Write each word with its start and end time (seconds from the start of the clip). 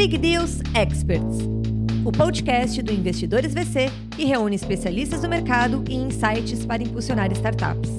Big 0.00 0.16
Deals 0.16 0.62
Experts, 0.74 1.40
o 2.06 2.10
podcast 2.10 2.80
do 2.80 2.90
Investidores 2.90 3.52
VC 3.52 3.90
que 4.16 4.24
reúne 4.24 4.56
especialistas 4.56 5.20
do 5.20 5.28
mercado 5.28 5.84
e 5.90 5.94
insights 5.94 6.64
para 6.64 6.82
impulsionar 6.82 7.30
startups. 7.32 7.90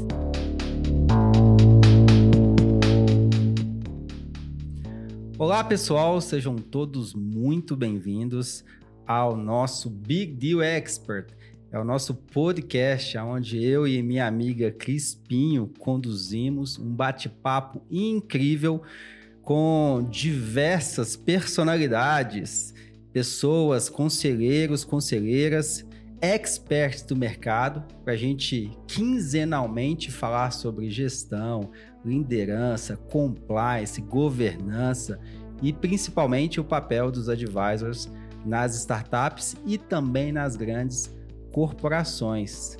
Olá, 5.38 5.64
pessoal, 5.64 6.20
sejam 6.20 6.56
todos 6.56 7.14
muito 7.14 7.75
bem-vindos 7.75 8.65
ao 9.05 9.38
nosso 9.38 9.88
Big 9.88 10.33
Deal 10.33 10.63
Expert. 10.63 11.27
É 11.71 11.77
o 11.77 11.83
nosso 11.83 12.15
podcast 12.15 13.15
onde 13.20 13.63
eu 13.63 13.88
e 13.88 14.02
minha 14.02 14.25
amiga 14.25 14.71
Crispinho 14.71 15.71
conduzimos 15.77 16.79
um 16.79 16.95
bate-papo 16.95 17.79
incrível 17.91 18.81
com 19.52 20.07
diversas 20.09 21.18
personalidades, 21.18 22.73
pessoas, 23.11 23.89
conselheiros, 23.89 24.86
conselheiras, 24.86 25.86
experts 26.21 27.01
do 27.01 27.18
mercado, 27.18 27.83
para 28.06 28.14
a 28.14 28.15
gente 28.15 28.71
quinzenalmente 28.87 30.09
falar 30.09 30.51
sobre 30.51 30.89
gestão, 30.89 31.69
liderança, 32.06 32.95
compliance, 32.95 34.00
governança 34.00 35.19
e 35.61 35.73
principalmente 35.73 36.61
o 36.61 36.64
papel 36.64 37.11
dos 37.11 37.28
advisors 37.28 38.09
nas 38.45 38.73
startups 38.78 39.58
e 39.66 39.78
também 39.78 40.31
nas 40.31 40.56
grandes 40.56 41.14
corporações. 41.52 42.78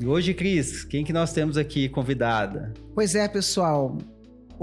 E 0.00 0.04
hoje, 0.04 0.34
Cris, 0.34 0.82
quem 0.82 1.04
que 1.04 1.12
nós 1.12 1.32
temos 1.32 1.56
aqui 1.56 1.88
convidada? 1.88 2.74
Pois 2.92 3.14
é, 3.14 3.28
pessoal. 3.28 3.96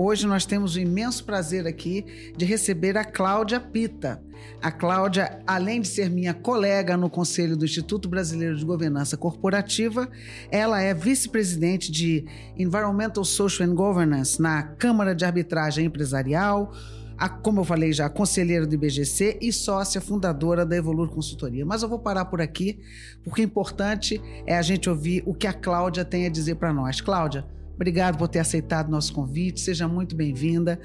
Hoje 0.01 0.25
nós 0.25 0.45
temos 0.45 0.75
o 0.75 0.79
imenso 0.79 1.25
prazer 1.25 1.67
aqui 1.67 2.31
de 2.37 2.45
receber 2.45 2.97
a 2.97 3.03
Cláudia 3.03 3.59
Pita. 3.59 4.23
A 4.61 4.71
Cláudia, 4.71 5.41
além 5.45 5.81
de 5.81 5.89
ser 5.89 6.09
minha 6.09 6.33
colega 6.33 6.95
no 6.95 7.09
Conselho 7.09 7.57
do 7.57 7.65
Instituto 7.65 8.07
Brasileiro 8.07 8.55
de 8.55 8.63
Governança 8.63 9.17
Corporativa, 9.17 10.09
ela 10.49 10.79
é 10.81 10.93
vice-presidente 10.93 11.91
de 11.91 12.25
Environmental 12.57 13.25
Social 13.25 13.67
and 13.67 13.75
Governance 13.75 14.41
na 14.41 14.63
Câmara 14.63 15.13
de 15.13 15.25
Arbitragem 15.25 15.87
Empresarial, 15.87 16.73
a, 17.17 17.27
como 17.27 17.59
eu 17.59 17.65
falei 17.65 17.91
já, 17.91 18.09
conselheira 18.09 18.65
do 18.65 18.73
IBGC 18.73 19.39
e 19.41 19.51
sócia 19.51 19.99
fundadora 19.99 20.65
da 20.65 20.77
Evolur 20.77 21.09
Consultoria. 21.09 21.65
Mas 21.65 21.83
eu 21.83 21.89
vou 21.89 21.99
parar 21.99 22.23
por 22.23 22.39
aqui, 22.39 22.79
porque 23.21 23.41
o 23.41 23.43
importante 23.43 24.21
é 24.47 24.57
a 24.57 24.61
gente 24.61 24.89
ouvir 24.89 25.23
o 25.25 25.33
que 25.33 25.45
a 25.45 25.51
Cláudia 25.51 26.05
tem 26.05 26.25
a 26.25 26.29
dizer 26.29 26.55
para 26.55 26.71
nós. 26.71 27.01
Cláudia, 27.01 27.45
Obrigado 27.79 28.17
por 28.17 28.27
ter 28.27 28.39
aceitado 28.39 28.91
nosso 28.91 29.13
convite. 29.13 29.61
Seja 29.61 29.87
muito 29.87 30.13
bem-vinda. 30.13 30.77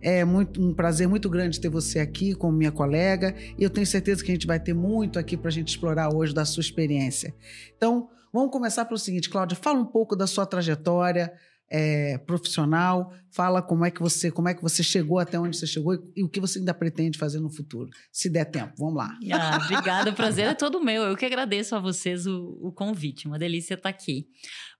É 0.00 0.24
muito, 0.24 0.62
um 0.62 0.72
prazer 0.72 1.06
muito 1.06 1.28
grande 1.28 1.60
ter 1.60 1.68
você 1.68 1.98
aqui 1.98 2.34
como 2.34 2.56
minha 2.56 2.72
colega. 2.72 3.34
E 3.58 3.62
eu 3.62 3.68
tenho 3.68 3.86
certeza 3.86 4.24
que 4.24 4.30
a 4.30 4.34
gente 4.34 4.46
vai 4.46 4.58
ter 4.58 4.72
muito 4.72 5.18
aqui 5.18 5.36
para 5.36 5.48
a 5.48 5.52
gente 5.52 5.68
explorar 5.68 6.08
hoje 6.08 6.32
da 6.32 6.46
sua 6.46 6.62
experiência. 6.62 7.34
Então, 7.76 8.08
vamos 8.32 8.50
começar 8.50 8.86
pelo 8.86 8.96
seguinte, 8.96 9.28
Cláudia. 9.28 9.58
Fala 9.60 9.78
um 9.78 9.84
pouco 9.84 10.16
da 10.16 10.26
sua 10.26 10.46
trajetória 10.46 11.30
é, 11.70 12.18
profissional. 12.18 13.12
Fala 13.30 13.60
como 13.60 13.84
é 13.84 13.90
que 13.90 14.00
você 14.00 14.30
como 14.30 14.48
é 14.48 14.54
que 14.54 14.62
você 14.62 14.82
chegou 14.82 15.18
até 15.18 15.38
onde 15.38 15.56
você 15.56 15.66
chegou 15.66 15.94
e, 15.94 16.00
e, 16.16 16.24
o 16.24 16.28
que 16.28 16.40
você 16.40 16.58
ainda 16.58 16.72
pretende 16.72 17.18
fazer 17.18 17.40
no 17.40 17.50
futuro, 17.50 17.90
se 18.10 18.30
der 18.30 18.46
tempo. 18.46 18.72
Vamos 18.78 18.96
lá. 18.96 19.16
Ah, 19.32 19.58
obrigada, 19.62 20.10
o 20.10 20.14
prazer 20.14 20.46
é 20.46 20.54
todo 20.54 20.82
meu. 20.82 21.02
Eu 21.02 21.16
que 21.16 21.26
agradeço 21.26 21.76
a 21.76 21.78
vocês 21.78 22.26
o, 22.26 22.58
o 22.62 22.72
convite. 22.72 23.26
Uma 23.26 23.38
delícia 23.38 23.74
estar 23.74 23.90
aqui. 23.90 24.26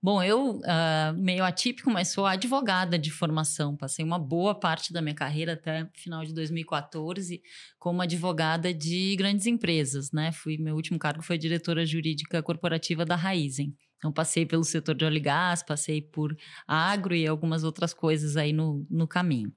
Bom, 0.01 0.23
eu 0.23 0.57
uh, 0.57 1.13
meio 1.17 1.43
atípico, 1.43 1.91
mas 1.91 2.09
sou 2.09 2.25
advogada 2.25 2.97
de 2.97 3.11
formação. 3.11 3.75
Passei 3.75 4.03
uma 4.03 4.17
boa 4.17 4.57
parte 4.57 4.91
da 4.91 5.01
minha 5.01 5.15
carreira 5.15 5.53
até 5.53 5.87
final 5.95 6.23
de 6.25 6.33
2014 6.33 7.41
como 7.77 8.01
advogada 8.01 8.73
de 8.73 9.15
grandes 9.15 9.45
empresas, 9.45 10.11
né? 10.11 10.31
Fui 10.31 10.57
meu 10.57 10.75
último 10.75 10.97
cargo 10.97 11.21
foi 11.21 11.37
diretora 11.37 11.85
jurídica 11.85 12.41
corporativa 12.41 13.05
da 13.05 13.15
Raizen. 13.15 13.75
Então, 13.99 14.13
passei 14.13 14.45
pelo 14.45 14.63
setor 14.63 14.95
de 14.95 15.03
óleo 15.03 15.17
e 15.17 15.19
gás, 15.19 15.61
passei 15.61 16.01
por 16.01 16.35
agro 16.65 17.13
e 17.13 17.27
algumas 17.27 17.65
outras 17.65 17.93
coisas 17.93 18.37
aí 18.37 18.53
no, 18.53 18.87
no 18.89 19.05
caminho. 19.05 19.53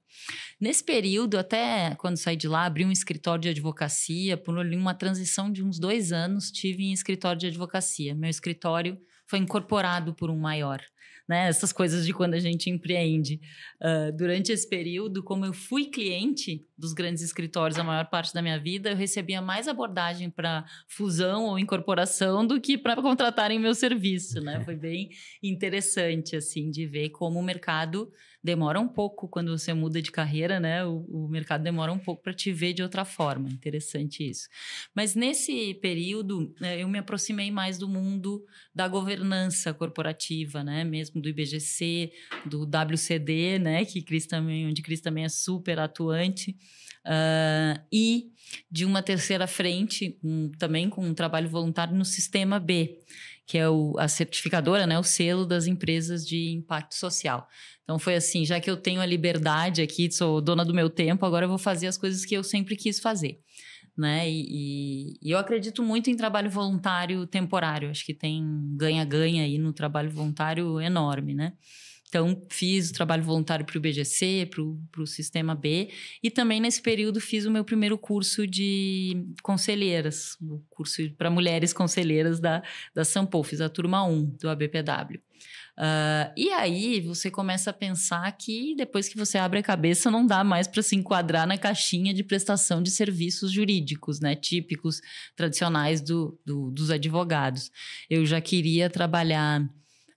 Nesse 0.59 0.83
período, 0.83 1.37
até 1.37 1.95
quando 1.95 2.17
saí 2.17 2.35
de 2.35 2.47
lá, 2.47 2.65
abri 2.65 2.85
um 2.85 2.91
escritório 2.91 3.41
de 3.41 3.49
advocacia. 3.49 4.35
Por 4.35 4.57
uma 4.57 4.93
transição 4.93 5.49
de 5.49 5.63
uns 5.63 5.79
dois 5.79 6.11
anos, 6.11 6.51
tive 6.51 6.83
em 6.83 6.91
escritório 6.91 7.39
de 7.39 7.47
advocacia. 7.47 8.13
Meu 8.13 8.29
escritório 8.29 8.99
foi 9.25 9.39
incorporado 9.39 10.13
por 10.13 10.29
um 10.29 10.37
maior 10.37 10.81
né? 11.27 11.47
Essas 11.47 11.71
coisas 11.71 12.05
de 12.05 12.13
quando 12.13 12.33
a 12.33 12.39
gente 12.39 12.69
empreende. 12.69 13.39
Uh, 13.81 14.15
durante 14.15 14.51
esse 14.51 14.67
período, 14.67 15.23
como 15.23 15.45
eu 15.45 15.53
fui 15.53 15.85
cliente 15.85 16.65
dos 16.77 16.93
grandes 16.93 17.23
escritórios 17.23 17.79
a 17.79 17.83
maior 17.83 18.09
parte 18.09 18.33
da 18.33 18.41
minha 18.41 18.59
vida, 18.59 18.91
eu 18.91 18.95
recebia 18.95 19.41
mais 19.41 19.67
abordagem 19.67 20.29
para 20.29 20.65
fusão 20.87 21.45
ou 21.45 21.59
incorporação 21.59 22.45
do 22.45 22.59
que 22.59 22.77
para 22.77 23.01
contratarem 23.01 23.59
meu 23.59 23.73
serviço, 23.73 24.41
né? 24.41 24.61
Foi 24.65 24.75
bem 24.75 25.09
interessante, 25.41 26.35
assim, 26.35 26.69
de 26.69 26.85
ver 26.85 27.09
como 27.09 27.39
o 27.39 27.43
mercado 27.43 28.11
demora 28.43 28.79
um 28.79 28.87
pouco 28.87 29.27
quando 29.27 29.57
você 29.57 29.73
muda 29.73 30.01
de 30.01 30.11
carreira, 30.11 30.59
né? 30.59 30.83
O, 30.85 31.05
o 31.09 31.27
mercado 31.29 31.63
demora 31.63 31.93
um 31.93 31.97
pouco 31.97 32.21
para 32.21 32.33
te 32.33 32.51
ver 32.51 32.73
de 32.73 32.83
outra 32.83 33.05
forma. 33.05 33.49
Interessante 33.49 34.27
isso. 34.27 34.49
Mas 34.93 35.15
nesse 35.15 35.75
período, 35.75 36.53
né, 36.59 36.81
eu 36.81 36.87
me 36.87 36.99
aproximei 36.99 37.49
mais 37.49 37.77
do 37.77 37.87
mundo 37.87 38.43
da 38.75 38.87
governança 38.87 39.73
corporativa, 39.73 40.63
né? 40.63 40.83
Mesmo 40.83 41.21
do 41.21 41.29
IBGC, 41.29 42.11
do 42.45 42.63
WCD, 42.63 43.59
né? 43.59 43.85
Que 43.85 44.01
Cris 44.01 44.27
também, 44.27 44.67
onde 44.67 44.81
Cris 44.81 44.99
também 44.99 45.23
é 45.23 45.29
super 45.29 45.79
atuante. 45.79 46.57
Uh, 47.05 47.79
e 47.91 48.31
de 48.71 48.85
uma 48.85 49.01
terceira 49.01 49.47
frente, 49.47 50.17
um, 50.23 50.49
também 50.49 50.89
com 50.89 51.05
um 51.05 51.13
trabalho 51.13 51.49
voluntário 51.49 51.95
no 51.95 52.05
Sistema 52.05 52.59
B, 52.59 52.99
que 53.45 53.57
é 53.57 53.69
o, 53.69 53.93
a 53.97 54.07
certificadora, 54.07 54.87
né, 54.87 54.97
o 54.97 55.03
selo 55.03 55.45
das 55.45 55.67
empresas 55.67 56.25
de 56.25 56.51
impacto 56.51 56.95
social. 56.95 57.47
Então 57.83 57.99
foi 57.99 58.15
assim, 58.15 58.45
já 58.45 58.59
que 58.59 58.69
eu 58.69 58.77
tenho 58.77 59.01
a 59.01 59.05
liberdade 59.05 59.81
aqui, 59.81 60.11
sou 60.11 60.41
dona 60.41 60.63
do 60.63 60.73
meu 60.73 60.89
tempo, 60.89 61.25
agora 61.25 61.45
eu 61.45 61.49
vou 61.49 61.57
fazer 61.57 61.87
as 61.87 61.97
coisas 61.97 62.25
que 62.25 62.35
eu 62.35 62.43
sempre 62.43 62.75
quis 62.75 62.99
fazer. 62.99 63.39
Né? 63.95 64.27
E, 64.29 65.19
e, 65.21 65.29
eu 65.29 65.37
acredito 65.37 65.83
muito 65.83 66.09
em 66.09 66.15
trabalho 66.15 66.49
voluntário 66.49 67.27
temporário. 67.27 67.91
Acho 67.91 68.03
que 68.05 68.13
tem 68.13 68.43
ganha-ganha 68.75 69.43
aí 69.43 69.59
no 69.59 69.71
trabalho 69.71 70.09
voluntário 70.09 70.81
enorme, 70.81 71.35
né? 71.35 71.53
Então, 72.13 72.45
fiz 72.47 72.91
o 72.91 72.93
trabalho 72.93 73.23
voluntário 73.23 73.65
para 73.65 73.75
o 73.75 73.81
BGC, 73.81 74.47
para 74.51 75.01
o 75.01 75.07
Sistema 75.07 75.55
B, 75.55 75.89
e 76.21 76.29
também 76.29 76.61
nesse 76.61 76.79
período 76.79 77.19
fiz 77.19 77.43
o 77.43 77.49
meu 77.49 77.65
primeiro 77.65 77.97
curso 77.97 78.45
de 78.45 79.25
conselheiras, 79.41 80.37
o 80.39 80.59
curso 80.69 81.09
para 81.17 81.31
mulheres 81.31 81.73
conselheiras 81.73 82.39
da, 82.39 82.61
da 82.93 83.03
Sampol, 83.03 83.43
fiz 83.43 83.61
a 83.61 83.67
turma 83.67 84.03
1 84.05 84.25
do 84.39 84.47
ABPW. 84.47 85.19
Uh, 85.77 86.29
e 86.37 86.49
aí 86.51 87.01
você 87.01 87.31
começa 87.31 87.71
a 87.71 87.73
pensar 87.73 88.31
que 88.33 88.75
depois 88.75 89.09
que 89.09 89.17
você 89.17 89.39
abre 89.39 89.59
a 89.59 89.63
cabeça, 89.63 90.11
não 90.11 90.25
dá 90.25 90.43
mais 90.43 90.67
para 90.67 90.83
se 90.83 90.95
enquadrar 90.95 91.47
na 91.47 91.57
caixinha 91.57 92.13
de 92.13 92.23
prestação 92.23 92.81
de 92.81 92.91
serviços 92.91 93.51
jurídicos, 93.51 94.19
né? 94.19 94.35
Típicos, 94.35 95.01
tradicionais 95.35 95.99
do, 95.99 96.39
do 96.45 96.69
dos 96.69 96.91
advogados. 96.91 97.71
Eu 98.09 98.25
já 98.25 98.39
queria 98.39 98.89
trabalhar 98.89 99.67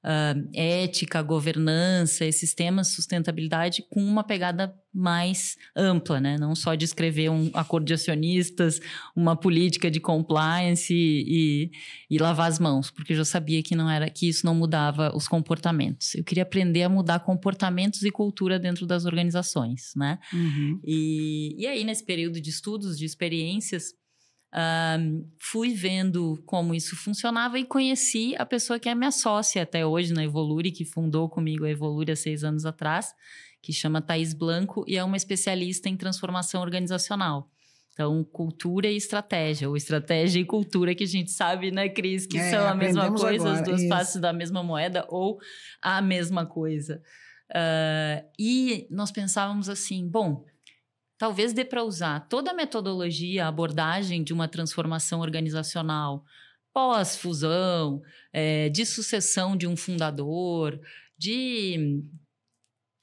uh, 0.07 0.49
ética, 0.55 1.21
governança, 1.21 2.25
esses 2.25 2.55
temas, 2.55 2.89
sustentabilidade, 2.89 3.85
com 3.91 4.01
uma 4.01 4.23
pegada 4.23 4.73
mais 4.95 5.57
ampla, 5.77 6.19
né? 6.21 6.39
Não 6.39 6.55
só 6.55 6.75
de 6.75 6.85
escrever 6.85 7.29
um 7.29 7.51
acordo 7.53 7.85
de 7.85 7.93
acionistas, 7.93 8.81
uma 9.15 9.37
política 9.37 9.91
de 9.91 10.01
compliance 10.01 10.95
e, 10.95 11.25
e, 11.29 11.71
e, 12.15 12.19
lavar 12.19 12.49
as 12.49 12.59
mãos, 12.59 12.91
porque 12.91 13.13
eu 13.13 13.17
já 13.19 13.25
sabia 13.25 13.63
que 13.63 13.77
não 13.77 13.91
era 13.91 14.09
que 14.09 14.27
isso 14.27 14.47
não 14.47 14.55
mudava 14.55 15.15
os 15.15 15.29
comportamentos. 15.29 16.15
Eu 16.15 16.25
queria 16.25 16.45
aprender 16.45 16.85
a 16.85 16.89
mudar 16.89 17.21
comportamentos 17.21 18.03
e 18.05 18.11
cultura 18.11 18.59
dentro 18.59 18.87
das 18.87 19.05
organizações, 19.05 19.93
né? 19.95 20.19
Uhum. 20.33 20.81
E, 20.83 21.57
e 21.59 21.67
aí, 21.67 21.85
nesse 21.85 22.05
período 22.05 22.41
de 22.41 22.49
estudos, 22.49 22.97
de 22.97 23.05
experiências, 23.05 23.93
fui 25.39 25.75
vendo 25.75 26.43
como 26.47 26.75
isso 26.75 26.97
funcionava 26.97 27.59
e 27.59 27.65
conheci 27.65 28.35
a 28.39 28.47
pessoa 28.47 28.79
que 28.79 28.89
é 28.89 28.95
minha 28.95 29.11
sócia 29.11 29.63
até 29.63 29.85
hoje 29.85 30.13
na 30.13 30.25
Evolure, 30.25 30.73
que 30.73 30.85
fundou 30.85 31.29
comigo 31.29 31.65
a 31.65 31.71
Evolure 31.71 32.13
há 32.13 32.17
seis 32.17 32.43
anos 32.45 32.65
atrás, 32.65 33.13
que 33.63 33.73
chama 33.73 34.01
Thaís 34.01 34.33
Blanco 34.33 34.85
e 34.87 34.97
é 34.97 35.05
uma 35.05 35.17
especialista 35.17 35.89
em 35.89 35.97
transformação 35.97 36.63
organizacional. 36.63 37.51
Então, 37.93 38.23
cultura 38.25 38.89
e 38.89 38.97
estratégia, 38.97 39.71
ou 39.71 39.77
estratégia 39.77 40.39
e 40.39 40.45
cultura, 40.45 40.95
que 40.95 41.05
a 41.05 41.07
gente 41.07 41.31
sabe, 41.31 41.71
né, 41.71 41.89
Cris, 41.89 42.27
que 42.27 42.37
é, 42.37 42.51
são 42.51 42.69
a 42.69 42.75
mesma 42.75 43.11
coisa, 43.11 43.49
agora, 43.49 43.53
as 43.53 43.65
duas 43.65 43.81
isso. 43.81 43.89
faces 43.89 44.21
da 44.21 44.35
mesma 44.35 44.63
moeda 44.63 45.07
ou 45.09 45.39
a 45.81 46.03
mesma 46.03 46.45
coisa. 46.45 47.01
Uh, 47.51 48.29
e 48.39 48.87
nós 48.91 49.11
pensávamos 49.11 49.71
assim: 49.71 50.07
bom, 50.07 50.45
talvez 51.19 51.53
dê 51.53 51.65
para 51.65 51.83
usar 51.83 52.21
toda 52.29 52.51
a 52.51 52.55
metodologia, 52.55 53.45
a 53.45 53.49
abordagem 53.49 54.23
de 54.23 54.33
uma 54.33 54.49
transformação 54.49 55.21
organizacional 55.21 56.25
pós-fusão, 56.73 58.03
é, 58.31 58.69
de 58.69 58.85
sucessão 58.85 59.57
de 59.57 59.67
um 59.67 59.75
fundador, 59.75 60.79
de, 61.17 62.05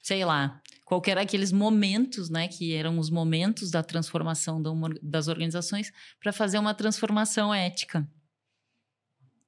sei 0.00 0.24
lá, 0.24 0.62
qualquer 0.84 1.18
aqueles 1.18 1.50
momentos, 1.50 2.30
né, 2.30 2.46
que 2.46 2.72
eram 2.72 3.00
os 3.00 3.10
momentos 3.10 3.72
da 3.72 3.82
transformação 3.82 4.62
das 5.02 5.26
organizações 5.26 5.90
para 6.20 6.32
fazer 6.32 6.58
uma 6.58 6.72
transformação 6.72 7.52
ética. 7.52 8.08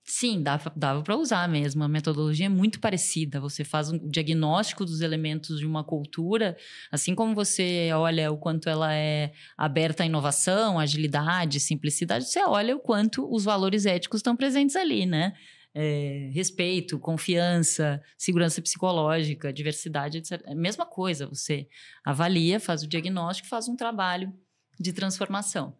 Sim, 0.08 0.40
dava, 0.40 0.72
dava 0.76 1.02
para 1.02 1.16
usar 1.16 1.48
mesmo. 1.48 1.82
A 1.82 1.88
metodologia 1.88 2.46
é 2.46 2.48
muito 2.48 2.78
parecida. 2.78 3.40
Você 3.40 3.64
faz 3.64 3.90
um 3.90 3.98
diagnóstico 4.08 4.84
dos 4.84 5.00
elementos 5.00 5.58
de 5.58 5.66
uma 5.66 5.82
cultura, 5.82 6.56
assim 6.92 7.12
como 7.12 7.34
você 7.34 7.90
olha 7.92 8.30
o 8.30 8.38
quanto 8.38 8.68
ela 8.68 8.94
é 8.94 9.32
aberta 9.58 10.04
à 10.04 10.06
inovação, 10.06 10.78
agilidade, 10.78 11.58
simplicidade, 11.58 12.26
você 12.26 12.40
olha 12.44 12.76
o 12.76 12.78
quanto 12.78 13.28
os 13.34 13.44
valores 13.44 13.84
éticos 13.84 14.20
estão 14.20 14.36
presentes 14.36 14.76
ali, 14.76 15.06
né? 15.06 15.32
É, 15.74 16.30
respeito, 16.32 16.98
confiança, 17.00 18.00
segurança 18.16 18.62
psicológica, 18.62 19.52
diversidade, 19.52 20.18
etc. 20.18 20.40
É 20.46 20.54
mesma 20.54 20.86
coisa. 20.86 21.26
Você 21.26 21.66
avalia, 22.04 22.60
faz 22.60 22.82
o 22.84 22.86
diagnóstico, 22.86 23.48
faz 23.48 23.68
um 23.68 23.74
trabalho 23.74 24.32
de 24.78 24.92
transformação. 24.92 25.76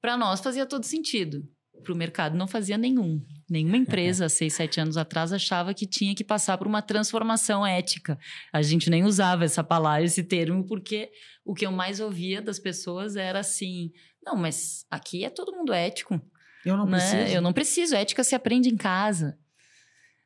Para 0.00 0.16
nós 0.16 0.40
fazia 0.40 0.66
todo 0.66 0.84
sentido 0.84 1.46
para 1.82 1.92
o 1.92 1.96
mercado 1.96 2.36
não 2.36 2.46
fazia 2.46 2.78
nenhum. 2.78 3.20
Nenhuma 3.50 3.76
empresa, 3.76 4.28
seis, 4.28 4.54
sete 4.54 4.80
anos 4.80 4.96
atrás, 4.96 5.32
achava 5.32 5.74
que 5.74 5.86
tinha 5.86 6.14
que 6.14 6.24
passar 6.24 6.56
por 6.56 6.66
uma 6.66 6.80
transformação 6.80 7.66
ética. 7.66 8.18
A 8.52 8.62
gente 8.62 8.88
nem 8.88 9.04
usava 9.04 9.44
essa 9.44 9.62
palavra, 9.62 10.04
esse 10.04 10.22
termo, 10.22 10.66
porque 10.66 11.10
o 11.44 11.54
que 11.54 11.66
eu 11.66 11.72
mais 11.72 12.00
ouvia 12.00 12.40
das 12.40 12.58
pessoas 12.58 13.16
era 13.16 13.40
assim: 13.40 13.90
não, 14.24 14.36
mas 14.36 14.86
aqui 14.90 15.24
é 15.24 15.30
todo 15.30 15.52
mundo 15.52 15.72
ético. 15.72 16.20
Eu 16.64 16.76
não 16.76 16.86
né? 16.86 16.98
preciso. 16.98 17.34
Eu 17.34 17.42
não 17.42 17.52
preciso. 17.52 17.94
Ética 17.94 18.24
se 18.24 18.34
aprende 18.34 18.68
em 18.68 18.76
casa. 18.76 19.36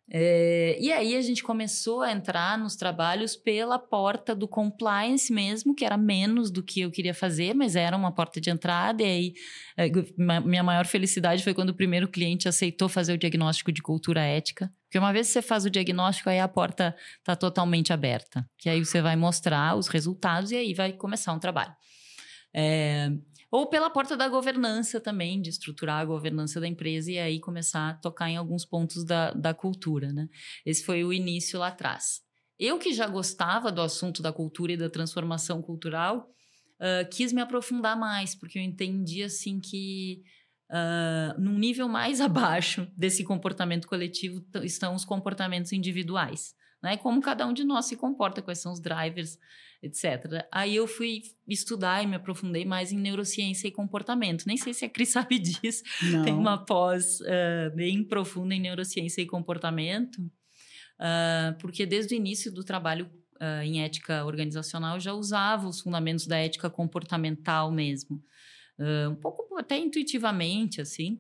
É, 0.09 0.79
e 0.81 0.93
aí 0.93 1.17
a 1.17 1.21
gente 1.21 1.43
começou 1.43 2.01
a 2.01 2.13
entrar 2.13 2.57
nos 2.57 2.77
trabalhos 2.77 3.35
pela 3.35 3.77
porta 3.77 4.37
do 4.37 4.47
compliance 4.47 5.33
mesmo, 5.33 5.75
que 5.75 5.85
era 5.85 5.97
menos 5.97 6.51
do 6.51 6.63
que 6.63 6.81
eu 6.81 6.91
queria 6.93 7.13
fazer, 7.13 7.55
mas 7.55 7.75
era 7.75 7.97
uma 7.97 8.13
porta 8.13 8.41
de 8.41 8.49
entrada. 8.49 9.03
E 9.03 9.07
aí 9.07 9.35
é, 9.77 9.91
minha 10.17 10.63
maior 10.63 10.87
felicidade 10.87 11.43
foi 11.43 11.55
quando 11.55 11.71
o 11.71 11.75
primeiro 11.75 12.09
cliente 12.09 12.49
aceitou 12.49 12.89
fazer 12.89 13.15
o 13.15 13.19
diagnóstico 13.19 13.73
de 13.73 13.83
cultura 13.83 14.21
ética. 14.21 14.73
Porque 14.85 14.99
uma 14.99 15.13
vez 15.13 15.27
que 15.27 15.33
você 15.33 15.43
faz 15.43 15.65
o 15.65 15.71
diagnóstico, 15.71 16.31
aí 16.31 16.39
a 16.39 16.47
porta 16.47 16.95
está 17.19 17.35
totalmente 17.35 17.93
aberta. 17.93 18.49
Que 18.59 18.69
aí 18.69 18.85
você 18.85 19.03
vai 19.03 19.17
mostrar 19.17 19.77
os 19.77 19.89
resultados 19.89 20.53
e 20.53 20.57
aí 20.57 20.73
vai 20.73 20.93
começar 20.93 21.33
um 21.33 21.41
trabalho. 21.41 21.75
É, 22.55 23.11
ou 23.51 23.69
pela 23.69 23.91
porta 23.91 24.17
da 24.17 24.29
governança 24.29 25.01
também, 25.01 25.41
de 25.41 25.51
estruturar 25.51 26.01
a 26.01 26.05
governança 26.05 26.61
da 26.61 26.67
empresa 26.67 27.11
e 27.11 27.19
aí 27.19 27.41
começar 27.41 27.91
a 27.91 27.95
tocar 27.95 28.29
em 28.29 28.37
alguns 28.37 28.65
pontos 28.65 29.05
da, 29.05 29.33
da 29.33 29.55
cultura, 29.55 30.13
né? 30.13 30.29
Esse 30.65 30.85
foi 30.85 31.05
o 31.05 31.13
início 31.13 31.59
lá 31.59 31.69
atrás. 31.69 32.21
Eu 32.59 32.79
que 32.79 32.93
já 32.93 33.07
gostava 33.07 33.71
do 33.71 33.83
assunto 33.83 34.23
da 34.23 34.33
cultura 34.33 34.73
e 34.73 34.77
da 34.77 34.89
transformação 34.89 35.61
cultural, 35.61 36.29
uh, 36.81 37.09
quis 37.11 37.33
me 37.33 37.41
aprofundar 37.41 37.99
mais, 37.99 38.35
porque 38.35 38.59
eu 38.59 38.63
entendi 38.63 39.23
assim 39.23 39.61
que 39.61 40.23
uh, 40.71 41.41
num 41.41 41.59
nível 41.59 41.89
mais 41.89 42.21
abaixo 42.23 42.91
desse 42.97 43.25
comportamento 43.25 43.87
coletivo 43.87 44.45
estão 44.63 44.95
os 44.95 45.05
comportamentos 45.05 45.73
individuais. 45.73 46.55
Né? 46.83 46.97
Como 46.97 47.21
cada 47.21 47.47
um 47.47 47.53
de 47.53 47.65
nós 47.65 47.87
se 47.87 47.97
comporta, 47.97 48.43
quais 48.43 48.61
são 48.61 48.73
os 48.73 48.81
drivers 48.81 49.39
etc. 49.87 50.47
Aí 50.53 50.77
eu 50.77 50.87
fui 50.87 51.23
estudar 51.47 52.03
e 52.03 52.07
me 52.07 52.17
aprofundei 52.17 52.65
mais 52.65 52.93
em 52.93 52.99
neurociência 52.99 53.69
e 53.69 53.71
comportamento. 53.71 54.45
Nem 54.47 54.57
sei 54.57 54.75
se 54.75 54.85
a 54.85 54.89
Cris 54.89 55.11
sabe 55.17 55.39
disso. 55.39 55.83
Não. 56.03 56.25
Tem 56.25 56.33
uma 56.33 56.65
pós 56.65 57.21
uh, 57.21 57.75
bem 57.75 58.05
profunda 58.05 58.55
em 58.55 58.61
neurociência 58.61 59.23
e 59.23 59.27
comportamento, 59.27 60.19
uh, 60.21 61.57
porque 61.61 61.87
desde 61.87 62.15
o 62.15 62.17
início 62.17 62.53
do 62.53 62.65
trabalho 62.65 63.11
uh, 63.41 63.63
em 63.63 63.83
ética 63.83 64.25
organizacional 64.25 64.97
eu 64.97 65.01
já 65.01 65.13
usava 65.13 65.67
os 65.67 65.81
fundamentos 65.81 66.27
da 66.27 66.39
ética 66.39 66.69
comportamental 66.69 67.71
mesmo. 67.71 68.23
um 69.11 69.15
pouco 69.15 69.57
até 69.57 69.79
intuitivamente, 69.79 70.81
assim. 70.81 71.19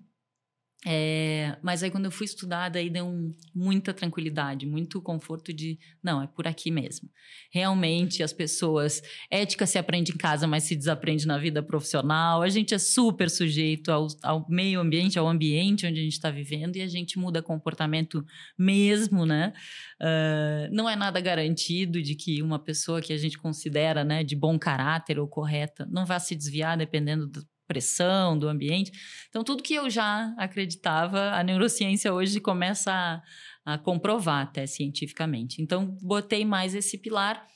É, 0.88 1.58
mas 1.62 1.82
aí 1.82 1.90
quando 1.90 2.04
eu 2.04 2.12
fui 2.12 2.26
estudar, 2.26 2.68
daí 2.68 2.88
deu 2.88 3.04
um, 3.04 3.34
muita 3.52 3.92
tranquilidade, 3.92 4.66
muito 4.66 5.02
conforto 5.02 5.52
de, 5.52 5.76
não, 6.00 6.22
é 6.22 6.28
por 6.28 6.46
aqui 6.46 6.70
mesmo. 6.70 7.10
Realmente 7.50 8.22
as 8.22 8.32
pessoas, 8.32 9.02
ética 9.28 9.66
se 9.66 9.78
aprende 9.78 10.12
em 10.12 10.16
casa, 10.16 10.46
mas 10.46 10.62
se 10.62 10.76
desaprende 10.76 11.26
na 11.26 11.38
vida 11.38 11.60
profissional. 11.60 12.40
A 12.40 12.48
gente 12.48 12.72
é 12.72 12.78
super 12.78 13.28
sujeito 13.28 13.90
ao, 13.90 14.06
ao 14.22 14.46
meio 14.48 14.78
ambiente, 14.78 15.18
ao 15.18 15.26
ambiente 15.26 15.84
onde 15.88 15.98
a 15.98 16.04
gente 16.04 16.12
está 16.12 16.30
vivendo 16.30 16.76
e 16.76 16.82
a 16.82 16.86
gente 16.86 17.18
muda 17.18 17.42
comportamento 17.42 18.24
mesmo, 18.56 19.26
né? 19.26 19.52
Uh, 20.00 20.72
não 20.72 20.88
é 20.88 20.94
nada 20.94 21.20
garantido 21.20 22.00
de 22.00 22.14
que 22.14 22.40
uma 22.40 22.60
pessoa 22.60 23.00
que 23.00 23.12
a 23.12 23.18
gente 23.18 23.36
considera, 23.38 24.04
né, 24.04 24.22
de 24.22 24.36
bom 24.36 24.56
caráter 24.56 25.18
ou 25.18 25.26
correta, 25.26 25.84
não 25.90 26.06
vá 26.06 26.20
se 26.20 26.36
desviar 26.36 26.78
dependendo 26.78 27.26
do 27.26 27.44
pressão 27.66 28.38
do 28.38 28.48
ambiente. 28.48 28.92
Então, 29.28 29.42
tudo 29.42 29.62
que 29.62 29.74
eu 29.74 29.90
já 29.90 30.34
acreditava, 30.38 31.30
a 31.30 31.42
neurociência 31.42 32.12
hoje 32.12 32.40
começa 32.40 32.92
a, 32.92 33.74
a 33.74 33.78
comprovar 33.78 34.42
até 34.42 34.66
cientificamente. 34.66 35.60
Então, 35.60 35.96
botei 36.00 36.44
mais 36.44 36.74
esse 36.74 36.98
pilar. 36.98 37.46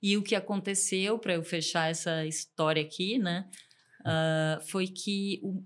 E 0.00 0.16
o 0.16 0.22
que 0.22 0.34
aconteceu, 0.34 1.18
para 1.18 1.34
eu 1.34 1.42
fechar 1.42 1.90
essa 1.90 2.24
história 2.24 2.80
aqui, 2.80 3.18
né, 3.18 3.48
uh, 4.00 4.64
foi 4.66 4.86
que 4.86 5.40
o, 5.42 5.62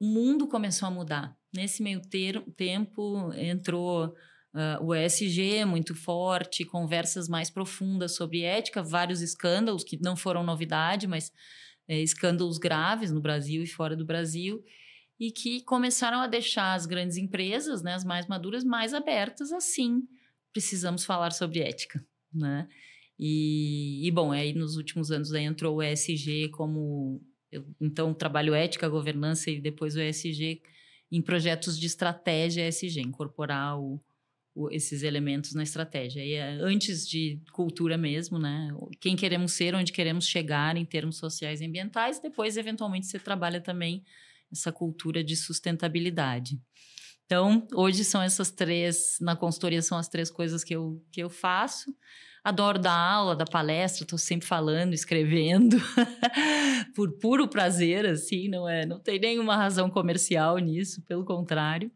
mundo 0.00 0.46
começou 0.46 0.86
a 0.86 0.90
mudar. 0.90 1.36
Nesse 1.52 1.82
meio 1.82 2.00
ter, 2.00 2.40
tempo, 2.56 3.32
entrou 3.34 4.14
Uh, 4.54 4.84
o 4.84 4.94
ESG 4.94 5.64
muito 5.64 5.96
forte, 5.96 6.64
conversas 6.64 7.28
mais 7.28 7.50
profundas 7.50 8.14
sobre 8.14 8.42
ética, 8.42 8.84
vários 8.84 9.20
escândalos 9.20 9.82
que 9.82 10.00
não 10.00 10.14
foram 10.14 10.44
novidade, 10.44 11.08
mas 11.08 11.32
é, 11.88 12.00
escândalos 12.00 12.58
graves 12.58 13.10
no 13.10 13.20
Brasil 13.20 13.62
e 13.62 13.66
fora 13.66 13.96
do 13.96 14.04
Brasil 14.04 14.62
e 15.18 15.30
que 15.30 15.60
começaram 15.62 16.18
a 16.18 16.26
deixar 16.26 16.74
as 16.74 16.86
grandes 16.86 17.16
empresas, 17.16 17.82
né, 17.82 17.94
as 17.94 18.04
mais 18.04 18.26
maduras, 18.26 18.64
mais 18.64 18.92
abertas. 18.92 19.52
Assim, 19.52 20.02
precisamos 20.52 21.04
falar 21.04 21.32
sobre 21.32 21.60
ética, 21.60 22.04
né? 22.32 22.68
E, 23.18 24.06
e 24.06 24.10
bom, 24.10 24.32
aí 24.32 24.52
nos 24.52 24.76
últimos 24.76 25.10
anos 25.10 25.32
aí 25.32 25.44
entrou 25.44 25.76
o 25.76 25.82
ESG 25.82 26.48
como 26.48 27.22
eu, 27.50 27.64
então 27.80 28.12
trabalho 28.12 28.54
ética, 28.54 28.88
governança 28.88 29.50
e 29.50 29.60
depois 29.60 29.94
o 29.94 30.00
ESG 30.00 30.60
em 31.12 31.22
projetos 31.22 31.78
de 31.78 31.86
estratégia 31.86 32.66
ESG, 32.66 33.00
incorporar 33.00 33.78
o, 33.78 34.00
esses 34.70 35.02
elementos 35.02 35.52
na 35.54 35.62
estratégia. 35.62 36.24
E 36.24 36.32
é 36.32 36.58
antes 36.60 37.06
de 37.08 37.40
cultura 37.52 37.98
mesmo, 37.98 38.38
né? 38.38 38.68
Quem 39.00 39.16
queremos 39.16 39.52
ser, 39.52 39.74
onde 39.74 39.92
queremos 39.92 40.26
chegar 40.26 40.76
em 40.76 40.84
termos 40.84 41.16
sociais 41.16 41.60
e 41.60 41.66
ambientais, 41.66 42.20
depois, 42.20 42.56
eventualmente, 42.56 43.06
você 43.06 43.18
trabalha 43.18 43.60
também 43.60 44.04
essa 44.52 44.70
cultura 44.70 45.24
de 45.24 45.34
sustentabilidade. 45.34 46.58
Então, 47.26 47.66
hoje 47.74 48.04
são 48.04 48.22
essas 48.22 48.50
três, 48.50 49.16
na 49.20 49.34
consultoria 49.34 49.82
são 49.82 49.98
as 49.98 50.08
três 50.08 50.30
coisas 50.30 50.62
que 50.62 50.74
eu, 50.74 51.02
que 51.10 51.22
eu 51.22 51.30
faço. 51.30 51.94
Adoro 52.44 52.78
dar 52.78 52.92
aula, 52.92 53.34
dar 53.34 53.48
palestra, 53.48 54.04
estou 54.04 54.18
sempre 54.18 54.46
falando, 54.46 54.92
escrevendo, 54.92 55.78
por 56.94 57.10
puro 57.18 57.48
prazer, 57.48 58.04
assim, 58.04 58.48
não 58.48 58.68
é, 58.68 58.84
não 58.84 59.00
tem 59.00 59.18
nenhuma 59.18 59.56
razão 59.56 59.88
comercial 59.88 60.58
nisso, 60.58 61.02
pelo 61.06 61.24
contrário. 61.24 61.90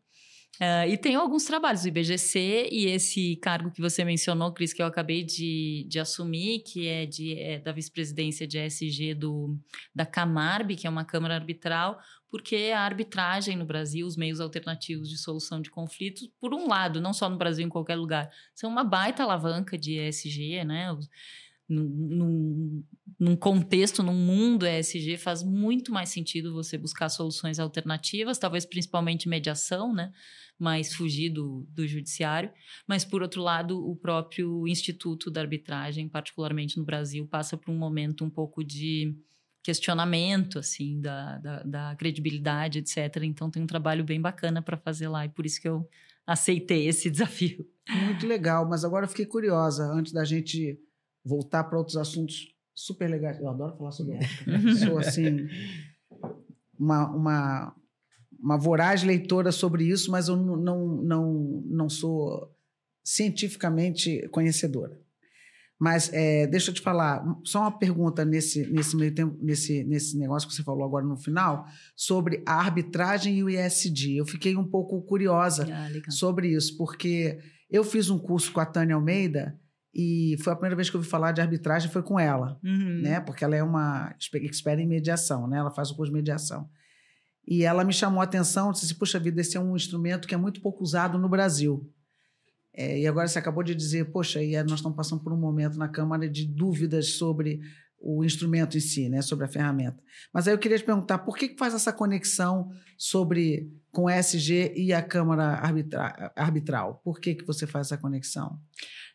Uh, 0.56 0.88
e 0.88 0.98
tem 0.98 1.14
alguns 1.14 1.44
trabalhos 1.44 1.82
do 1.82 1.88
IBGC 1.88 2.68
e 2.72 2.86
esse 2.86 3.36
cargo 3.36 3.70
que 3.70 3.80
você 3.80 4.04
mencionou, 4.04 4.52
Cris, 4.52 4.72
que 4.72 4.82
eu 4.82 4.86
acabei 4.86 5.22
de, 5.22 5.86
de 5.88 6.00
assumir, 6.00 6.64
que 6.64 6.88
é, 6.88 7.06
de, 7.06 7.38
é 7.38 7.60
da 7.60 7.70
vice-presidência 7.70 8.44
de 8.44 8.58
ESG 8.58 9.14
do, 9.14 9.56
da 9.94 10.04
Camarb, 10.04 10.74
que 10.74 10.84
é 10.84 10.90
uma 10.90 11.04
Câmara 11.04 11.36
Arbitral, 11.36 12.00
porque 12.28 12.72
a 12.74 12.80
arbitragem 12.80 13.56
no 13.56 13.64
Brasil, 13.64 14.04
os 14.04 14.16
meios 14.16 14.40
alternativos 14.40 15.08
de 15.08 15.16
solução 15.16 15.62
de 15.62 15.70
conflitos, 15.70 16.28
por 16.40 16.52
um 16.52 16.66
lado, 16.66 17.00
não 17.00 17.12
só 17.12 17.28
no 17.28 17.38
Brasil, 17.38 17.64
em 17.64 17.70
qualquer 17.70 17.94
lugar, 17.94 18.28
são 18.52 18.68
uma 18.68 18.82
baita 18.82 19.22
alavanca 19.22 19.78
de 19.78 19.96
ESG, 20.00 20.64
né? 20.64 20.88
Contexto, 23.36 24.02
num 24.02 24.14
mundo 24.14 24.64
ESG, 24.64 25.16
faz 25.16 25.42
muito 25.42 25.92
mais 25.92 26.10
sentido 26.10 26.52
você 26.52 26.78
buscar 26.78 27.08
soluções 27.08 27.58
alternativas, 27.58 28.38
talvez 28.38 28.64
principalmente 28.64 29.28
mediação, 29.28 29.92
né? 29.92 30.12
mais 30.58 30.92
fugir 30.92 31.30
do, 31.30 31.66
do 31.70 31.86
judiciário. 31.86 32.50
Mas, 32.86 33.04
por 33.04 33.22
outro 33.22 33.42
lado, 33.42 33.78
o 33.78 33.94
próprio 33.94 34.66
Instituto 34.66 35.30
da 35.30 35.40
Arbitragem, 35.40 36.08
particularmente 36.08 36.78
no 36.78 36.84
Brasil, 36.84 37.26
passa 37.26 37.56
por 37.56 37.70
um 37.70 37.78
momento 37.78 38.24
um 38.24 38.30
pouco 38.30 38.64
de 38.64 39.14
questionamento 39.62 40.58
assim 40.58 41.00
da, 41.00 41.38
da, 41.38 41.62
da 41.62 41.96
credibilidade, 41.96 42.78
etc. 42.78 43.22
Então 43.22 43.50
tem 43.50 43.62
um 43.62 43.66
trabalho 43.66 44.02
bem 44.02 44.20
bacana 44.20 44.62
para 44.62 44.78
fazer 44.78 45.08
lá 45.08 45.26
e 45.26 45.28
por 45.28 45.44
isso 45.44 45.60
que 45.60 45.68
eu 45.68 45.86
aceitei 46.26 46.86
esse 46.86 47.10
desafio. 47.10 47.66
Muito 48.04 48.26
legal, 48.26 48.66
mas 48.66 48.84
agora 48.84 49.04
eu 49.04 49.08
fiquei 49.08 49.26
curiosa 49.26 49.84
antes 49.92 50.12
da 50.12 50.24
gente 50.24 50.80
voltar 51.24 51.64
para 51.64 51.78
outros 51.78 51.96
assuntos 51.96 52.54
super 52.78 53.08
legais. 53.08 53.38
Eu 53.38 53.48
adoro 53.48 53.76
falar 53.76 53.92
sobre 53.92 54.16
ética. 54.16 54.50
Né? 54.50 54.74
Sou 54.76 54.98
assim 54.98 55.48
uma, 56.78 57.08
uma 57.08 57.74
uma 58.38 58.56
voraz 58.56 59.02
leitora 59.02 59.50
sobre 59.50 59.84
isso, 59.84 60.10
mas 60.10 60.28
eu 60.28 60.36
não, 60.36 60.86
não, 61.02 61.62
não 61.66 61.88
sou 61.88 62.54
cientificamente 63.02 64.28
conhecedora. 64.28 64.98
Mas 65.78 66.12
é, 66.12 66.46
deixa 66.46 66.70
eu 66.70 66.74
te 66.74 66.80
falar, 66.80 67.24
só 67.44 67.60
uma 67.60 67.78
pergunta 67.78 68.24
nesse, 68.24 68.66
nesse 68.66 68.96
meio 68.96 69.14
tempo, 69.14 69.36
nesse, 69.40 69.84
nesse 69.84 70.18
negócio 70.18 70.48
que 70.48 70.54
você 70.54 70.62
falou 70.62 70.84
agora 70.84 71.04
no 71.04 71.16
final, 71.16 71.66
sobre 71.94 72.42
a 72.46 72.54
arbitragem 72.54 73.38
e 73.38 73.44
o 73.44 73.50
ISD. 73.50 74.16
Eu 74.16 74.26
fiquei 74.26 74.56
um 74.56 74.64
pouco 74.64 75.00
curiosa 75.02 75.68
Ah, 75.70 76.10
sobre 76.10 76.48
isso, 76.48 76.76
porque 76.76 77.38
eu 77.70 77.84
fiz 77.84 78.10
um 78.10 78.18
curso 78.18 78.52
com 78.52 78.60
a 78.60 78.66
Tânia 78.66 78.96
Almeida 78.96 79.58
e 79.94 80.36
foi 80.44 80.52
a 80.52 80.56
primeira 80.56 80.76
vez 80.76 80.88
que 80.90 80.96
eu 80.96 80.98
ouvi 81.00 81.08
falar 81.10 81.32
de 81.32 81.40
arbitragem 81.40 81.90
foi 81.90 82.02
com 82.02 82.18
ela, 82.20 82.58
Uhum. 82.62 83.00
né? 83.02 83.20
Porque 83.20 83.44
ela 83.44 83.56
é 83.56 83.62
uma 83.62 84.14
expe- 84.18 84.44
expert 84.44 84.78
em 84.80 84.86
mediação, 84.86 85.46
né? 85.46 85.58
Ela 85.58 85.70
faz 85.70 85.90
o 85.90 85.96
curso 85.96 86.12
de 86.12 86.16
mediação. 86.18 86.68
E 87.46 87.64
ela 87.64 87.82
me 87.84 87.92
chamou 87.92 88.20
a 88.20 88.24
atenção, 88.24 88.70
disse, 88.72 88.94
puxa 88.94 89.18
vida, 89.18 89.40
esse 89.40 89.56
é 89.56 89.60
um 89.60 89.74
instrumento 89.74 90.28
que 90.28 90.34
é 90.34 90.38
muito 90.38 90.60
pouco 90.60 90.82
usado 90.84 91.18
no 91.18 91.28
Brasil. 91.28 91.90
É, 92.74 93.00
e 93.00 93.06
agora 93.06 93.26
você 93.26 93.38
acabou 93.38 93.62
de 93.64 93.74
dizer, 93.74 94.12
poxa, 94.12 94.42
e 94.42 94.54
nós 94.64 94.74
estamos 94.80 94.94
passando 94.96 95.22
por 95.22 95.32
um 95.32 95.40
momento 95.40 95.78
na 95.78 95.88
Câmara 95.88 96.28
de 96.28 96.46
dúvidas 96.46 97.14
sobre 97.14 97.60
o 98.00 98.22
instrumento 98.24 98.76
em 98.76 98.80
si, 98.80 99.08
né, 99.08 99.20
sobre 99.22 99.44
a 99.46 99.48
ferramenta. 99.48 100.00
Mas 100.32 100.46
aí 100.46 100.54
eu 100.54 100.58
queria 100.58 100.78
te 100.78 100.84
perguntar, 100.84 101.18
por 101.18 101.36
que, 101.36 101.48
que 101.48 101.58
faz 101.58 101.74
essa 101.74 101.92
conexão 101.92 102.68
sobre 102.96 103.72
com 103.90 104.02
o 104.04 104.10
ESG 104.10 104.74
e 104.76 104.92
a 104.92 105.02
Câmara 105.02 105.54
arbitra- 105.56 106.30
arbitral? 106.36 107.00
Por 107.02 107.18
que, 107.18 107.34
que 107.34 107.44
você 107.44 107.66
faz 107.66 107.88
essa 107.88 107.96
conexão? 107.98 108.60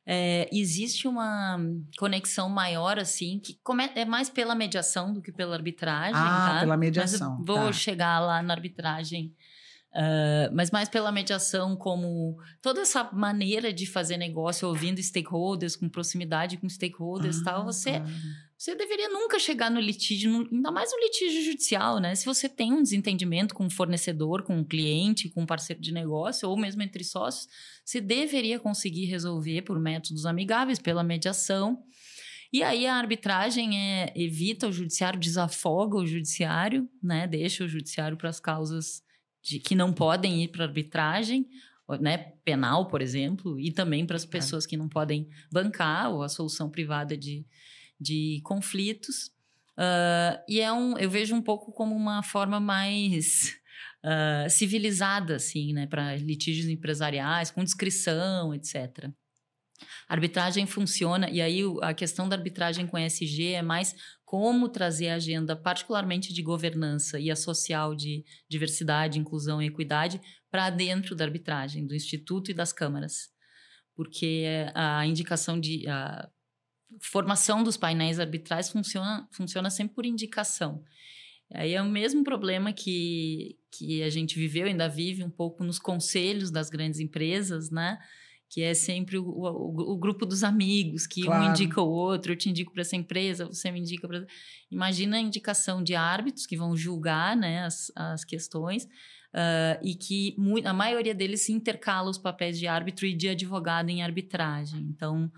É, 0.05 0.49
existe 0.51 1.07
uma 1.07 1.57
conexão 1.97 2.49
maior, 2.49 2.99
assim, 2.99 3.39
que 3.39 3.57
é 3.95 4.03
mais 4.03 4.29
pela 4.29 4.53
mediação 4.53 5.13
do 5.13 5.21
que 5.21 5.31
pela 5.31 5.55
arbitragem. 5.55 6.13
Ah, 6.15 6.49
tá? 6.55 6.59
pela 6.59 6.75
Mas 6.75 6.79
mediação, 6.85 7.37
eu 7.39 7.45
vou 7.45 7.65
tá. 7.67 7.71
chegar 7.71 8.19
lá 8.19 8.41
na 8.41 8.53
arbitragem. 8.53 9.33
ah, 9.93 10.49
mas 10.53 10.71
mais 10.71 10.89
pela 10.89 11.11
mediação, 11.11 11.75
como 11.77 12.35
toda 12.61 12.81
essa 12.81 13.03
maneira 13.13 13.71
de 13.71 13.85
fazer 13.85 14.17
negócio, 14.17 14.67
ouvindo 14.67 15.01
stakeholders, 15.01 15.75
com 15.75 15.87
proximidade 15.87 16.57
com 16.57 16.67
stakeholders 16.67 17.37
e 17.37 17.43
tal, 17.43 17.61
Ah, 17.61 17.63
você 17.63 17.91
claro. 17.99 18.11
Você 18.57 18.75
deveria 18.75 19.09
nunca 19.09 19.39
chegar 19.39 19.69
no 19.69 19.79
litígio, 19.79 20.47
ainda 20.51 20.71
mais 20.71 20.91
no 20.91 20.99
litígio 20.99 21.43
judicial, 21.43 21.99
né? 21.99 22.15
Se 22.15 22.25
você 22.25 22.47
tem 22.47 22.71
um 22.71 22.81
desentendimento 22.81 23.53
com 23.53 23.65
um 23.65 23.69
fornecedor, 23.69 24.43
com 24.43 24.57
um 24.57 24.63
cliente, 24.63 25.29
com 25.29 25.41
um 25.41 25.45
parceiro 25.45 25.81
de 25.81 25.91
negócio, 25.91 26.49
ou 26.49 26.57
mesmo 26.57 26.81
entre 26.81 27.03
sócios, 27.03 27.47
você 27.83 27.99
deveria 27.99 28.59
conseguir 28.59 29.05
resolver 29.05 29.63
por 29.63 29.79
métodos 29.79 30.25
amigáveis, 30.25 30.79
pela 30.79 31.03
mediação. 31.03 31.83
E 32.53 32.61
aí 32.61 32.85
a 32.85 32.95
arbitragem 32.95 33.77
é, 33.77 34.13
evita 34.15 34.67
o 34.67 34.71
judiciário, 34.71 35.19
desafoga 35.19 35.97
o 35.97 36.05
judiciário, 36.05 36.87
né? 37.01 37.27
Deixa 37.27 37.63
o 37.63 37.67
judiciário 37.67 38.15
para 38.15 38.29
as 38.29 38.39
causas 38.39 39.01
de, 39.41 39.59
que 39.59 39.75
não 39.75 39.91
podem 39.91 40.43
ir 40.43 40.49
para 40.49 40.65
arbitragem, 40.65 41.47
né? 41.99 42.17
Penal, 42.45 42.87
por 42.87 43.01
exemplo, 43.01 43.59
e 43.59 43.71
também 43.71 44.05
para 44.05 44.15
as 44.15 44.25
pessoas 44.25 44.65
que 44.65 44.77
não 44.77 44.87
podem 44.87 45.27
bancar 45.51 46.11
ou 46.11 46.23
a 46.23 46.29
solução 46.29 46.69
privada 46.69 47.17
de, 47.17 47.45
de 48.03 48.41
conflitos. 48.43 49.31
Ah, 49.77 50.43
e 50.47 50.59
é 50.59 50.71
um, 50.71 50.97
eu 50.97 51.09
vejo 51.09 51.35
um 51.35 51.41
pouco 51.41 51.71
como 51.71 51.95
uma 51.95 52.21
forma 52.21 52.59
mais 52.59 53.55
ah, 54.03 54.47
civilizada, 54.49 55.37
assim, 55.37 55.73
né, 55.73 55.87
para 55.87 56.15
litígios 56.17 56.67
empresariais, 56.67 57.49
com 57.49 57.63
descrição, 57.63 58.53
etc. 58.53 59.09
A 60.07 60.13
arbitragem 60.13 60.65
funciona, 60.65 61.29
e 61.29 61.41
aí 61.41 61.61
a 61.81 61.93
questão 61.93 62.29
da 62.29 62.35
arbitragem 62.35 62.85
com 62.85 62.97
ESG 62.97 63.53
é 63.53 63.61
mais 63.61 63.95
como 64.25 64.67
trazer 64.67 65.09
a 65.09 65.15
agenda, 65.15 65.55
particularmente 65.55 66.33
de 66.33 66.41
governança 66.41 67.19
e 67.19 67.29
a 67.29 67.35
social 67.35 67.93
de 67.93 68.23
diversidade, 68.49 69.19
inclusão 69.19 69.61
e 69.61 69.67
equidade, 69.67 70.19
para 70.49 70.69
dentro 70.69 71.15
da 71.15 71.23
arbitragem, 71.23 71.85
do 71.85 71.95
Instituto 71.95 72.49
e 72.49 72.53
das 72.53 72.73
câmaras. 72.73 73.29
Porque 73.95 74.45
a 74.73 75.05
indicação 75.05 75.59
de. 75.59 75.87
A 75.87 76.27
formação 76.99 77.63
dos 77.63 77.77
painéis 77.77 78.19
arbitrais 78.19 78.69
funciona, 78.69 79.27
funciona 79.31 79.69
sempre 79.69 79.95
por 79.95 80.05
indicação. 80.05 80.83
Aí 81.53 81.73
é 81.73 81.81
o 81.81 81.89
mesmo 81.89 82.23
problema 82.23 82.73
que, 82.73 83.57
que 83.71 84.01
a 84.01 84.09
gente 84.09 84.37
viveu, 84.39 84.65
ainda 84.67 84.87
vive 84.89 85.23
um 85.23 85.29
pouco 85.29 85.63
nos 85.63 85.77
conselhos 85.77 86.49
das 86.49 86.69
grandes 86.69 86.99
empresas, 86.99 87.69
né? 87.69 87.99
Que 88.49 88.61
é 88.63 88.73
sempre 88.73 89.17
o, 89.17 89.23
o, 89.25 89.93
o 89.93 89.97
grupo 89.97 90.25
dos 90.25 90.43
amigos, 90.43 91.05
que 91.07 91.21
um 91.21 91.25
Claro. 91.25 91.49
indica 91.51 91.81
o 91.81 91.89
outro, 91.89 92.31
eu 92.33 92.35
te 92.35 92.49
indico 92.49 92.71
para 92.71 92.81
essa 92.81 92.95
empresa, 92.95 93.45
você 93.45 93.71
me 93.71 93.79
indica 93.79 94.07
para. 94.07 94.25
Imagina 94.71 95.17
a 95.17 95.19
indicação 95.19 95.83
de 95.83 95.95
árbitros 95.95 96.45
que 96.47 96.57
vão 96.57 96.75
julgar 96.75 97.35
né, 97.35 97.63
as, 97.65 97.91
as 97.95 98.23
questões. 98.23 98.87
ah, 99.33 99.79
e 99.83 99.95
que 99.95 100.35
a 100.65 100.73
maioria 100.73 101.13
deles 101.15 101.41
se 101.41 101.51
intercala 101.51 102.09
os 102.09 102.17
papéis 102.19 102.57
de 102.59 102.67
árbitro 102.67 103.05
e 103.07 103.15
de 103.15 103.29
advogado 103.29 103.89
em 103.89 104.03
arbitragem. 104.03 104.81
Então, 104.81 105.31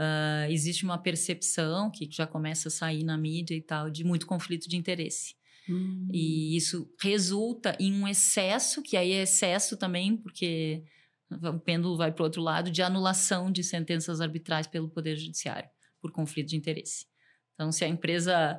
ah, 0.00 0.46
existe 0.48 0.84
uma 0.84 0.96
percepção 0.96 1.90
que 1.90 2.08
já 2.08 2.24
começa 2.24 2.68
a 2.68 2.70
sair 2.70 3.02
na 3.02 3.18
mídia 3.18 3.56
e 3.56 3.60
tal 3.60 3.90
de 3.90 4.04
muito 4.04 4.28
conflito 4.28 4.68
de 4.68 4.76
interesse. 4.76 5.34
Hum. 5.68 6.06
E 6.12 6.56
isso 6.56 6.88
resulta 7.00 7.76
em 7.80 7.92
um 7.92 8.06
excesso, 8.06 8.80
que 8.80 8.96
aí 8.96 9.10
é 9.10 9.22
excesso 9.22 9.76
também, 9.76 10.16
porque 10.16 10.84
o 11.30 11.58
pêndulo 11.58 11.96
vai 11.96 12.12
para 12.12 12.22
o 12.22 12.26
outro 12.26 12.40
lado, 12.40 12.70
de 12.70 12.80
anulação 12.80 13.50
de 13.50 13.64
sentenças 13.64 14.20
arbitrais 14.20 14.68
pelo 14.68 14.88
Poder 14.88 15.16
Judiciário, 15.16 15.68
por 16.00 16.12
conflito 16.12 16.50
de 16.50 16.56
interesse. 16.56 17.04
Então, 17.54 17.72
se 17.72 17.84
a 17.84 17.88
empresa, 17.88 18.56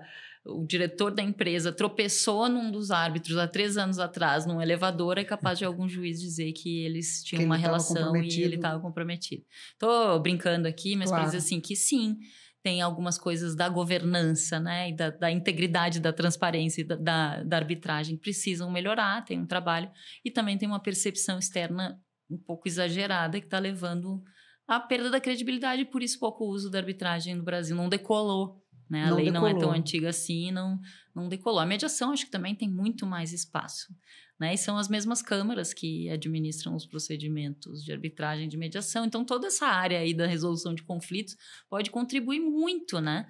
o 0.50 0.66
diretor 0.66 1.12
da 1.12 1.22
empresa 1.22 1.72
tropeçou 1.72 2.50
num 2.50 2.72
dos 2.72 2.92
árbitros 2.92 3.38
há 3.38 3.48
três 3.48 3.78
anos 3.78 4.00
atrás, 4.00 4.46
num 4.46 4.62
elevador, 4.62 5.18
é 5.18 5.24
capaz 5.24 5.58
de 5.58 5.66
algum 5.66 5.88
juiz 5.88 6.20
dizer 6.20 6.52
que 6.54 6.84
eles 6.84 7.24
tinham 7.24 7.40
Que 7.42 7.46
uma 7.46 7.58
relação 7.58 8.16
e 8.16 8.42
ele 8.42 8.56
estava 8.56 8.80
comprometido. 8.80 9.44
Estou 9.74 10.20
brincando 10.20 10.68
aqui, 10.68 10.96
mas 10.96 11.10
para 11.10 11.20
Claro. 11.20 11.32
dizer 11.32 11.38
assim 11.38 11.60
que 11.60 11.76
sim, 11.76 12.18
tem 12.62 12.82
algumas 12.82 13.18
coisas 13.18 13.56
da 13.56 13.70
governança, 13.70 14.60
né, 14.60 14.90
e 14.90 14.96
da, 14.96 15.10
da 15.10 15.32
integridade, 15.32 16.00
da 16.00 16.12
transparência 16.12 16.86
da, 16.86 16.96
da, 16.96 17.44
da 17.44 17.58
arbitragem 17.58 18.16
que 18.16 18.22
precisam 18.22 18.70
melhorar, 18.70 19.24
tem 19.24 19.40
um 19.40 19.46
trabalho, 19.46 19.90
e 20.26 20.30
também 20.30 20.58
tem 20.58 20.68
uma 20.68 20.82
percepção 20.82 21.40
externa 21.40 22.00
um 22.30 22.38
pouco 22.38 22.68
exagerada 22.68 23.40
que 23.40 23.48
está 23.48 23.60
levando 23.60 24.22
à 24.68 24.80
perda 24.80 25.10
da 25.10 25.20
credibilidade, 25.20 25.86
por 25.86 26.04
isso 26.04 26.20
pouco 26.20 26.46
uso 26.46 26.70
da 26.70 26.78
arbitragem 26.80 27.34
no 27.34 27.44
Brasil, 27.44 27.76
não 27.76 27.90
decolou, 27.90 28.62
né, 28.90 29.06
a 29.06 29.10
Não 29.10 29.18
lei 29.18 29.32
não 29.32 29.46
é 29.46 29.52
tão 29.52 29.60
decolou. 29.60 29.78
antiga 29.78 30.10
assim, 30.10 30.52
não, 30.52 30.80
não 31.14 31.28
decolou. 31.30 31.60
A 31.60 31.66
mediação 31.66 32.12
acho 32.12 32.26
que 32.26 32.32
também 32.32 32.56
tem 32.56 32.70
muito 32.70 33.06
mais 33.06 33.32
espaço, 33.34 33.94
né, 34.40 34.54
e 34.54 34.58
são 34.58 34.78
as 34.78 34.88
mesmas 34.88 35.22
câmaras 35.22 35.74
que 35.74 36.10
administram 36.10 36.76
os 36.76 36.86
procedimentos 36.86 37.84
de 37.84 37.92
arbitragem 37.92 38.48
de 38.48 38.58
mediação, 38.58 39.06
então 39.06 39.24
toda 39.26 39.48
essa 39.48 39.68
área 39.68 40.00
aí 40.00 40.14
da 40.14 40.26
resolução 40.26 40.74
de 40.74 40.84
conflitos 40.84 41.36
pode 41.70 41.92
contribuir 41.92 42.40
muito, 42.40 43.00
né? 43.00 43.28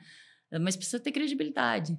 Mas 0.62 0.76
precisa 0.76 1.00
ter 1.00 1.12
credibilidade, 1.12 1.96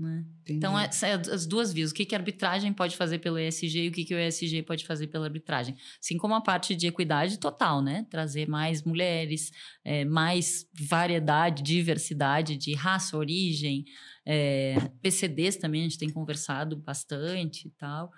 né? 0.00 0.24
Então, 0.48 0.78
é 0.78 0.88
as 1.30 1.46
duas 1.46 1.72
vias. 1.72 1.90
O 1.90 1.94
que, 1.94 2.06
que 2.06 2.14
a 2.14 2.18
arbitragem 2.18 2.72
pode 2.72 2.96
fazer 2.96 3.18
pelo 3.18 3.38
ESG 3.38 3.84
e 3.84 3.88
o 3.88 3.92
que, 3.92 4.04
que 4.04 4.14
o 4.14 4.18
ESG 4.18 4.62
pode 4.62 4.86
fazer 4.86 5.08
pela 5.08 5.26
arbitragem. 5.26 5.76
Assim 6.02 6.16
como 6.16 6.34
a 6.34 6.40
parte 6.40 6.74
de 6.74 6.86
equidade 6.86 7.38
total, 7.38 7.82
né? 7.82 8.06
Trazer 8.08 8.48
mais 8.48 8.82
mulheres, 8.82 9.50
eh, 9.84 10.06
mais 10.06 10.66
variedade, 10.88 11.62
diversidade 11.62 12.56
de 12.56 12.72
raça, 12.72 13.14
origem, 13.14 13.84
eh, 14.24 14.76
PCDs 15.02 15.56
também, 15.56 15.82
a 15.82 15.84
gente 15.84 15.98
tem 15.98 16.08
conversado 16.08 16.76
bastante 16.76 17.68
e 17.68 17.70
tal. 17.72 18.10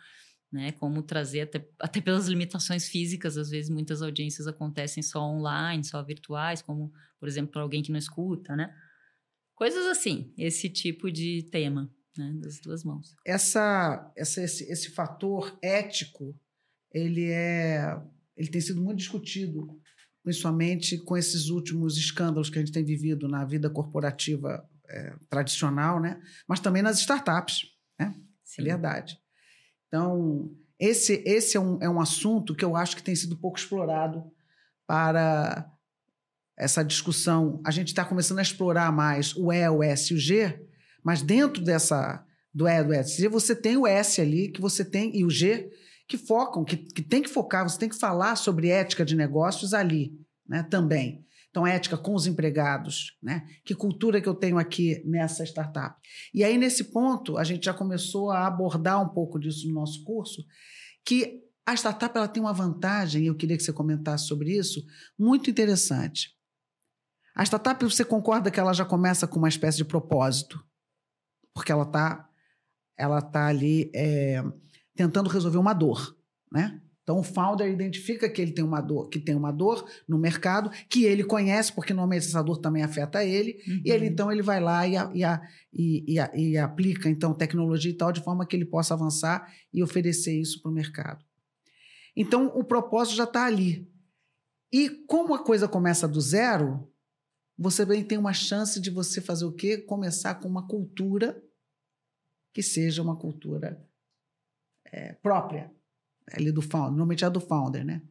Né, 0.53 0.71
como 0.73 1.03
trazer, 1.03 1.41
até, 1.41 1.67
até 1.81 1.99
pelas 1.99 2.29
limitações 2.29 2.87
físicas, 2.87 3.39
às 3.39 3.49
vezes 3.49 3.71
muitas 3.71 4.03
audiências 4.03 4.47
acontecem 4.47 5.03
só 5.03 5.23
online, 5.23 5.83
só 5.83 6.03
virtuais, 6.03 6.61
como, 6.61 6.93
por 7.19 7.27
exemplo, 7.27 7.53
para 7.53 7.63
alguém 7.63 7.83
que 7.83 7.91
não 7.91 7.99
escuta, 7.99 8.55
né? 8.55 8.71
Coisas 9.55 9.87
assim, 9.87 10.33
esse 10.37 10.69
tipo 10.69 11.11
de 11.11 11.45
tema, 11.51 11.91
né, 12.17 12.33
das 12.41 12.59
duas 12.61 12.83
mãos. 12.85 13.15
essa, 13.27 14.13
essa- 14.17 14.43
esse, 14.43 14.65
esse 14.71 14.91
fator 14.91 15.57
ético, 15.63 16.35
ele 16.93 17.31
é, 17.31 17.97
ele 18.37 18.49
tem 18.49 18.61
sido 18.61 18.83
muito 18.83 18.99
discutido, 18.99 19.81
principalmente 20.23 20.99
com 20.99 21.17
esses 21.17 21.49
últimos 21.49 21.97
escândalos 21.97 22.51
que 22.51 22.59
a 22.59 22.63
gente 22.63 22.73
tem 22.73 22.85
vivido 22.85 23.29
na 23.29 23.45
vida 23.45 23.71
corporativa 23.71 24.69
é, 24.89 25.15
tradicional, 25.31 26.01
né? 26.01 26.21
Mas 26.47 26.61
também 26.61 26.83
nas 26.83 26.99
startups, 26.99 27.63
é 27.99 28.11
Sim. 28.45 28.65
verdade. 28.65 29.19
Então, 29.89 30.55
esse, 30.79 31.23
esse 31.27 31.57
é, 31.57 31.61
um, 31.61 31.79
é 31.81 31.89
um 31.89 32.01
assunto 32.01 32.55
que 32.55 32.65
eu 32.65 32.77
acho 32.77 32.97
que 32.97 33.03
tem 33.03 33.15
sido 33.17 33.37
pouco 33.39 33.59
explorado 33.59 34.23
para 34.87 35.72
essa 36.57 36.83
discussão. 36.83 37.61
A 37.65 37.71
gente 37.71 37.89
está 37.89 38.05
começando 38.05 38.39
a 38.39 38.43
explorar 38.43 38.93
mais 38.93 39.35
o 39.37 39.53
E, 39.53 39.69
o 39.69 39.83
S 39.83 40.13
e 40.13 40.17
o 40.17 40.19
G, 40.19 40.61
mas 41.03 41.23
dentro 41.23 41.63
dessa 41.63 42.25
do 42.55 42.69
E, 42.69 42.85
do 42.85 42.93
S, 42.93 43.25
e 43.25 43.29
você 43.29 43.57
tem 43.57 43.77
o 43.77 43.87
S 43.87 44.21
ali, 44.21 44.49
que 44.49 44.61
você 44.61 44.85
tem, 44.85 45.17
e 45.17 45.25
o 45.25 45.31
G, 45.31 45.71
que 46.07 46.19
focam, 46.19 46.65
que, 46.65 46.77
que 46.77 47.01
tem 47.01 47.23
que 47.23 47.31
focar, 47.31 47.69
você 47.69 47.79
tem 47.79 47.89
que 47.89 47.99
falar 47.99 48.37
sobre 48.37 48.69
ética 48.69 49.05
de 49.05 49.17
negócios 49.17 49.73
ali, 49.73 50.13
né, 50.47 50.63
também. 50.63 51.25
Então, 51.49 51.67
ética 51.67 51.99
com 51.99 52.15
os 52.15 52.27
empregados, 52.27 53.19
né? 53.23 53.47
Que 53.63 53.75
cultura 53.75 54.23
que 54.23 54.29
eu 54.29 54.35
tenho 54.35 54.57
aqui 54.57 55.03
nessa 55.05 55.45
startup? 55.45 56.01
E 56.33 56.43
aí, 56.43 56.57
nesse 56.57 56.85
ponto, 56.85 57.37
a 57.37 57.45
gente 57.45 57.67
já 57.67 57.75
começou 57.75 58.31
a 58.31 58.47
abordar 58.47 59.03
um 59.03 59.09
pouco 59.11 59.39
disso 59.39 59.69
no 59.69 59.75
nosso 59.75 60.03
curso, 60.03 60.43
que 61.05 61.43
a 61.67 61.75
startup 61.75 62.17
ela 62.17 62.27
tem 62.27 62.43
uma 62.43 62.55
vantagem, 62.55 63.25
e 63.25 63.27
eu 63.27 63.35
queria 63.35 63.57
que 63.59 63.63
você 63.63 63.73
comentasse 63.73 64.27
sobre 64.27 64.57
isso, 64.57 64.83
muito 65.19 65.51
interessante. 65.51 66.31
A 67.35 67.43
startup, 67.45 67.83
você 67.85 68.05
concorda 68.05 68.51
que 68.51 68.61
ela 68.61 68.73
já 68.73 68.85
começa 68.85 69.27
com 69.27 69.39
uma 69.39 69.49
espécie 69.49 69.79
de 69.79 69.85
propósito? 69.85 70.63
Porque 71.55 71.73
ela 71.73 71.85
está 71.85 72.29
ela 72.97 73.21
tá 73.21 73.47
ali 73.47 73.91
é, 73.95 74.45
tentando 74.95 75.29
resolver 75.29 75.59
uma 75.59 75.73
dor, 75.73 76.17
né? 76.53 76.81
Então 77.03 77.19
o 77.19 77.23
founder 77.23 77.69
identifica 77.69 78.29
que 78.29 78.41
ele 78.41 78.53
tem 78.53 78.65
uma 78.65 78.81
dor, 78.81 79.09
que 79.09 79.19
tem 79.19 79.35
uma 79.35 79.51
dor 79.51 79.85
no 80.09 80.17
mercado, 80.17 80.71
que 80.89 81.05
ele 81.05 81.25
conhece, 81.25 81.73
porque 81.73 81.93
normalmente 81.93 82.29
essa 82.29 82.43
dor 82.43 82.59
também 82.59 82.85
afeta 82.85 83.25
ele, 83.25 83.61
uhum. 83.67 83.83
e 83.85 83.91
ele 83.91 84.07
então 84.07 84.31
ele 84.31 84.43
vai 84.43 84.61
lá 84.61 84.87
e, 84.87 84.97
a, 84.97 85.11
e, 85.13 85.25
a, 85.25 85.43
e, 85.73 86.21
a, 86.21 86.31
e, 86.33 86.57
aplica 86.57 87.09
então 87.09 87.35
tecnologia 87.35 87.91
e 87.91 87.97
tal 87.97 88.13
de 88.13 88.23
forma 88.23 88.47
que 88.47 88.55
ele 88.55 88.65
possa 88.65 88.95
avançar 88.95 89.53
e 89.73 89.83
oferecer 89.83 90.41
isso 90.41 90.63
para 90.63 90.71
o 90.71 90.75
mercado. 90.75 91.25
Então 92.17 92.47
o 92.55 92.63
propósito 92.63 93.17
já 93.17 93.25
está 93.25 93.47
ali. 93.47 93.91
E 94.73 94.89
como 95.09 95.35
a 95.35 95.43
coisa 95.43 95.67
começa 95.67 96.07
do 96.07 96.21
zero, 96.21 96.89
você 97.59 97.85
também 97.85 98.05
tem 98.05 98.19
uma 98.19 98.33
chance 98.33 98.81
de 98.81 98.91
você 98.91 99.21
fazer 99.21 99.45
o 99.45 99.53
quê? 99.53 99.79
Começar 99.79 100.37
com 100.37 100.49
uma 100.49 100.67
cultura 100.67 101.43
que 102.53 102.63
seja 102.63 103.03
uma 103.03 103.17
cultura 103.17 103.83
é, 104.87 105.15
própria 105.15 105.73
ali 106.33 106.53
do 106.53 106.63
founder, 106.63 106.91
normalmente 106.91 107.25
é 107.25 107.31
do 107.31 107.41
founder, 107.41 107.85
né? 107.85 108.03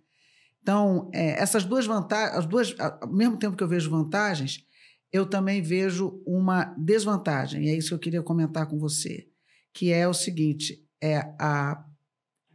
Então, 0.62 1.10
é, 1.14 1.42
essas 1.42 1.64
duas 1.64 1.86
vantagens, 1.86 2.38
as 2.38 2.46
duas, 2.46 2.76
ao 2.80 3.12
mesmo 3.12 3.38
tempo 3.38 3.58
que 3.58 3.64
eu 3.64 3.68
vejo 3.68 3.90
vantagens, 3.90 4.66
eu 5.12 5.26
também 5.26 5.62
vejo 5.62 6.22
uma 6.26 6.66
desvantagem, 6.78 7.66
e 7.66 7.70
é 7.70 7.76
isso 7.76 7.90
que 7.90 7.94
eu 7.96 8.00
queria 8.00 8.24
comentar 8.24 8.68
com 8.68 8.78
você, 8.78 9.28
que 9.74 9.92
é 9.92 10.08
o 10.08 10.14
seguinte, 10.14 10.88
é 11.02 11.18
a 11.40 11.84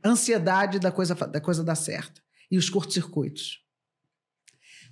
ansiedade 0.04 0.78
da 0.78 0.92
coisa, 0.92 1.14
da 1.14 1.40
coisa 1.40 1.64
dar 1.64 1.74
certo 1.74 2.22
e 2.50 2.56
os 2.56 2.70
curtos-circuitos. 2.70 3.65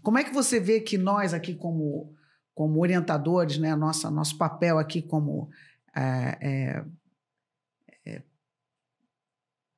Como 0.05 0.19
é 0.19 0.23
que 0.25 0.33
você 0.33 0.61
vê 0.61 0.81
que 0.81 0.97
nós 0.97 1.35
aqui 1.35 1.55
como, 1.55 2.15
como 2.55 2.81
orientadores, 2.81 3.59
né, 3.59 3.75
nossa, 3.75 4.09
nosso 4.11 4.39
papel 4.39 4.79
aqui 4.79 5.03
como 5.03 5.51
é, 5.97 6.39
é, 6.41 6.85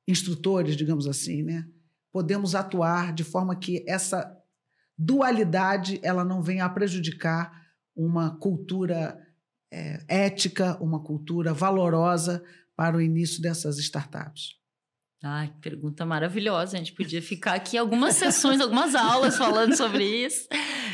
instrutores, 0.07 0.75
digamos 0.75 1.05
assim, 1.05 1.43
né? 1.43 1.67
Podemos 2.11 2.55
atuar 2.55 3.13
de 3.13 3.23
forma 3.23 3.55
que 3.55 3.83
essa 3.87 4.35
dualidade 4.97 5.99
ela 6.01 6.23
não 6.23 6.41
venha 6.41 6.65
a 6.65 6.69
prejudicar 6.69 7.67
uma 7.95 8.37
cultura 8.37 9.19
é, 9.71 10.03
ética, 10.07 10.77
uma 10.81 11.03
cultura 11.03 11.53
valorosa 11.53 12.43
para 12.75 12.95
o 12.95 13.01
início 13.01 13.41
dessas 13.41 13.77
startups. 13.77 14.55
Ai, 15.23 15.51
pergunta 15.61 16.05
maravilhosa. 16.05 16.75
A 16.75 16.79
gente 16.79 16.93
podia 16.93 17.21
ficar 17.21 17.53
aqui 17.53 17.77
algumas 17.77 18.15
sessões, 18.15 18.61
algumas 18.61 18.93
aulas 18.93 19.37
falando 19.37 19.75
sobre 19.75 20.03
isso. 20.25 20.47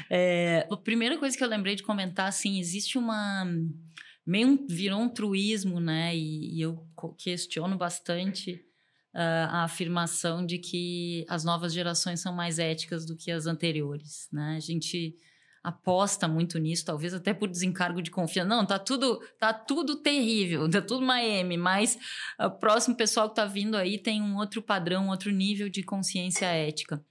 É, 0.09 0.67
a 0.71 0.77
primeira 0.77 1.17
coisa 1.17 1.37
que 1.37 1.43
eu 1.43 1.47
lembrei 1.47 1.75
de 1.75 1.83
comentar, 1.83 2.27
assim, 2.27 2.59
existe 2.59 2.97
uma 2.97 3.45
meio 4.25 4.65
virou 4.69 5.01
um 5.01 5.09
truísmo, 5.09 5.79
né? 5.79 6.15
E, 6.15 6.57
e 6.57 6.61
eu 6.61 6.87
questiono 7.17 7.77
bastante 7.77 8.53
uh, 9.13 9.49
a 9.49 9.63
afirmação 9.63 10.45
de 10.45 10.57
que 10.57 11.25
as 11.27 11.43
novas 11.43 11.73
gerações 11.73 12.19
são 12.21 12.33
mais 12.33 12.59
éticas 12.59 13.05
do 13.05 13.15
que 13.15 13.31
as 13.31 13.45
anteriores, 13.45 14.27
né? 14.31 14.55
A 14.55 14.59
gente 14.59 15.15
aposta 15.63 16.27
muito 16.27 16.59
nisso, 16.59 16.85
talvez 16.85 17.13
até 17.13 17.33
por 17.33 17.49
desencargo 17.49 18.01
de 18.01 18.11
confiança. 18.11 18.49
Não, 18.49 18.65
tá 18.65 18.77
tudo, 18.77 19.19
tá 19.39 19.53
tudo 19.53 19.95
terrível, 19.95 20.69
tá 20.69 20.81
tudo 20.81 21.05
Miami, 21.05 21.55
mas 21.55 21.97
o 22.39 22.51
próximo 22.51 22.95
pessoal 22.95 23.29
que 23.29 23.35
tá 23.35 23.45
vindo 23.45 23.77
aí 23.77 23.97
tem 23.97 24.21
um 24.21 24.35
outro 24.37 24.61
padrão, 24.61 25.05
um 25.05 25.09
outro 25.09 25.31
nível 25.31 25.69
de 25.69 25.81
consciência 25.81 26.47
ética. 26.47 27.03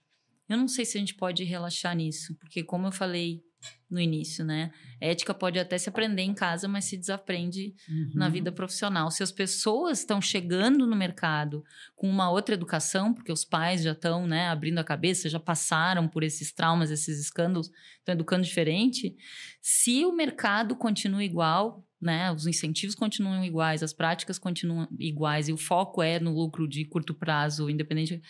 Eu 0.48 0.58
não 0.58 0.68
sei 0.68 0.84
se 0.84 0.98
a 0.98 1.00
gente 1.00 1.14
pode 1.14 1.42
relaxar 1.44 1.96
nisso, 1.96 2.36
porque 2.38 2.62
como 2.62 2.88
eu 2.88 2.92
falei 2.92 3.42
no 3.90 4.00
início, 4.00 4.44
né? 4.44 4.72
Ética 4.98 5.34
pode 5.34 5.58
até 5.58 5.76
se 5.76 5.88
aprender 5.88 6.22
em 6.22 6.32
casa, 6.32 6.66
mas 6.66 6.86
se 6.86 6.96
desaprende 6.96 7.74
uhum. 7.88 8.12
na 8.14 8.28
vida 8.28 8.50
profissional. 8.50 9.10
Se 9.10 9.22
as 9.22 9.30
pessoas 9.30 9.98
estão 9.98 10.20
chegando 10.20 10.86
no 10.86 10.96
mercado 10.96 11.62
com 11.94 12.08
uma 12.08 12.30
outra 12.30 12.54
educação, 12.54 13.12
porque 13.12 13.30
os 13.30 13.44
pais 13.44 13.82
já 13.82 13.92
estão, 13.92 14.26
né, 14.26 14.48
abrindo 14.48 14.78
a 14.78 14.84
cabeça, 14.84 15.28
já 15.28 15.38
passaram 15.38 16.08
por 16.08 16.22
esses 16.22 16.52
traumas, 16.52 16.90
esses 16.90 17.20
escândalos, 17.20 17.70
estão 17.98 18.14
educando 18.14 18.44
diferente. 18.44 19.14
Se 19.60 20.04
o 20.06 20.12
mercado 20.12 20.74
continua 20.74 21.22
igual, 21.22 21.86
né, 22.00 22.32
os 22.32 22.46
incentivos 22.46 22.94
continuam 22.94 23.44
iguais, 23.44 23.82
as 23.82 23.92
práticas 23.92 24.38
continuam 24.38 24.88
iguais 24.98 25.48
e 25.48 25.52
o 25.52 25.56
foco 25.58 26.02
é 26.02 26.18
no 26.18 26.34
lucro 26.34 26.66
de 26.66 26.84
curto 26.84 27.14
prazo, 27.14 27.68
independente 27.68 28.20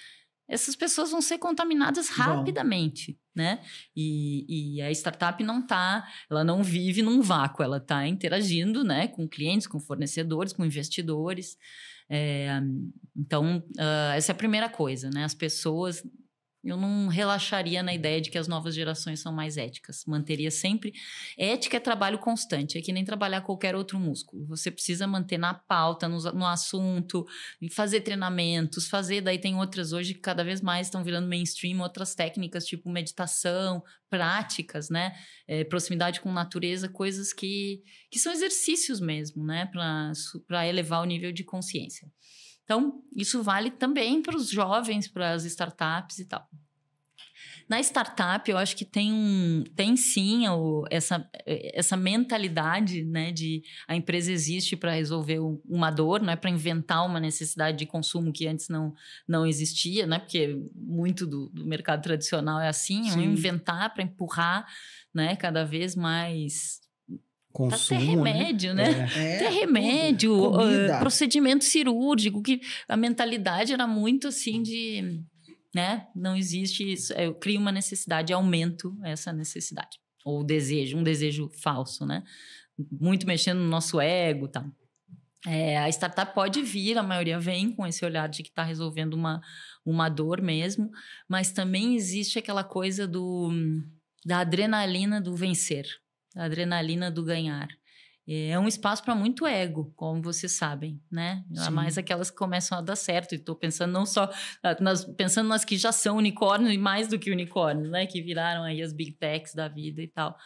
essas 0.52 0.76
pessoas 0.76 1.10
vão 1.10 1.22
ser 1.22 1.38
contaminadas 1.38 2.08
rapidamente, 2.08 3.12
Bom. 3.12 3.42
né? 3.42 3.60
E, 3.96 4.76
e, 4.76 4.82
a 4.82 4.90
startup 4.90 5.42
não 5.42 5.66
tá, 5.66 6.06
ela 6.30 6.44
não 6.44 6.62
vive 6.62 7.00
num 7.00 7.22
vácuo, 7.22 7.62
ela 7.62 7.78
está 7.78 8.06
interagindo, 8.06 8.84
né, 8.84 9.08
com 9.08 9.26
clientes, 9.26 9.66
com 9.66 9.80
fornecedores, 9.80 10.52
com 10.52 10.64
investidores. 10.64 11.56
É, 12.08 12.60
então, 13.16 13.64
uh, 13.78 14.12
essa 14.14 14.32
é 14.32 14.34
a 14.34 14.36
primeira 14.36 14.68
coisa, 14.68 15.08
né? 15.08 15.24
As 15.24 15.34
pessoas 15.34 16.02
eu 16.64 16.77
não 16.77 17.09
relaxaria 17.09 17.83
na 17.83 17.92
ideia 17.92 18.20
de 18.20 18.31
que 18.31 18.38
as 18.38 18.46
novas 18.46 18.75
gerações 18.75 19.20
são 19.20 19.33
mais 19.33 19.57
éticas. 19.57 20.05
Manteria 20.07 20.51
sempre. 20.51 20.92
Ética 21.37 21.77
é 21.77 21.81
trabalho 21.81 22.18
constante, 22.18 22.79
é 22.79 22.81
que 22.81 22.92
nem 22.92 23.05
trabalhar 23.05 23.40
qualquer 23.40 23.75
outro 23.75 23.98
músculo. 23.98 24.46
Você 24.46 24.70
precisa 24.70 25.07
manter 25.07 25.38
na 25.38 25.55
pauta, 25.55 26.09
no, 26.09 26.18
no 26.33 26.46
assunto, 26.46 27.27
fazer 27.72 28.03
treinamentos, 28.03 28.88
fazer. 28.88 29.20
Daí 29.20 29.38
tem 29.38 29.57
outras 29.57 29.92
hoje 29.92 30.14
que 30.14 30.20
cada 30.20 30.44
vez 30.44 30.61
mais 30.61 30.87
estão 30.87 31.03
virando 31.03 31.29
mainstream, 31.29 31.81
outras 31.81 32.14
técnicas 32.14 32.64
tipo 32.64 32.88
meditação, 32.88 33.83
práticas, 34.09 34.88
né? 34.88 35.14
É, 35.48 35.64
proximidade 35.64 36.20
com 36.20 36.31
natureza, 36.31 36.88
coisas 36.88 37.33
que, 37.33 37.83
que 38.11 38.18
são 38.18 38.33
exercícios 38.33 39.01
mesmo, 39.01 39.42
né? 39.44 39.66
Para 40.46 40.68
elevar 40.68 41.03
o 41.03 41.07
nível 41.07 41.33
de 41.33 41.42
consciência. 41.42 42.07
Então, 42.64 43.03
isso 43.14 43.42
vale 43.42 43.70
também 43.70 44.22
para 44.22 44.37
os 44.37 44.48
jovens, 44.48 45.09
para 45.09 45.33
as 45.33 45.44
startups 45.44 46.18
e 46.18 46.25
tal. 46.25 46.48
Na 47.68 47.81
startup, 47.81 48.51
eu 48.51 48.59
acho 48.59 48.77
que 48.77 48.85
tem, 48.85 49.12
um, 49.12 49.64
tem 49.75 49.96
sim 49.96 50.46
o, 50.48 50.85
essa, 50.90 51.29
essa 51.46 51.96
mentalidade 51.96 53.03
né, 53.05 53.33
de 53.33 53.62
a 53.87 53.96
empresa 53.96 54.33
existe 54.33 54.77
para 54.77 54.92
resolver 54.92 55.38
uma 55.64 55.90
dor, 55.90 56.20
não 56.20 56.33
é 56.33 56.37
para 56.37 56.51
inventar 56.51 57.07
uma 57.07 57.20
necessidade 57.20 57.79
de 57.79 57.87
consumo 57.87 58.33
que 58.33 58.46
antes 58.46 58.68
não, 58.68 58.94
não 59.27 59.46
existia, 59.46 60.07
né, 60.07 60.18
porque 60.18 60.59
muito 60.75 61.27
do, 61.27 61.48
do 61.48 61.64
mercado 61.64 62.03
tradicional 62.03 62.61
é 62.61 62.68
assim, 62.68 63.09
inventar 63.22 63.94
para 63.94 64.03
empurrar 64.03 64.66
né, 65.14 65.37
cada 65.37 65.64
vez 65.64 65.94
mais 65.94 66.81
consumo. 67.52 68.00
Tá 68.00 68.06
ter 68.06 68.10
remédio, 68.10 68.74
né? 68.74 68.90
né? 68.90 69.08
É. 69.16 69.38
ter 69.38 69.50
remédio, 69.50 70.52
procedimento 70.98 71.64
cirúrgico, 71.64 72.42
que 72.42 72.60
a 72.88 72.96
mentalidade 72.96 73.72
era 73.72 73.86
muito 73.86 74.28
assim 74.28 74.62
de. 74.62 75.22
Né? 75.74 76.06
Não 76.14 76.36
existe 76.36 76.92
isso. 76.92 77.12
Eu 77.14 77.34
crio 77.34 77.60
uma 77.60 77.72
necessidade, 77.72 78.32
aumento 78.32 78.96
essa 79.04 79.32
necessidade. 79.32 79.98
Ou 80.24 80.44
desejo, 80.44 80.98
um 80.98 81.02
desejo 81.02 81.48
falso, 81.62 82.04
né? 82.04 82.22
Muito 82.90 83.26
mexendo 83.26 83.58
no 83.58 83.68
nosso 83.68 84.00
ego 84.00 84.48
tal. 84.48 84.64
É, 85.46 85.78
a 85.78 85.88
startup 85.88 86.34
pode 86.34 86.62
vir, 86.62 86.96
a 86.96 87.02
maioria 87.02 87.38
vem 87.38 87.72
com 87.72 87.84
esse 87.86 88.04
olhar 88.04 88.28
de 88.28 88.44
que 88.44 88.50
está 88.50 88.62
resolvendo 88.62 89.14
uma, 89.14 89.40
uma 89.84 90.08
dor 90.08 90.40
mesmo, 90.40 90.88
mas 91.28 91.50
também 91.50 91.96
existe 91.96 92.38
aquela 92.38 92.62
coisa 92.62 93.08
do, 93.08 93.50
da 94.24 94.38
adrenalina 94.38 95.20
do 95.20 95.34
vencer 95.34 95.84
a 96.36 96.44
adrenalina 96.44 97.10
do 97.10 97.24
ganhar. 97.24 97.68
É 98.26 98.56
um 98.56 98.68
espaço 98.68 99.02
para 99.02 99.16
muito 99.16 99.44
ego, 99.44 99.92
como 99.96 100.22
vocês 100.22 100.52
sabem, 100.52 101.00
né? 101.10 101.44
Sim. 101.52 101.70
Mais 101.70 101.98
aquelas 101.98 102.30
que 102.30 102.36
começam 102.36 102.78
a 102.78 102.80
dar 102.80 102.94
certo. 102.94 103.32
E 103.32 103.36
estou 103.36 103.56
pensando 103.56 103.92
não 103.92 104.06
só 104.06 104.30
ah, 104.62 104.76
nas, 104.80 105.04
pensando 105.04 105.48
nas 105.48 105.64
que 105.64 105.76
já 105.76 105.90
são 105.90 106.18
unicórnios 106.18 106.72
e 106.72 106.78
mais 106.78 107.08
do 107.08 107.18
que 107.18 107.32
unicórnios, 107.32 107.90
né? 107.90 108.06
Que 108.06 108.22
viraram 108.22 108.62
aí 108.62 108.80
as 108.80 108.92
big 108.92 109.12
techs 109.12 109.54
da 109.54 109.66
vida 109.66 110.00
e 110.00 110.06
tal. 110.06 110.36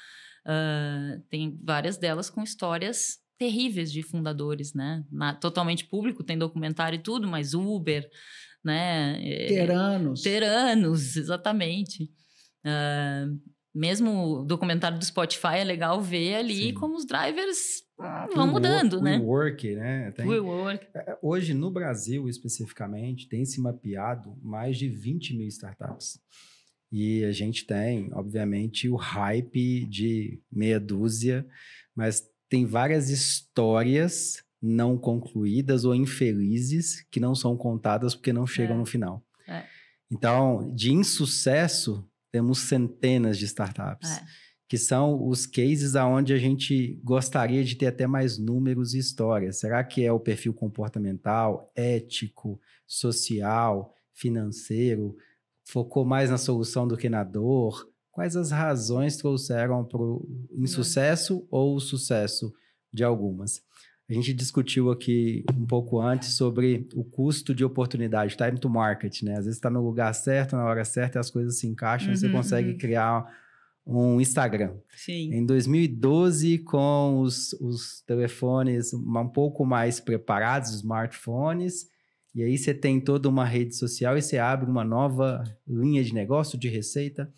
Uh, 0.46 1.20
tem 1.28 1.60
várias 1.62 1.98
delas 1.98 2.30
com 2.30 2.42
histórias 2.42 3.18
terríveis 3.36 3.92
de 3.92 4.02
fundadores, 4.02 4.72
né? 4.72 5.04
Na, 5.12 5.34
totalmente 5.34 5.84
público, 5.84 6.24
tem 6.24 6.38
documentário 6.38 6.96
e 6.96 7.02
tudo, 7.02 7.28
mas 7.28 7.52
Uber, 7.52 8.08
né? 8.64 9.20
É, 9.22 9.46
Teranos. 9.48 10.22
Teranos, 10.22 11.16
exatamente. 11.16 12.04
Uh, 12.64 13.38
mesmo 13.76 14.40
o 14.40 14.44
documentário 14.44 14.98
do 14.98 15.04
Spotify 15.04 15.58
é 15.58 15.64
legal 15.64 16.00
ver 16.00 16.36
ali 16.36 16.68
Sim. 16.68 16.74
como 16.74 16.96
os 16.96 17.04
drivers 17.04 17.84
ah, 18.00 18.26
vão 18.34 18.46
mudando, 18.46 19.02
né? 19.02 19.18
WeWork, 19.18 19.74
né? 19.74 20.10
Tem, 20.12 20.26
WeWork. 20.26 20.86
É, 20.94 21.10
é, 21.10 21.18
hoje, 21.20 21.52
no 21.52 21.70
Brasil, 21.70 22.26
especificamente, 22.26 23.28
tem 23.28 23.44
se 23.44 23.60
mapeado 23.60 24.34
mais 24.42 24.78
de 24.78 24.88
20 24.88 25.36
mil 25.36 25.46
startups. 25.48 26.18
E 26.90 27.22
a 27.24 27.32
gente 27.32 27.66
tem, 27.66 28.08
obviamente, 28.14 28.88
o 28.88 28.96
hype 28.96 29.84
de 29.84 30.40
meia 30.50 30.80
dúzia, 30.80 31.46
mas 31.94 32.22
tem 32.48 32.64
várias 32.64 33.10
histórias 33.10 34.42
não 34.62 34.96
concluídas 34.96 35.84
ou 35.84 35.94
infelizes 35.94 37.06
que 37.10 37.20
não 37.20 37.34
são 37.34 37.56
contadas 37.56 38.14
porque 38.14 38.32
não 38.32 38.46
chegam 38.46 38.76
é. 38.76 38.78
no 38.78 38.86
final. 38.86 39.22
É. 39.46 39.64
Então, 40.10 40.72
de 40.74 40.92
insucesso, 40.92 42.08
temos 42.36 42.58
centenas 42.58 43.38
de 43.38 43.46
startups. 43.46 44.10
É. 44.10 44.22
que 44.68 44.76
são 44.76 45.26
os 45.26 45.46
cases 45.46 45.94
aonde 45.94 46.32
a 46.32 46.38
gente 46.38 47.00
gostaria 47.04 47.62
de 47.62 47.76
ter 47.76 47.86
até 47.86 48.04
mais 48.04 48.36
números 48.36 48.94
e 48.94 48.98
histórias. 48.98 49.60
Será 49.60 49.82
que 49.84 50.04
é 50.04 50.12
o 50.12 50.18
perfil 50.18 50.52
comportamental, 50.52 51.70
ético, 51.74 52.60
social, 52.84 53.94
financeiro? 54.12 55.16
Focou 55.64 56.04
mais 56.04 56.30
na 56.30 56.36
solução 56.36 56.86
do 56.86 56.96
que 56.96 57.08
na 57.08 57.22
dor? 57.22 57.88
Quais 58.10 58.34
as 58.34 58.50
razões 58.50 59.16
trouxeram 59.16 59.84
para 59.84 60.02
o 60.02 60.28
insucesso 60.52 61.46
ou 61.48 61.76
o 61.76 61.80
sucesso 61.80 62.52
de 62.92 63.04
algumas? 63.04 63.62
A 64.08 64.12
gente 64.12 64.32
discutiu 64.32 64.90
aqui 64.90 65.44
um 65.56 65.66
pouco 65.66 66.00
antes 66.00 66.34
sobre 66.34 66.88
o 66.94 67.02
custo 67.02 67.52
de 67.52 67.64
oportunidade, 67.64 68.36
time 68.36 68.58
to 68.58 68.70
market, 68.70 69.22
né? 69.22 69.32
Às 69.32 69.46
vezes 69.46 69.56
está 69.56 69.68
no 69.68 69.82
lugar 69.82 70.14
certo, 70.14 70.54
na 70.54 70.64
hora 70.64 70.84
certa, 70.84 71.18
e 71.18 71.20
as 71.20 71.28
coisas 71.28 71.58
se 71.58 71.66
encaixam 71.66 72.10
uhum, 72.10 72.16
você 72.16 72.28
consegue 72.28 72.70
uhum. 72.70 72.78
criar 72.78 73.26
um 73.84 74.20
Instagram. 74.20 74.74
Sim. 74.96 75.32
Em 75.32 75.44
2012, 75.44 76.58
com 76.58 77.20
os, 77.20 77.52
os 77.54 78.00
telefones 78.02 78.94
um 78.94 79.28
pouco 79.28 79.64
mais 79.64 79.98
preparados, 79.98 80.74
smartphones, 80.74 81.88
e 82.34 82.42
aí 82.42 82.58
você 82.58 82.74
tem 82.74 83.00
toda 83.00 83.28
uma 83.28 83.44
rede 83.44 83.74
social 83.74 84.16
e 84.16 84.22
você 84.22 84.38
abre 84.38 84.70
uma 84.70 84.84
nova 84.84 85.42
linha 85.66 86.04
de 86.04 86.12
negócio, 86.12 86.58
de 86.58 86.68
receita, 86.68 87.32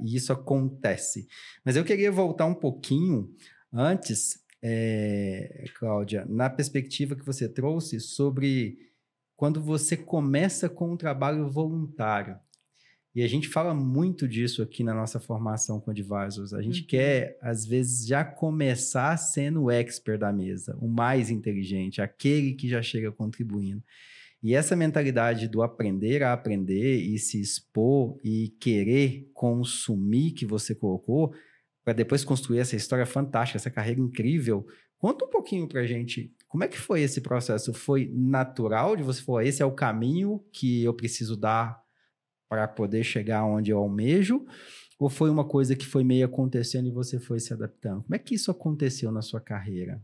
e 0.00 0.16
isso 0.16 0.32
acontece. 0.32 1.26
Mas 1.64 1.76
eu 1.76 1.84
queria 1.84 2.10
voltar 2.10 2.46
um 2.46 2.54
pouquinho 2.54 3.32
antes 3.72 4.40
é, 4.62 5.64
Cláudia, 5.78 6.24
na 6.28 6.50
perspectiva 6.50 7.16
que 7.16 7.24
você 7.24 7.48
trouxe 7.48 8.00
sobre 8.00 8.78
quando 9.36 9.62
você 9.62 9.96
começa 9.96 10.68
com 10.68 10.92
um 10.92 10.96
trabalho 10.96 11.48
voluntário. 11.48 12.38
E 13.14 13.22
a 13.22 13.28
gente 13.28 13.48
fala 13.48 13.74
muito 13.74 14.28
disso 14.28 14.62
aqui 14.62 14.84
na 14.84 14.94
nossa 14.94 15.18
formação 15.18 15.80
com 15.80 15.90
advisors. 15.90 16.52
A 16.52 16.62
gente 16.62 16.82
uhum. 16.82 16.86
quer, 16.86 17.38
às 17.42 17.66
vezes, 17.66 18.06
já 18.06 18.24
começar 18.24 19.16
sendo 19.16 19.64
o 19.64 19.70
expert 19.70 20.18
da 20.18 20.32
mesa, 20.32 20.76
o 20.80 20.86
mais 20.86 21.28
inteligente, 21.28 22.00
aquele 22.00 22.52
que 22.52 22.68
já 22.68 22.80
chega 22.80 23.10
contribuindo. 23.10 23.82
E 24.42 24.54
essa 24.54 24.76
mentalidade 24.76 25.48
do 25.48 25.62
aprender 25.62 26.22
a 26.22 26.32
aprender 26.32 26.96
e 26.96 27.18
se 27.18 27.40
expor 27.40 28.16
e 28.22 28.48
querer 28.60 29.28
consumir 29.34 30.30
que 30.30 30.46
você 30.46 30.74
colocou, 30.74 31.34
para 31.84 31.92
depois 31.92 32.24
construir 32.24 32.58
essa 32.58 32.76
história 32.76 33.06
fantástica, 33.06 33.56
essa 33.56 33.70
carreira 33.70 34.00
incrível. 34.00 34.66
Conta 34.98 35.24
um 35.24 35.30
pouquinho 35.30 35.66
para 35.66 35.86
gente, 35.86 36.34
como 36.46 36.64
é 36.64 36.68
que 36.68 36.78
foi 36.78 37.00
esse 37.00 37.20
processo? 37.20 37.72
Foi 37.72 38.10
natural 38.12 38.96
de 38.96 39.02
você 39.02 39.22
falar, 39.22 39.44
esse 39.44 39.62
é 39.62 39.64
o 39.64 39.74
caminho 39.74 40.44
que 40.52 40.82
eu 40.84 40.92
preciso 40.92 41.36
dar 41.36 41.80
para 42.48 42.66
poder 42.66 43.04
chegar 43.04 43.44
onde 43.44 43.70
eu 43.70 43.78
almejo? 43.78 44.44
Ou 44.98 45.08
foi 45.08 45.30
uma 45.30 45.46
coisa 45.46 45.74
que 45.74 45.86
foi 45.86 46.04
meio 46.04 46.26
acontecendo 46.26 46.88
e 46.88 46.92
você 46.92 47.18
foi 47.18 47.40
se 47.40 47.54
adaptando? 47.54 48.02
Como 48.02 48.14
é 48.14 48.18
que 48.18 48.34
isso 48.34 48.50
aconteceu 48.50 49.10
na 49.10 49.22
sua 49.22 49.40
carreira? 49.40 50.02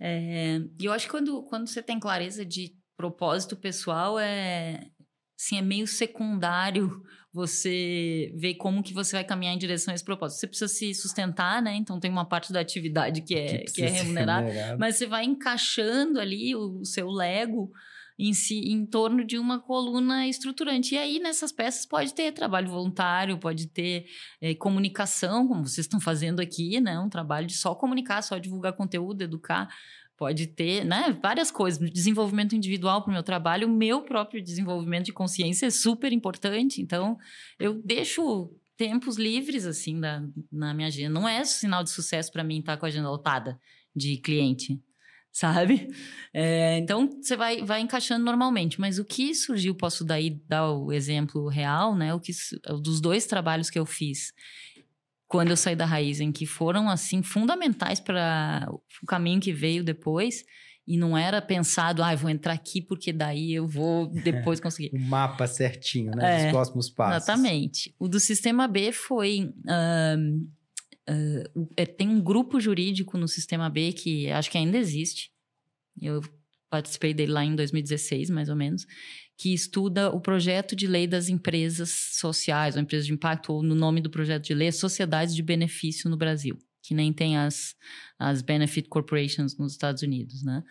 É, 0.00 0.60
eu 0.80 0.92
acho 0.92 1.06
que 1.06 1.12
quando, 1.12 1.42
quando 1.44 1.68
você 1.68 1.82
tem 1.82 2.00
clareza 2.00 2.44
de 2.44 2.74
propósito 2.96 3.56
pessoal, 3.56 4.18
é, 4.18 4.90
assim, 5.38 5.58
é 5.58 5.62
meio 5.62 5.86
secundário 5.86 7.02
você 7.32 8.32
ver 8.34 8.54
como 8.54 8.82
que 8.82 8.94
você 8.94 9.16
vai 9.16 9.24
caminhar 9.24 9.54
em 9.54 9.58
direção 9.58 9.92
a 9.92 9.94
esse 9.94 10.04
propósito. 10.04 10.40
Você 10.40 10.46
precisa 10.46 10.68
se 10.68 10.94
sustentar, 10.94 11.60
né? 11.60 11.76
Então 11.76 12.00
tem 12.00 12.10
uma 12.10 12.24
parte 12.24 12.50
da 12.50 12.60
atividade 12.60 13.20
que 13.20 13.34
é, 13.34 13.58
que, 13.58 13.72
que 13.72 13.82
é 13.82 13.88
remunerada, 13.88 14.76
mas 14.78 14.96
você 14.96 15.06
vai 15.06 15.24
encaixando 15.24 16.18
ali 16.18 16.56
o, 16.56 16.80
o 16.80 16.84
seu 16.84 17.10
Lego 17.10 17.70
em 18.18 18.32
si 18.32 18.72
em 18.72 18.86
torno 18.86 19.24
de 19.24 19.38
uma 19.38 19.60
coluna 19.60 20.26
estruturante. 20.26 20.94
E 20.94 20.98
aí, 20.98 21.18
nessas 21.18 21.52
peças, 21.52 21.84
pode 21.84 22.14
ter 22.14 22.32
trabalho 22.32 22.70
voluntário, 22.70 23.38
pode 23.38 23.66
ter 23.66 24.06
é, 24.40 24.54
comunicação, 24.54 25.46
como 25.46 25.66
vocês 25.66 25.84
estão 25.84 26.00
fazendo 26.00 26.40
aqui, 26.40 26.80
né? 26.80 26.98
Um 26.98 27.10
trabalho 27.10 27.46
de 27.46 27.54
só 27.54 27.74
comunicar, 27.74 28.22
só 28.22 28.38
divulgar 28.38 28.72
conteúdo, 28.72 29.20
educar 29.22 29.68
pode 30.16 30.46
ter, 30.46 30.84
né, 30.84 31.18
várias 31.22 31.50
coisas, 31.50 31.90
desenvolvimento 31.90 32.56
individual 32.56 33.02
para 33.02 33.10
o 33.10 33.12
meu 33.12 33.22
trabalho, 33.22 33.68
o 33.68 33.70
meu 33.70 34.02
próprio 34.02 34.42
desenvolvimento 34.42 35.06
de 35.06 35.12
consciência 35.12 35.66
é 35.66 35.70
super 35.70 36.12
importante, 36.12 36.80
então 36.80 37.18
eu 37.58 37.74
deixo 37.84 38.50
tempos 38.76 39.16
livres 39.16 39.64
assim 39.64 39.98
da, 39.98 40.22
na 40.52 40.74
minha 40.74 40.88
agenda. 40.88 41.10
Não 41.10 41.28
é 41.28 41.44
sinal 41.44 41.82
de 41.82 41.90
sucesso 41.90 42.30
para 42.30 42.44
mim 42.44 42.60
estar 42.60 42.76
com 42.76 42.86
a 42.86 42.88
agenda 42.88 43.08
lotada 43.08 43.58
de 43.94 44.18
cliente, 44.18 44.80
sabe? 45.32 45.88
É, 46.32 46.78
então 46.78 47.10
você 47.10 47.36
vai, 47.36 47.62
vai 47.62 47.80
encaixando 47.80 48.24
normalmente. 48.24 48.80
Mas 48.80 48.98
o 48.98 49.04
que 49.04 49.34
surgiu, 49.34 49.74
posso 49.74 50.04
daí 50.04 50.30
dar 50.46 50.70
o 50.70 50.92
exemplo 50.92 51.48
real, 51.48 51.96
né? 51.96 52.14
O 52.14 52.20
que 52.20 52.32
dos 52.82 53.00
dois 53.00 53.26
trabalhos 53.26 53.70
que 53.70 53.78
eu 53.78 53.86
fiz 53.86 54.32
quando 55.28 55.50
eu 55.50 55.56
saí 55.56 55.74
da 55.74 55.84
Raizen, 55.84 56.30
que 56.30 56.46
foram, 56.46 56.88
assim, 56.88 57.22
fundamentais 57.22 58.00
para 58.00 58.66
o 58.70 59.06
caminho 59.06 59.40
que 59.40 59.52
veio 59.52 59.82
depois. 59.82 60.44
E 60.88 60.96
não 60.96 61.18
era 61.18 61.42
pensado, 61.42 62.00
ah, 62.00 62.14
vou 62.14 62.30
entrar 62.30 62.52
aqui 62.52 62.80
porque 62.80 63.12
daí 63.12 63.52
eu 63.52 63.66
vou 63.66 64.06
depois 64.22 64.60
conseguir. 64.60 64.90
o 64.94 65.00
mapa 65.00 65.44
certinho, 65.48 66.12
né? 66.12 66.42
É, 66.42 66.42
Dos 66.44 66.52
próximos 66.52 66.90
passos. 66.90 67.24
Exatamente. 67.24 67.94
O 67.98 68.06
do 68.06 68.20
Sistema 68.20 68.68
B 68.68 68.92
foi... 68.92 69.52
Uh, 69.66 70.46
uh, 71.10 71.86
tem 71.96 72.08
um 72.08 72.20
grupo 72.20 72.60
jurídico 72.60 73.18
no 73.18 73.26
Sistema 73.26 73.68
B 73.68 73.92
que 73.92 74.30
acho 74.30 74.48
que 74.48 74.58
ainda 74.58 74.78
existe. 74.78 75.32
Eu 76.00 76.20
participei 76.70 77.12
dele 77.12 77.32
lá 77.32 77.44
em 77.44 77.56
2016, 77.56 78.30
mais 78.30 78.48
ou 78.48 78.54
menos 78.54 78.86
que 79.36 79.52
estuda 79.52 80.10
o 80.10 80.20
projeto 80.20 80.74
de 80.74 80.86
lei 80.86 81.06
das 81.06 81.28
empresas 81.28 81.90
sociais, 82.12 82.74
ou 82.74 82.82
empresas 82.82 83.06
de 83.06 83.12
impacto, 83.12 83.52
ou 83.52 83.62
no 83.62 83.74
nome 83.74 84.00
do 84.00 84.10
projeto 84.10 84.44
de 84.44 84.54
lei, 84.54 84.72
sociedades 84.72 85.34
de 85.34 85.42
benefício 85.42 86.08
no 86.08 86.16
Brasil, 86.16 86.56
que 86.82 86.94
nem 86.94 87.12
tem 87.12 87.36
as, 87.36 87.74
as 88.18 88.40
benefit 88.40 88.88
corporations 88.88 89.56
nos 89.58 89.72
Estados 89.72 90.02
Unidos, 90.02 90.42
né? 90.42 90.62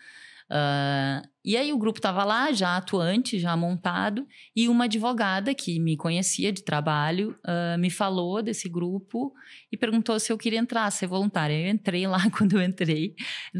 Uh, 0.50 1.26
e 1.44 1.56
aí 1.56 1.72
o 1.72 1.78
grupo 1.78 1.98
estava 1.98 2.24
lá, 2.24 2.52
já 2.52 2.76
atuante, 2.76 3.38
já 3.38 3.56
montado, 3.56 4.26
e 4.54 4.68
uma 4.68 4.84
advogada 4.84 5.54
que 5.54 5.78
me 5.78 5.96
conhecia 5.96 6.52
de 6.52 6.62
trabalho 6.62 7.36
uh, 7.44 7.78
me 7.78 7.90
falou 7.90 8.42
desse 8.42 8.68
grupo 8.68 9.32
e 9.70 9.76
perguntou 9.76 10.18
se 10.18 10.32
eu 10.32 10.38
queria 10.38 10.58
entrar, 10.58 10.90
ser 10.90 11.06
voluntária. 11.06 11.54
Eu 11.54 11.70
entrei 11.70 12.06
lá, 12.06 12.30
quando 12.36 12.58
eu 12.58 12.62
entrei, 12.62 13.14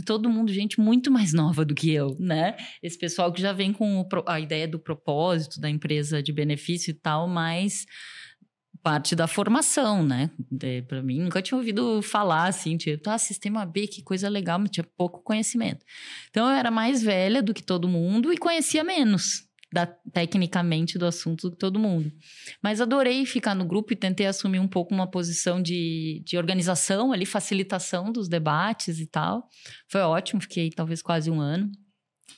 todo 0.04 0.28
mundo, 0.28 0.52
gente 0.52 0.80
muito 0.80 1.10
mais 1.10 1.32
nova 1.32 1.64
do 1.64 1.74
que 1.74 1.92
eu, 1.92 2.16
né? 2.18 2.56
Esse 2.82 2.98
pessoal 2.98 3.32
que 3.32 3.40
já 3.40 3.52
vem 3.52 3.72
com 3.72 4.00
o, 4.00 4.08
a 4.26 4.40
ideia 4.40 4.66
do 4.66 4.78
propósito 4.78 5.60
da 5.60 5.70
empresa 5.70 6.22
de 6.22 6.32
benefício 6.32 6.90
e 6.90 6.94
tal, 6.94 7.28
mas 7.28 7.84
parte 8.86 9.16
da 9.16 9.26
formação, 9.26 10.04
né? 10.04 10.30
É, 10.62 10.80
para 10.80 11.02
mim, 11.02 11.18
nunca 11.18 11.42
tinha 11.42 11.58
ouvido 11.58 12.00
falar 12.02 12.46
assim, 12.46 12.76
tipo, 12.76 13.10
ah, 13.10 13.18
sistema 13.18 13.66
B, 13.66 13.88
que 13.88 14.00
coisa 14.00 14.28
legal, 14.28 14.60
mas 14.60 14.70
tinha 14.70 14.86
pouco 14.96 15.24
conhecimento. 15.24 15.84
Então, 16.30 16.48
eu 16.48 16.54
era 16.54 16.70
mais 16.70 17.02
velha 17.02 17.42
do 17.42 17.52
que 17.52 17.64
todo 17.64 17.88
mundo 17.88 18.32
e 18.32 18.38
conhecia 18.38 18.84
menos. 18.84 19.44
Da, 19.74 19.84
tecnicamente 20.12 20.96
do 20.96 21.04
assunto 21.04 21.48
do 21.48 21.50
que 21.50 21.58
todo 21.58 21.80
mundo. 21.80 22.12
Mas 22.62 22.80
adorei 22.80 23.26
ficar 23.26 23.56
no 23.56 23.64
grupo 23.64 23.92
e 23.92 23.96
tentei 23.96 24.24
assumir 24.24 24.60
um 24.60 24.68
pouco 24.68 24.94
uma 24.94 25.10
posição 25.10 25.60
de, 25.60 26.22
de 26.24 26.38
organização 26.38 27.12
ali, 27.12 27.26
facilitação 27.26 28.12
dos 28.12 28.28
debates 28.28 29.00
e 29.00 29.06
tal. 29.06 29.48
Foi 29.90 30.02
ótimo, 30.02 30.40
fiquei 30.40 30.70
talvez 30.70 31.02
quase 31.02 31.28
um 31.28 31.40
ano 31.40 31.68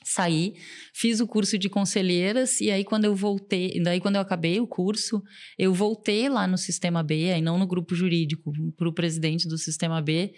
saí, 0.03 0.53
fiz 0.93 1.19
o 1.19 1.27
curso 1.27 1.57
de 1.57 1.69
conselheiras 1.69 2.61
e 2.61 2.71
aí 2.71 2.83
quando 2.83 3.05
eu 3.05 3.15
voltei, 3.15 3.81
daí 3.81 3.99
quando 3.99 4.15
eu 4.15 4.21
acabei 4.21 4.59
o 4.59 4.67
curso, 4.67 5.21
eu 5.57 5.73
voltei 5.73 6.29
lá 6.29 6.47
no 6.47 6.57
Sistema 6.57 7.03
B, 7.03 7.31
aí 7.31 7.41
não 7.41 7.57
no 7.57 7.67
grupo 7.67 7.93
jurídico, 7.95 8.51
para 8.75 8.87
o 8.87 8.93
presidente 8.93 9.47
do 9.47 9.57
Sistema 9.57 10.01
B, 10.01 10.33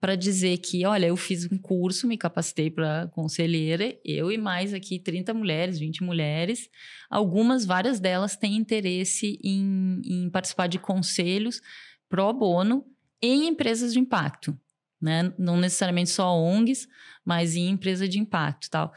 para 0.00 0.16
dizer 0.16 0.56
que, 0.58 0.86
olha, 0.86 1.06
eu 1.06 1.16
fiz 1.16 1.44
um 1.52 1.58
curso, 1.58 2.06
me 2.06 2.16
capacitei 2.16 2.70
para 2.70 3.08
conselheira, 3.08 3.94
eu 4.02 4.32
e 4.32 4.38
mais 4.38 4.72
aqui 4.72 4.98
30 4.98 5.34
mulheres, 5.34 5.78
20 5.78 6.02
mulheres, 6.02 6.70
algumas, 7.10 7.66
várias 7.66 8.00
delas 8.00 8.36
têm 8.36 8.56
interesse 8.56 9.38
em, 9.44 10.00
em 10.04 10.30
participar 10.30 10.68
de 10.68 10.78
conselhos 10.78 11.60
pro 12.08 12.32
bono 12.32 12.86
em 13.20 13.46
empresas 13.46 13.92
de 13.92 13.98
impacto 13.98 14.58
né? 15.00 15.32
Não 15.38 15.56
necessariamente 15.56 16.10
só 16.10 16.36
ONGs, 16.36 16.86
mas 17.24 17.56
em 17.56 17.68
empresa 17.68 18.08
de 18.08 18.18
impacto 18.18 18.68
tal. 18.70 18.92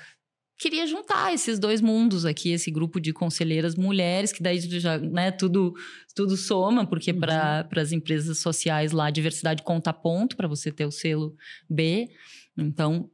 Queria 0.58 0.88
juntar 0.88 1.34
esses 1.34 1.60
dois 1.60 1.82
mundos 1.82 2.26
aqui, 2.26 2.52
esse 2.52 2.72
grupo 2.72 3.00
de 3.00 3.12
conselheiras 3.12 3.76
mulheres, 3.76 4.32
que 4.32 4.42
daí 4.42 4.60
já, 4.60 4.98
né, 4.98 5.32
tudo, 5.32 5.74
tudo 6.16 6.38
soma, 6.38 6.86
porque 6.86 7.12
uhum. 7.12 7.20
para 7.20 7.68
as 7.76 7.92
empresas 7.92 8.38
sociais 8.38 8.92
lá, 8.92 9.08
a 9.08 9.12
diversidade 9.12 9.64
conta 9.64 9.92
ponto 9.92 10.38
para 10.38 10.48
você 10.48 10.72
ter 10.72 10.86
o 10.86 10.92
selo 10.92 11.36
B. 11.70 12.10
Então, 12.58 13.10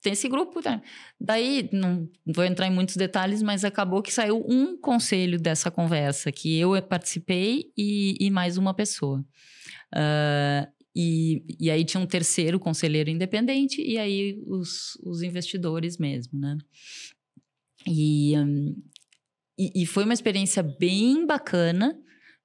tem 0.00 0.12
esse 0.12 0.28
grupo, 0.28 0.60
né? 0.64 0.80
Daí, 1.20 1.68
não 1.72 2.08
vou 2.26 2.44
entrar 2.44 2.66
em 2.66 2.72
muitos 2.72 2.96
detalhes, 2.96 3.42
mas 3.42 3.64
acabou 3.64 4.02
que 4.02 4.12
saiu 4.12 4.44
um 4.48 4.76
conselho 4.76 5.38
dessa 5.38 5.70
conversa, 5.70 6.32
que 6.32 6.58
eu 6.58 6.80
participei 6.82 7.72
e, 7.76 8.16
e 8.18 8.30
mais 8.30 8.56
uma 8.56 8.72
pessoa. 8.72 9.24
Uh, 9.94 10.77
e, 10.94 11.44
e 11.60 11.70
aí 11.70 11.84
tinha 11.84 12.00
um 12.00 12.06
terceiro 12.06 12.58
conselheiro 12.58 13.10
independente 13.10 13.80
e 13.80 13.98
aí 13.98 14.40
os, 14.46 14.96
os 15.04 15.22
investidores 15.22 15.98
mesmo, 15.98 16.38
né? 16.38 16.58
E, 17.86 18.36
um, 18.36 18.74
e, 19.58 19.82
e, 19.82 19.86
foi 19.86 20.04
uma 20.04 20.12
experiência 20.12 20.62
bem 20.62 21.26
bacana, 21.26 21.96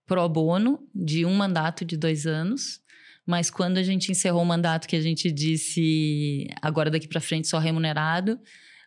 pro 0.06 0.28
bono 0.28 0.80
de 0.94 1.26
um 1.26 1.34
mandato 1.34 1.86
de 1.86 1.98
dois 1.98 2.26
anos. 2.26 2.82
Mas 3.26 3.50
quando 3.50 3.78
a 3.78 3.84
gente 3.84 4.12
encerrou 4.12 4.42
o 4.42 4.46
mandato 4.46 4.88
que 4.88 4.96
a 4.96 5.02
gente 5.02 5.32
disse 5.32 6.48
agora 6.62 6.92
daqui 6.92 7.08
para 7.08 7.22
frente 7.22 7.48
só 7.48 7.58
remunerado, 7.58 8.40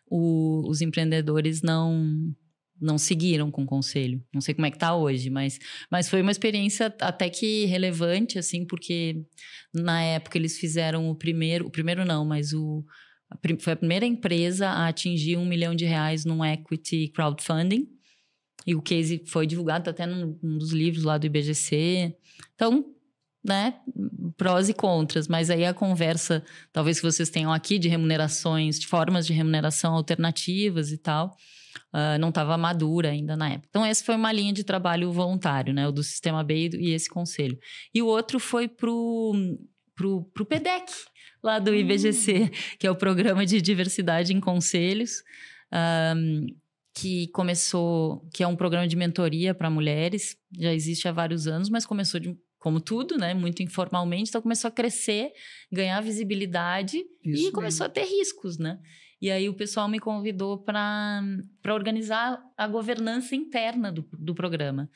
o, 0.09 0.67
os 0.69 0.81
empreendedores 0.81 1.61
não 1.61 2.33
não 2.79 2.97
seguiram 2.97 3.49
com 3.51 3.63
o 3.63 3.65
conselho. 3.65 4.23
Não 4.33 4.41
sei 4.41 4.53
como 4.53 4.65
é 4.65 4.71
que 4.71 4.77
tá 4.77 4.95
hoje, 4.95 5.29
mas, 5.29 5.59
mas 5.91 6.09
foi 6.09 6.21
uma 6.21 6.31
experiência 6.31 6.93
até 7.01 7.29
que 7.29 7.65
relevante, 7.65 8.37
assim, 8.37 8.65
porque 8.65 9.23
na 9.73 10.01
época 10.01 10.37
eles 10.37 10.57
fizeram 10.57 11.09
o 11.09 11.15
primeiro, 11.15 11.67
o 11.67 11.71
primeiro 11.71 12.05
não, 12.05 12.25
mas 12.25 12.53
o 12.53 12.85
foi 13.59 13.73
a 13.73 13.75
primeira 13.75 14.05
empresa 14.05 14.69
a 14.69 14.87
atingir 14.87 15.37
um 15.37 15.45
milhão 15.45 15.75
de 15.75 15.85
reais 15.85 16.23
num 16.23 16.43
equity 16.45 17.09
crowdfunding. 17.09 17.87
E 18.65 18.73
o 18.73 18.81
case 18.81 19.23
foi 19.27 19.45
divulgado 19.45 19.89
até 19.89 20.05
num, 20.05 20.37
num 20.41 20.57
dos 20.57 20.71
livros 20.71 21.03
lá 21.03 21.17
do 21.17 21.25
IBGC. 21.25 22.15
Então, 22.55 22.85
né, 23.43 23.75
prós 24.35 24.67
e 24.67 24.73
contras, 24.73 25.27
mas 25.27 25.49
aí 25.49 25.65
a 25.65 25.73
conversa, 25.73 26.43
talvez 26.73 26.99
que 26.99 27.05
vocês 27.05 27.29
tenham 27.29 27.51
aqui 27.51 27.79
de 27.79 27.87
remunerações, 27.87 28.79
de 28.79 28.87
formas 28.87 29.25
de 29.25 29.33
remuneração 29.33 29.93
alternativas 29.93 30.91
e 30.91 30.97
tal, 30.97 31.35
uh, 31.93 32.19
não 32.19 32.29
estava 32.29 32.57
madura 32.57 33.09
ainda 33.09 33.35
na 33.35 33.49
época. 33.49 33.67
Então, 33.69 33.85
essa 33.85 34.03
foi 34.03 34.15
uma 34.15 34.31
linha 34.31 34.53
de 34.53 34.63
trabalho 34.63 35.11
voluntário, 35.11 35.73
né, 35.73 35.87
o 35.87 35.91
do 35.91 36.03
Sistema 36.03 36.43
B 36.43 36.69
e 36.73 36.91
esse 36.91 37.09
conselho. 37.09 37.57
E 37.93 38.01
o 38.01 38.07
outro 38.07 38.39
foi 38.39 38.67
pro, 38.67 39.33
pro, 39.95 40.23
pro 40.33 40.45
PEDEC, 40.45 40.91
lá 41.43 41.59
do 41.59 41.73
IBGC, 41.73 42.43
hum. 42.43 42.49
que 42.79 42.87
é 42.87 42.91
o 42.91 42.95
Programa 42.95 43.45
de 43.45 43.61
Diversidade 43.61 44.33
em 44.33 44.39
Conselhos, 44.39 45.23
um, 46.15 46.47
que 46.93 47.27
começou, 47.27 48.27
que 48.33 48.43
é 48.43 48.47
um 48.47 48.55
programa 48.55 48.87
de 48.87 48.95
mentoria 48.95 49.53
para 49.53 49.69
mulheres, 49.69 50.35
já 50.57 50.73
existe 50.73 51.07
há 51.07 51.11
vários 51.11 51.47
anos, 51.47 51.69
mas 51.69 51.85
começou 51.85 52.19
de 52.19 52.35
como 52.57 52.81
tudo, 52.81 53.17
né? 53.17 53.33
Muito 53.33 53.61
informalmente, 53.61 54.29
então 54.29 54.41
começou 54.41 54.67
a 54.67 54.71
crescer, 54.71 55.31
ganhar 55.71 56.01
visibilidade 56.01 56.97
Isso 57.23 57.47
e 57.47 57.51
começou 57.51 57.87
mesmo. 57.87 58.01
a 58.01 58.05
ter 58.05 58.05
riscos, 58.05 58.57
né? 58.57 58.79
E 59.21 59.31
aí 59.31 59.49
o 59.49 59.53
pessoal 59.53 59.87
me 59.87 59.99
convidou 59.99 60.59
para 60.59 61.23
organizar 61.65 62.39
a 62.55 62.67
governança 62.67 63.35
interna 63.35 63.91
do, 63.91 64.07
do 64.13 64.35
programa. 64.35 64.89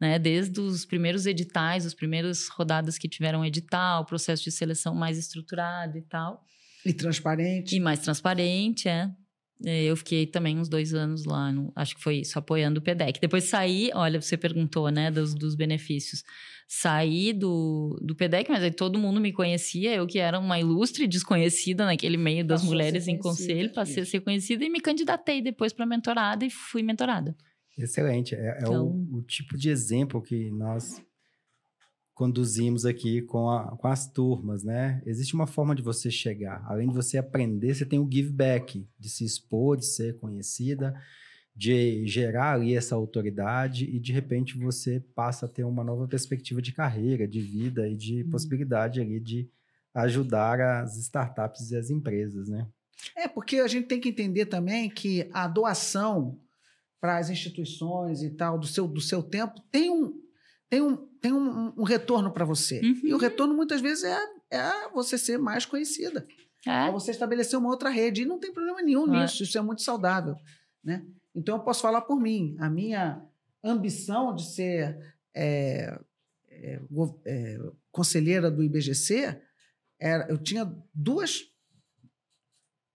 Né? 0.00 0.18
Desde 0.18 0.60
os 0.60 0.84
primeiros 0.84 1.26
editais, 1.26 1.86
as 1.86 1.94
primeiras 1.94 2.48
rodadas 2.48 2.98
que 2.98 3.08
tiveram 3.08 3.44
edital, 3.44 4.04
processo 4.04 4.44
de 4.44 4.50
seleção 4.50 4.94
mais 4.94 5.16
estruturado 5.16 5.96
e 5.96 6.02
tal. 6.02 6.44
E 6.84 6.92
transparente. 6.92 7.76
E 7.76 7.80
mais 7.80 8.00
transparente, 8.00 8.88
é. 8.88 9.10
É 9.64 9.84
eu 9.84 9.96
fiquei 9.96 10.26
também 10.26 10.58
uns 10.58 10.68
dois 10.68 10.94
anos 10.94 11.24
lá, 11.24 11.52
no, 11.52 11.72
acho 11.74 11.96
que 11.96 12.02
foi 12.02 12.18
isso, 12.18 12.38
apoiando 12.38 12.80
o 12.80 12.82
PEDEC. 12.82 13.20
Depois 13.20 13.44
saí, 13.44 13.90
olha, 13.94 14.20
você 14.20 14.36
perguntou, 14.36 14.90
né, 14.90 15.10
dos, 15.10 15.34
dos 15.34 15.54
benefícios 15.54 16.22
saí 16.74 17.34
do, 17.34 17.98
do 18.00 18.14
PEDEC, 18.14 18.50
mas 18.50 18.62
aí 18.62 18.70
todo 18.70 18.98
mundo 18.98 19.20
me 19.20 19.30
conhecia, 19.30 19.94
eu 19.94 20.06
que 20.06 20.18
era 20.18 20.38
uma 20.38 20.58
ilustre 20.58 21.06
desconhecida 21.06 21.84
naquele 21.84 22.16
meio 22.16 22.46
das 22.46 22.62
Passou 22.62 22.74
mulheres 22.74 23.06
em 23.08 23.18
conselho, 23.18 23.74
passei 23.74 24.02
a 24.02 24.06
ser 24.06 24.20
conhecida 24.20 24.64
e 24.64 24.70
me 24.70 24.80
candidatei 24.80 25.42
depois 25.42 25.74
para 25.74 25.84
mentorada 25.84 26.46
e 26.46 26.50
fui 26.50 26.82
mentorada. 26.82 27.36
Excelente, 27.76 28.34
é, 28.34 28.56
então... 28.58 28.74
é 28.74 28.80
o, 28.80 28.86
então 28.88 29.18
o, 29.18 29.22
tipo 29.22 29.54
de 29.56 29.68
exemplo 29.68 30.22
que 30.22 30.50
nós 30.50 31.02
conduzimos 32.22 32.86
aqui 32.86 33.20
com, 33.20 33.50
a, 33.50 33.76
com 33.76 33.88
as 33.88 34.06
turmas, 34.06 34.62
né? 34.62 35.02
Existe 35.04 35.34
uma 35.34 35.44
forma 35.44 35.74
de 35.74 35.82
você 35.82 36.08
chegar, 36.08 36.64
além 36.68 36.86
de 36.86 36.94
você 36.94 37.18
aprender, 37.18 37.74
você 37.74 37.84
tem 37.84 37.98
o 37.98 38.08
give 38.08 38.30
back, 38.30 38.86
de 38.96 39.08
se 39.08 39.24
expor, 39.24 39.76
de 39.76 39.86
ser 39.86 40.20
conhecida, 40.20 40.94
de 41.52 42.06
gerar 42.06 42.52
ali 42.52 42.76
essa 42.76 42.94
autoridade 42.94 43.86
e 43.86 43.98
de 43.98 44.12
repente 44.12 44.56
você 44.56 45.00
passa 45.16 45.46
a 45.46 45.48
ter 45.48 45.64
uma 45.64 45.82
nova 45.82 46.06
perspectiva 46.06 46.62
de 46.62 46.70
carreira, 46.70 47.26
de 47.26 47.40
vida 47.40 47.88
e 47.88 47.96
de 47.96 48.22
uhum. 48.22 48.30
possibilidade 48.30 49.00
ali 49.00 49.18
de 49.18 49.50
ajudar 49.92 50.60
as 50.60 50.96
startups 50.96 51.72
e 51.72 51.76
as 51.76 51.90
empresas, 51.90 52.48
né? 52.48 52.68
É, 53.16 53.26
porque 53.26 53.56
a 53.56 53.66
gente 53.66 53.88
tem 53.88 53.98
que 53.98 54.10
entender 54.10 54.46
também 54.46 54.88
que 54.88 55.28
a 55.32 55.48
doação 55.48 56.38
para 57.00 57.18
as 57.18 57.30
instituições 57.30 58.22
e 58.22 58.30
tal 58.30 58.56
do 58.60 58.66
seu, 58.68 58.86
do 58.86 59.00
seu 59.00 59.24
tempo 59.24 59.60
tem 59.72 59.90
um, 59.90 60.22
tem 60.72 60.80
um, 60.80 60.96
tem 60.96 61.34
um, 61.34 61.70
um 61.76 61.82
retorno 61.82 62.32
para 62.32 62.46
você. 62.46 62.80
Uhum. 62.80 63.00
E 63.04 63.12
o 63.12 63.18
retorno 63.18 63.52
muitas 63.52 63.82
vezes 63.82 64.04
é, 64.04 64.18
é 64.50 64.88
você 64.88 65.18
ser 65.18 65.36
mais 65.38 65.66
conhecida. 65.66 66.26
É. 66.66 66.88
é 66.88 66.90
você 66.90 67.10
estabelecer 67.10 67.58
uma 67.58 67.68
outra 67.68 67.90
rede. 67.90 68.22
E 68.22 68.24
não 68.24 68.38
tem 68.38 68.50
problema 68.50 68.80
nenhum 68.80 69.14
é. 69.14 69.20
nisso, 69.20 69.42
isso 69.42 69.58
é 69.58 69.60
muito 69.60 69.82
saudável. 69.82 70.34
Né? 70.82 71.04
Então, 71.34 71.58
eu 71.58 71.62
posso 71.62 71.82
falar 71.82 72.00
por 72.00 72.18
mim. 72.18 72.56
A 72.58 72.70
minha 72.70 73.22
ambição 73.62 74.34
de 74.34 74.46
ser 74.46 75.14
é, 75.34 76.00
é, 76.48 76.80
é, 77.26 77.58
conselheira 77.90 78.50
do 78.50 78.62
IBGC, 78.62 79.38
era, 80.00 80.26
eu 80.30 80.38
tinha 80.38 80.64
duas, 80.94 81.42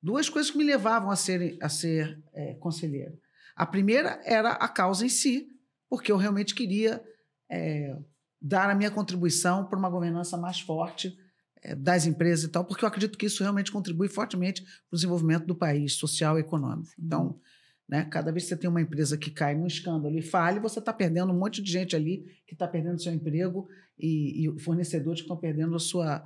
duas 0.01 0.27
coisas 0.29 0.49
que 0.49 0.57
me 0.57 0.63
levavam 0.63 1.11
a 1.11 1.15
ser, 1.15 1.59
a 1.61 1.69
ser 1.69 2.19
conselheira. 2.59 3.15
A 3.55 3.67
primeira 3.67 4.19
era 4.25 4.53
a 4.53 4.67
causa 4.67 5.05
em 5.05 5.09
si, 5.09 5.47
porque 5.87 6.11
eu 6.11 6.17
realmente 6.17 6.55
queria 6.55 7.05
é, 7.49 7.97
dar 8.41 8.69
a 8.69 8.75
minha 8.75 8.91
contribuição 8.91 9.65
para 9.65 9.77
uma 9.77 9.89
governança 9.89 10.37
mais 10.37 10.59
forte 10.59 11.17
é, 11.63 11.75
das 11.75 12.05
empresas 12.05 12.45
e 12.45 12.49
tal, 12.49 12.65
porque 12.65 12.83
eu 12.83 12.87
acredito 12.87 13.17
que 13.17 13.25
isso 13.25 13.43
realmente 13.43 13.71
contribui 13.71 14.09
fortemente 14.09 14.61
para 14.61 14.71
o 14.93 14.95
desenvolvimento 14.95 15.45
do 15.45 15.55
país, 15.55 15.93
social 15.93 16.37
e 16.37 16.41
econômico. 16.41 16.91
Então, 16.99 17.39
né? 17.87 18.05
Cada 18.11 18.31
vez 18.31 18.43
que 18.43 18.49
você 18.49 18.57
tem 18.57 18.69
uma 18.69 18.81
empresa 18.81 19.17
que 19.17 19.31
cai 19.31 19.55
num 19.55 19.65
escândalo 19.65 20.17
e 20.17 20.21
fale, 20.21 20.59
você 20.59 20.79
está 20.79 20.91
perdendo 20.91 21.31
um 21.31 21.37
monte 21.37 21.61
de 21.61 21.71
gente 21.71 21.95
ali 21.95 22.25
que 22.45 22.53
está 22.53 22.67
perdendo 22.67 23.01
seu 23.01 23.13
emprego 23.13 23.67
e, 23.97 24.45
e, 24.45 24.59
fornecedores 24.59 25.21
que 25.21 25.25
estão 25.25 25.37
perdendo 25.37 25.75
a 25.75 25.79
sua, 25.79 26.23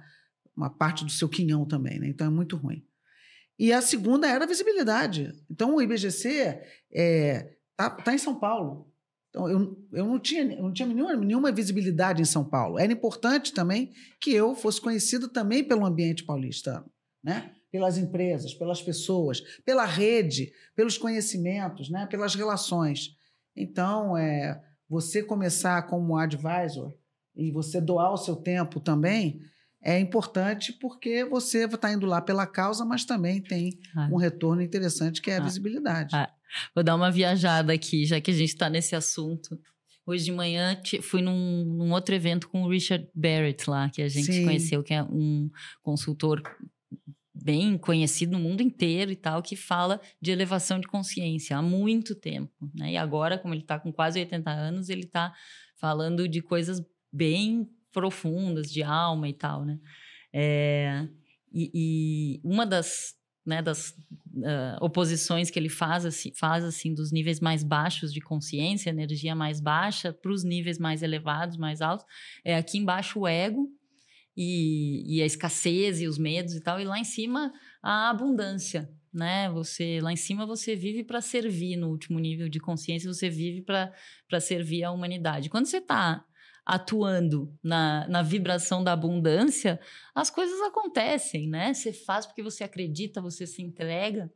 uma 0.55 0.69
parte 0.69 1.05
do 1.05 1.12
seu 1.12 1.29
quinhão 1.29 1.63
também. 1.65 1.99
Né? 1.99 2.07
Então 2.07 2.25
é 2.25 2.29
muito 2.29 2.57
ruim. 2.57 2.84
E 3.60 3.71
a 3.71 3.81
segunda 3.81 4.27
era 4.27 4.43
a 4.43 4.47
visibilidade. 4.47 5.31
Então 5.49 5.75
o 5.75 5.81
IBGC 5.81 6.29
está 6.29 6.60
é, 6.91 7.55
tá, 7.75 7.89
tá 7.91 8.13
em 8.13 8.17
São 8.17 8.39
Paulo. 8.39 8.90
Então, 9.31 9.49
eu, 9.49 9.87
eu 9.91 10.05
não 10.05 10.19
tinha, 10.19 10.43
eu 10.43 10.61
não 10.61 10.71
tinha 10.71 10.87
nenhuma, 10.87 11.15
nenhuma 11.15 11.51
visibilidade 11.51 12.21
em 12.21 12.25
São 12.25 12.43
Paulo. 12.43 12.77
Era 12.77 12.93
importante 12.93 13.51
também 13.53 13.91
que 14.19 14.31
eu 14.31 14.53
fosse 14.53 14.79
conhecido 14.79 15.27
também 15.27 15.63
pelo 15.63 15.85
ambiente 15.85 16.23
paulistano. 16.23 16.85
Né? 17.23 17.51
pelas 17.71 17.97
empresas, 17.97 18.53
pelas 18.53 18.81
pessoas, 18.81 19.39
pela 19.65 19.85
rede, 19.85 20.51
pelos 20.75 20.97
conhecimentos, 20.97 21.89
né? 21.89 22.05
pelas 22.05 22.35
relações. 22.35 23.15
Então, 23.55 24.17
é, 24.17 24.61
você 24.89 25.23
começar 25.23 25.83
como 25.83 26.17
advisor 26.17 26.93
e 27.33 27.49
você 27.49 27.79
doar 27.79 28.11
o 28.11 28.17
seu 28.17 28.35
tempo 28.35 28.81
também 28.81 29.41
é 29.81 29.99
importante 29.99 30.73
porque 30.73 31.25
você 31.25 31.65
está 31.65 31.91
indo 31.91 32.05
lá 32.05 32.21
pela 32.21 32.45
causa, 32.45 32.85
mas 32.85 33.03
também 33.03 33.41
tem 33.41 33.79
ah. 33.95 34.09
um 34.11 34.17
retorno 34.17 34.61
interessante 34.61 35.21
que 35.21 35.31
é 35.31 35.37
a 35.37 35.41
ah. 35.41 35.43
visibilidade. 35.43 36.15
Ah. 36.15 36.31
Vou 36.75 36.83
dar 36.83 36.95
uma 36.95 37.09
viajada 37.09 37.73
aqui, 37.73 38.05
já 38.05 38.19
que 38.21 38.31
a 38.31 38.33
gente 38.33 38.49
está 38.49 38.69
nesse 38.69 38.95
assunto. 38.95 39.59
Hoje 40.05 40.25
de 40.25 40.31
manhã 40.31 40.79
fui 41.01 41.21
num, 41.21 41.63
num, 41.63 41.91
outro 41.91 42.13
evento 42.13 42.49
com 42.49 42.63
o 42.63 42.69
Richard 42.69 43.07
Barrett 43.15 43.69
lá, 43.69 43.89
que 43.89 44.01
a 44.01 44.09
gente 44.09 44.31
Sim. 44.31 44.45
conheceu, 44.45 44.83
que 44.83 44.93
é 44.93 45.01
um 45.03 45.49
consultor 45.81 46.41
bem 47.33 47.77
conhecido 47.77 48.33
no 48.33 48.39
mundo 48.39 48.61
inteiro 48.61 49.11
e 49.11 49.15
tal, 49.15 49.41
que 49.41 49.55
fala 49.55 50.01
de 50.21 50.31
elevação 50.31 50.79
de 50.79 50.87
consciência 50.87 51.57
há 51.57 51.61
muito 51.61 52.13
tempo. 52.13 52.69
Né? 52.75 52.93
E 52.93 52.97
agora, 52.97 53.37
como 53.37 53.53
ele 53.53 53.61
está 53.61 53.79
com 53.79 53.91
quase 53.91 54.19
80 54.19 54.51
anos, 54.51 54.89
ele 54.89 55.05
está 55.05 55.33
falando 55.77 56.27
de 56.27 56.41
coisas 56.41 56.83
bem 57.11 57.67
profundas, 57.91 58.71
de 58.71 58.84
alma 58.84 59.27
e 59.27 59.34
tal. 59.34 59.65
Né? 59.65 59.80
É, 60.34 61.08
e, 61.54 61.71
e, 61.73 62.41
uma 62.43 62.65
das, 62.65 63.15
né, 63.45 63.62
das 63.62 63.89
uh, 63.89 64.77
oposições 64.80 65.49
que 65.49 65.60
ele 65.60 65.69
faz, 65.69 66.06
assim, 66.06 66.32
faz 66.34 66.63
assim, 66.63 66.93
dos 66.93 67.12
níveis 67.12 67.39
mais 67.39 67.63
baixos 67.63 68.13
de 68.13 68.21
consciência, 68.21 68.89
energia 68.89 69.36
mais 69.36 69.60
baixa, 69.60 70.13
para 70.13 70.32
os 70.32 70.43
níveis 70.43 70.80
mais 70.80 71.04
elevados, 71.04 71.58
mais 71.58 71.82
altos, 71.82 72.06
é 72.43 72.56
aqui 72.56 72.77
embaixo 72.77 73.19
o 73.19 73.27
ego 73.27 73.69
e, 74.36 75.17
e 75.17 75.21
a 75.21 75.25
escassez 75.25 76.01
e 76.01 76.08
os 76.08 76.17
medos 76.17 76.56
e 76.56 76.62
tal, 76.62 76.80
e 76.80 76.86
lá 76.86 76.97
em 76.97 77.04
cima 77.04 77.51
a 77.84 78.10
abundância, 78.10 78.89
né? 79.13 79.49
Você 79.49 79.99
lá 80.01 80.13
em 80.13 80.17
cima 80.17 80.45
você 80.45 80.75
vive 80.75 81.04
para 81.04 81.19
servir 81.19 81.75
no 81.75 81.89
último 81.89 82.17
nível 82.19 82.47
de 82.47 82.60
consciência, 82.60 83.12
você 83.12 83.30
vive 83.30 83.62
para 83.62 84.39
servir 84.39 84.84
a 84.84 84.91
humanidade. 84.91 85.49
Quando 85.49 85.65
você 85.65 85.77
está 85.77 86.23
atuando 86.65 87.54
na, 87.63 88.08
na 88.08 88.21
vibração 88.21 88.84
da 88.84 88.93
abundância, 88.93 89.80
as 90.13 90.30
coisas 90.30 90.60
acontecem, 90.62 91.47
né? 91.47 91.74
Você 91.74 91.91
faz 91.91 92.26
porque 92.26 92.43
você 92.43 92.63
acredita, 92.63 93.21
você 93.21 93.47
se 93.47 93.62
entrega 93.62 94.32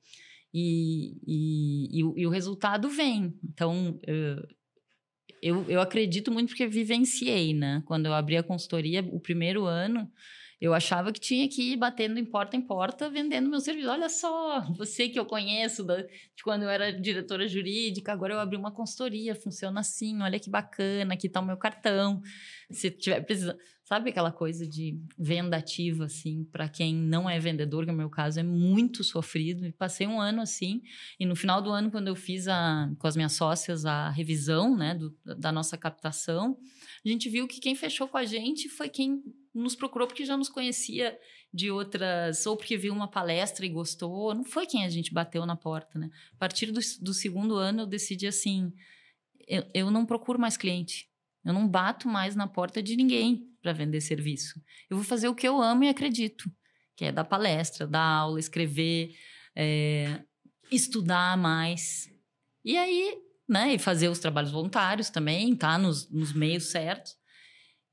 e, 0.53 1.17
e, 1.25 1.99
e, 1.99 2.03
o, 2.03 2.13
e 2.17 2.25
o 2.25 2.29
resultado 2.29 2.89
vem. 2.89 3.37
Então, 3.43 3.99
eu, 4.07 4.47
eu, 5.41 5.65
eu 5.69 5.81
acredito 5.81 6.31
muito 6.31 6.49
porque 6.49 6.65
vivenciei, 6.67 7.53
né? 7.53 7.83
Quando 7.85 8.07
eu 8.07 8.13
abri 8.13 8.37
a 8.37 8.43
consultoria, 8.43 9.07
o 9.11 9.19
primeiro 9.19 9.65
ano, 9.65 10.11
Eu 10.59 10.73
achava 10.73 11.11
que 11.11 11.19
tinha 11.19 11.47
que 11.49 11.73
ir 11.73 11.77
batendo 11.77 12.17
em 12.17 12.25
porta 12.25 12.55
em 12.55 12.61
porta, 12.61 13.09
vendendo 13.09 13.49
meu 13.49 13.59
serviço. 13.59 13.89
Olha 13.89 14.07
só, 14.07 14.61
você 14.77 15.09
que 15.09 15.19
eu 15.19 15.25
conheço 15.25 15.83
da, 15.83 16.01
de 16.01 16.43
quando 16.43 16.63
eu 16.63 16.69
era 16.69 16.91
diretora 16.91 17.47
jurídica, 17.47 18.13
agora 18.13 18.33
eu 18.33 18.39
abri 18.39 18.57
uma 18.57 18.71
consultoria, 18.71 19.35
funciona 19.35 19.81
assim, 19.81 20.21
olha 20.21 20.39
que 20.39 20.49
bacana, 20.49 21.13
aqui 21.13 21.27
tá 21.27 21.41
o 21.41 21.45
meu 21.45 21.57
cartão. 21.57 22.21
Se 22.71 22.89
tiver 22.89 23.21
precisando. 23.21 23.57
Sabe 23.83 24.09
aquela 24.09 24.31
coisa 24.31 24.67
de 24.67 24.99
venda 25.15 25.57
ativa, 25.57 26.05
assim, 26.05 26.43
para 26.45 26.67
quem 26.67 26.95
não 26.95 27.29
é 27.29 27.39
vendedor, 27.39 27.85
que 27.85 27.91
no 27.91 27.97
meu 27.97 28.09
caso 28.09 28.39
é 28.39 28.43
muito 28.43 29.03
sofrido. 29.03 29.63
E 29.63 29.71
passei 29.71 30.07
um 30.07 30.19
ano 30.19 30.41
assim, 30.41 30.81
e 31.19 31.25
no 31.25 31.35
final 31.35 31.61
do 31.61 31.69
ano, 31.69 31.91
quando 31.91 32.07
eu 32.07 32.15
fiz 32.15 32.47
a, 32.47 32.91
com 32.97 33.05
as 33.05 33.15
minhas 33.15 33.33
sócias 33.33 33.85
a 33.85 34.09
revisão 34.09 34.75
né, 34.75 34.95
do, 34.95 35.15
da 35.37 35.51
nossa 35.51 35.77
captação, 35.77 36.57
a 37.05 37.07
gente 37.07 37.29
viu 37.29 37.47
que 37.47 37.59
quem 37.59 37.75
fechou 37.75 38.07
com 38.07 38.17
a 38.17 38.25
gente 38.25 38.67
foi 38.69 38.89
quem 38.89 39.21
nos 39.55 39.75
procurou 39.75 40.07
porque 40.07 40.25
já 40.25 40.35
nos 40.35 40.49
conhecia 40.49 41.17
de 41.53 41.71
outras, 41.71 42.45
ou 42.45 42.57
porque 42.57 42.75
viu 42.75 42.93
uma 42.93 43.07
palestra 43.07 43.65
e 43.65 43.69
gostou. 43.69 44.35
Não 44.35 44.43
foi 44.43 44.65
quem 44.65 44.83
a 44.83 44.89
gente 44.89 45.13
bateu 45.13 45.45
na 45.45 45.55
porta, 45.55 45.97
né? 45.97 46.09
A 46.33 46.37
partir 46.37 46.71
do, 46.71 46.81
do 47.01 47.13
segundo 47.13 47.55
ano, 47.55 47.83
eu 47.83 47.85
decidi 47.85 48.27
assim: 48.27 48.73
eu, 49.47 49.63
eu 49.73 49.89
não 49.89 50.05
procuro 50.05 50.37
mais 50.37 50.57
cliente. 50.57 51.09
Eu 51.45 51.53
não 51.53 51.67
bato 51.67 52.07
mais 52.07 52.35
na 52.35 52.47
porta 52.47 52.81
de 52.81 52.95
ninguém 52.95 53.47
para 53.61 53.71
vender 53.71 54.01
serviço. 54.01 54.59
Eu 54.89 54.97
vou 54.97 55.05
fazer 55.05 55.27
o 55.27 55.35
que 55.35 55.47
eu 55.47 55.61
amo 55.61 55.83
e 55.83 55.89
acredito, 55.89 56.51
que 56.95 57.05
é 57.05 57.11
dar 57.11 57.23
palestra, 57.23 57.87
dar 57.87 58.01
aula, 58.01 58.39
escrever, 58.39 59.15
é, 59.55 60.21
estudar 60.71 61.37
mais. 61.37 62.09
E 62.63 62.75
aí, 62.75 63.15
né, 63.47 63.75
e 63.75 63.79
fazer 63.79 64.09
os 64.09 64.19
trabalhos 64.19 64.51
voluntários 64.51 65.11
também, 65.11 65.55
tá 65.55 65.77
nos, 65.77 66.09
nos 66.11 66.33
meios 66.33 66.65
certos. 66.71 67.15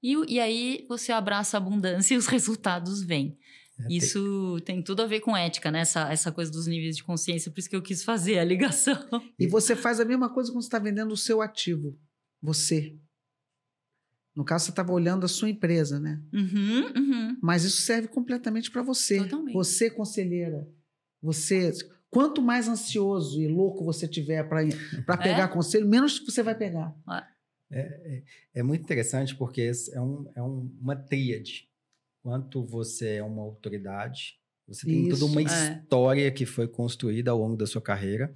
E, 0.02 0.34
e 0.34 0.40
aí 0.40 0.84
você 0.88 1.12
abraça 1.12 1.56
a 1.56 1.58
abundância 1.58 2.14
e 2.14 2.16
os 2.16 2.26
resultados 2.28 3.02
vêm. 3.02 3.38
É, 3.80 3.86
isso 3.88 4.56
tem... 4.64 4.76
tem... 4.76 4.82
tudo 4.82 5.02
a 5.02 5.06
ver 5.06 5.20
com 5.20 5.36
ética, 5.36 5.70
né? 5.70 5.80
Essa, 5.80 6.12
essa 6.12 6.32
coisa 6.32 6.50
dos 6.50 6.66
níveis 6.66 6.96
de 6.96 7.04
consciência, 7.04 7.50
por 7.50 7.60
isso 7.60 7.70
que 7.70 7.76
eu 7.76 7.82
quis 7.82 8.02
fazer 8.02 8.38
a 8.38 8.44
ligação. 8.44 8.96
E 9.38 9.46
você 9.46 9.74
faz 9.74 10.00
a 10.00 10.04
mesma 10.04 10.28
coisa 10.32 10.50
quando 10.50 10.62
você 10.62 10.68
está 10.68 10.78
vendendo 10.78 11.12
o 11.12 11.16
seu 11.16 11.40
ativo. 11.40 11.98
Você. 12.40 12.96
No 14.34 14.44
caso, 14.44 14.64
você 14.64 14.70
estava 14.70 14.92
olhando 14.92 15.24
a 15.24 15.28
sua 15.28 15.50
empresa, 15.50 16.00
né? 16.00 16.20
Uhum, 16.32 16.92
uhum. 16.96 17.38
Mas 17.42 17.64
isso 17.64 17.82
serve 17.82 18.08
completamente 18.08 18.70
para 18.70 18.82
você. 18.82 19.18
Totalmente. 19.18 19.52
Você, 19.52 19.90
conselheira. 19.90 20.66
Você. 21.22 21.72
Quanto 22.10 22.42
mais 22.42 22.68
ansioso 22.68 23.40
e 23.40 23.48
louco 23.48 23.84
você 23.84 24.06
tiver 24.06 24.42
para 24.44 25.16
pegar 25.16 25.44
é? 25.44 25.48
conselho, 25.48 25.88
menos 25.88 26.18
você 26.18 26.42
vai 26.42 26.54
pegar. 26.54 26.94
É, 27.10 27.24
é, 27.72 28.22
é, 28.54 28.62
muito 28.62 28.82
interessante 28.82 29.34
porque 29.34 29.70
é, 29.92 30.00
um, 30.00 30.30
é 30.34 30.42
um, 30.42 30.70
uma 30.80 30.94
tríade. 30.94 31.68
Quanto 32.22 32.64
você 32.64 33.14
é 33.16 33.22
uma 33.24 33.42
autoridade, 33.42 34.38
você 34.68 34.86
tem 34.86 35.08
isso, 35.08 35.18
toda 35.18 35.32
uma 35.32 35.40
é. 35.40 35.44
história 35.44 36.30
que 36.30 36.46
foi 36.46 36.68
construída 36.68 37.30
ao 37.30 37.38
longo 37.38 37.56
da 37.56 37.66
sua 37.66 37.82
carreira. 37.82 38.32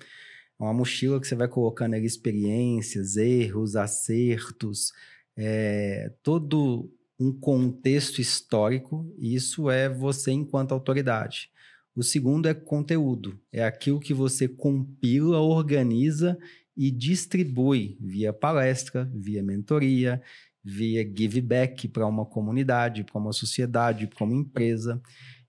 É 0.59 0.63
uma 0.63 0.73
mochila 0.73 1.21
que 1.21 1.27
você 1.27 1.35
vai 1.35 1.49
colocando 1.49 1.95
ali 1.95 2.07
experiências, 2.07 3.17
erros, 3.17 3.77
acertos, 3.77 4.93
é, 5.37 6.13
todo 6.23 6.91
um 7.19 7.33
contexto 7.33 8.21
histórico, 8.21 9.11
e 9.19 9.35
isso 9.35 9.71
é 9.71 9.89
você 9.89 10.33
enquanto 10.33 10.73
autoridade. 10.73 11.51
O 11.95 12.03
segundo 12.03 12.47
é 12.47 12.53
conteúdo, 12.53 13.41
é 13.51 13.65
aquilo 13.65 14.01
que 14.01 14.13
você 14.13 14.47
compila, 14.47 15.41
organiza 15.41 16.37
e 16.77 16.91
distribui 16.91 17.97
via 18.01 18.33
palestra, 18.33 19.11
via 19.15 19.43
mentoria, 19.43 20.23
via 20.63 21.03
give 21.03 21.41
back 21.41 21.89
para 21.89 22.07
uma 22.07 22.27
comunidade, 22.27 23.05
para 23.05 23.19
uma 23.19 23.33
sociedade, 23.33 24.07
para 24.07 24.25
uma 24.25 24.35
empresa. 24.35 25.01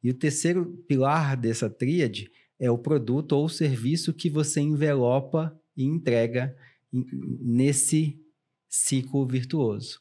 E 0.01 0.09
o 0.09 0.13
terceiro 0.13 0.65
pilar 0.87 1.35
dessa 1.35 1.69
tríade 1.69 2.31
é 2.59 2.71
o 2.71 2.77
produto 2.77 3.33
ou 3.33 3.49
serviço 3.49 4.13
que 4.13 4.29
você 4.29 4.61
envelopa 4.61 5.59
e 5.75 5.83
entrega 5.83 6.55
nesse 6.91 8.19
ciclo 8.69 9.27
virtuoso. 9.27 9.99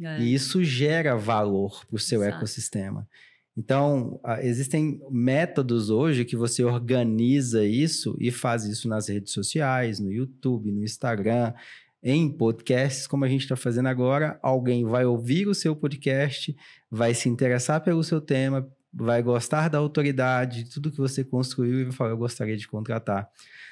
É. 0.00 0.20
E 0.20 0.34
isso 0.34 0.62
gera 0.62 1.16
valor 1.16 1.86
para 1.86 1.96
o 1.96 1.98
seu 1.98 2.22
Exato. 2.22 2.36
ecossistema. 2.36 3.08
Então, 3.56 4.20
existem 4.40 5.00
métodos 5.10 5.88
hoje 5.88 6.26
que 6.26 6.36
você 6.36 6.62
organiza 6.62 7.64
isso 7.64 8.14
e 8.20 8.30
faz 8.30 8.64
isso 8.64 8.86
nas 8.86 9.08
redes 9.08 9.32
sociais, 9.32 9.98
no 9.98 10.12
YouTube, 10.12 10.70
no 10.70 10.84
Instagram, 10.84 11.54
em 12.02 12.30
podcasts, 12.30 13.06
como 13.06 13.24
a 13.24 13.28
gente 13.28 13.42
está 13.42 13.56
fazendo 13.56 13.88
agora. 13.88 14.38
Alguém 14.42 14.84
vai 14.84 15.06
ouvir 15.06 15.48
o 15.48 15.54
seu 15.54 15.74
podcast, 15.74 16.54
vai 16.90 17.14
se 17.14 17.30
interessar 17.30 17.82
pelo 17.82 18.04
seu 18.04 18.20
tema, 18.20 18.68
vai 18.92 19.22
gostar 19.22 19.68
da 19.70 19.78
autoridade, 19.78 20.70
tudo 20.70 20.90
que 20.90 20.98
você 20.98 21.24
construiu 21.24 21.80
e 21.80 21.84
vai 21.84 21.92
falar: 21.92 22.10
Eu 22.10 22.18
gostaria 22.18 22.56
de 22.56 22.68
contratar 22.68 23.28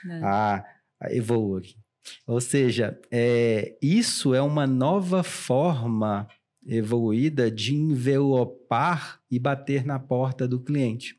é. 0.09 0.21
a, 0.23 0.65
a 1.01 1.15
Evolure. 1.15 1.77
Ou 2.27 2.41
seja, 2.41 2.99
é, 3.11 3.77
isso 3.81 4.35
é 4.35 4.41
uma 4.41 4.67
nova 4.67 5.23
forma 5.23 6.27
evoluída 6.67 7.51
de 7.51 7.75
envelopar 7.75 9.21
e 9.31 9.39
bater 9.39 9.85
na 9.85 9.99
porta 9.99 10.47
do 10.47 10.61
cliente. 10.61 11.17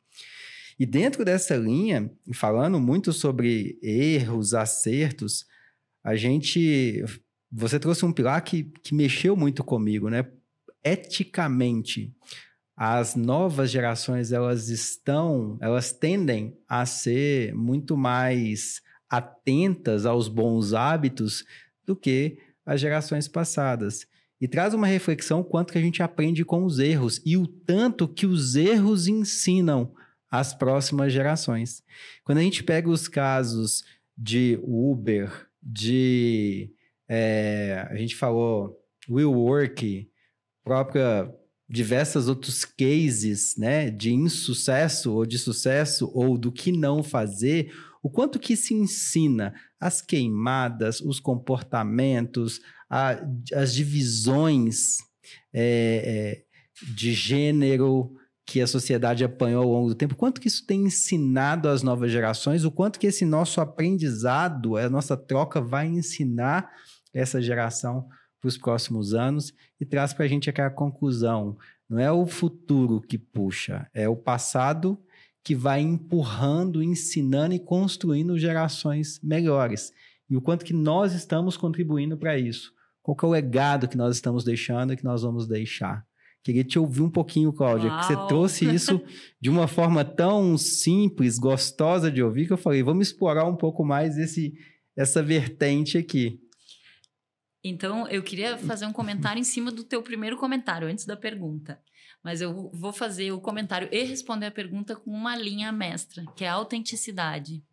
E 0.78 0.86
dentro 0.86 1.24
dessa 1.24 1.56
linha, 1.56 2.12
falando 2.34 2.80
muito 2.80 3.14
sobre 3.14 3.80
erros, 3.82 4.54
acertos, 4.54 5.46
a 6.04 6.16
gente. 6.16 7.04
Você 7.52 7.80
trouxe 7.80 8.06
um 8.06 8.12
pilar 8.12 8.42
que, 8.44 8.64
que 8.84 8.94
mexeu 8.94 9.36
muito 9.36 9.64
comigo, 9.64 10.10
né? 10.10 10.28
Eticamente, 10.84 12.14
as 12.76 13.16
novas 13.16 13.72
gerações 13.72 14.32
elas 14.34 14.68
estão, 14.68 15.58
elas 15.62 15.94
tendem 15.94 16.58
a 16.68 16.86
ser 16.86 17.56
muito 17.56 17.96
mais 17.96 18.82
atentas 19.10 20.06
aos 20.06 20.28
bons 20.28 20.74
hábitos 20.74 21.46
do 21.86 21.96
que 21.96 22.38
as 22.66 22.82
gerações 22.82 23.28
passadas. 23.28 24.06
E 24.46 24.48
traz 24.48 24.76
uma 24.76 24.86
reflexão 24.86 25.44
quanto 25.44 25.74
que 25.74 25.80
a 25.80 25.82
gente 25.82 26.04
aprende 26.04 26.46
com 26.46 26.66
os 26.66 26.78
erros 26.78 27.20
e 27.26 27.36
o 27.36 27.48
tanto 27.48 28.08
que 28.08 28.28
os 28.28 28.56
erros 28.56 29.08
ensinam 29.08 29.92
as 30.30 30.54
próximas 30.54 31.12
gerações. 31.12 31.82
Quando 32.24 32.38
a 32.38 32.42
gente 32.42 32.64
pega 32.64 32.88
os 32.88 33.08
casos 33.08 33.84
de 34.16 34.60
Uber, 34.62 35.50
de 35.64 36.72
é, 37.10 37.88
a 37.90 37.96
gente 37.96 38.16
falou 38.16 38.80
Will 39.10 39.34
Work, 39.34 40.08
própria 40.64 41.28
diversas 41.68 42.28
outros 42.28 42.64
cases, 42.64 43.56
né, 43.58 43.90
de 43.90 44.14
insucesso 44.14 45.12
ou 45.12 45.26
de 45.26 45.40
sucesso 45.40 46.12
ou 46.14 46.38
do 46.38 46.52
que 46.52 46.72
não 46.72 47.02
fazer, 47.02 47.74
o 48.06 48.10
quanto 48.12 48.38
que 48.38 48.56
se 48.56 48.76
ensina 48.76 49.56
as 49.80 50.00
queimadas, 50.00 51.02
os 51.02 51.20
comportamentos, 51.20 52.62
a, 52.88 53.18
as 53.52 53.74
divisões 53.74 54.98
é, 55.52 56.44
é, 56.44 56.44
de 56.94 57.14
gênero 57.14 58.16
que 58.46 58.62
a 58.62 58.68
sociedade 58.68 59.24
apanhou 59.24 59.64
ao 59.64 59.72
longo 59.72 59.90
do 59.90 59.96
tempo, 59.96 60.16
quanto 60.16 60.40
que 60.40 60.48
isso 60.48 60.68
tem 60.68 60.84
ensinado 60.84 61.68
às 61.68 61.82
novas 61.82 62.12
gerações, 62.12 62.64
o 62.64 62.70
quanto 62.70 63.00
que 63.00 63.08
esse 63.08 63.26
nosso 63.26 63.60
aprendizado, 63.60 64.78
a 64.78 64.88
nossa 64.88 65.18
troca 65.18 65.60
vai 65.60 65.88
ensinar 65.88 66.72
essa 67.12 67.42
geração 67.42 68.08
para 68.40 68.50
os 68.50 68.56
próximos 68.56 69.16
anos? 69.16 69.52
E 69.82 69.84
traz 69.84 70.14
para 70.14 70.26
a 70.26 70.28
gente 70.28 70.48
aquela 70.48 70.70
conclusão. 70.70 71.58
Não 71.90 71.98
é 71.98 72.12
o 72.12 72.28
futuro 72.28 73.02
que 73.02 73.18
puxa, 73.18 73.90
é 73.96 74.08
o 74.08 74.16
passado 74.16 75.04
que 75.46 75.54
vai 75.54 75.80
empurrando, 75.80 76.82
ensinando 76.82 77.54
e 77.54 77.60
construindo 77.60 78.38
gerações 78.38 79.20
melhores. 79.22 79.94
E 80.28 80.36
o 80.36 80.42
quanto 80.42 80.66
que 80.66 80.74
nós 80.74 81.14
estamos 81.14 81.56
contribuindo 81.56 82.18
para 82.18 82.36
isso. 82.36 82.74
Qual 83.04 83.16
é 83.22 83.26
o 83.26 83.30
legado 83.30 83.88
que 83.88 83.96
nós 83.96 84.16
estamos 84.16 84.44
deixando 84.44 84.92
e 84.92 84.98
que 84.98 85.04
nós 85.04 85.22
vamos 85.22 85.48
deixar. 85.48 86.04
Queria 86.44 86.64
te 86.64 86.80
ouvir 86.80 87.04
um 87.04 87.12
pouquinho, 87.12 87.54
Cláudia, 87.54 87.90
Uau. 87.90 88.00
que 88.00 88.08
você 88.08 88.28
trouxe 88.28 88.66
isso 88.66 89.00
de 89.40 89.50
uma 89.50 89.68
forma 89.68 90.04
tão 90.04 90.58
simples, 90.58 91.38
gostosa 91.38 92.10
de 92.10 92.24
ouvir, 92.24 92.48
que 92.48 92.54
eu 92.54 92.58
falei, 92.58 92.82
vamos 92.82 93.08
explorar 93.08 93.46
um 93.46 93.56
pouco 93.56 93.86
mais 93.86 94.18
esse, 94.18 94.52
essa 94.98 95.22
vertente 95.22 95.96
aqui. 95.96 96.40
Então, 97.64 98.08
eu 98.08 98.24
queria 98.24 98.58
fazer 98.58 98.88
um 98.88 98.94
comentário 98.94 99.40
em 99.40 99.44
cima 99.44 99.72
do 99.72 99.84
teu 99.84 100.02
primeiro 100.02 100.38
comentário, 100.38 100.88
antes 100.88 101.06
da 101.06 101.16
pergunta. 101.16 101.80
Mas 102.26 102.42
eu 102.42 102.72
vou 102.74 102.92
fazer 102.92 103.32
o 103.32 103.40
comentário 103.40 103.88
e 103.92 104.04
responder 104.04 104.48
a 104.48 104.52
pergunta 104.52 104.96
com 104.96 105.12
uma 105.12 105.36
linha 105.36 105.72
mestra, 105.72 106.26
que 106.36 106.44
é 106.44 106.48
a 106.48 106.54
autenticidade. 106.54 107.64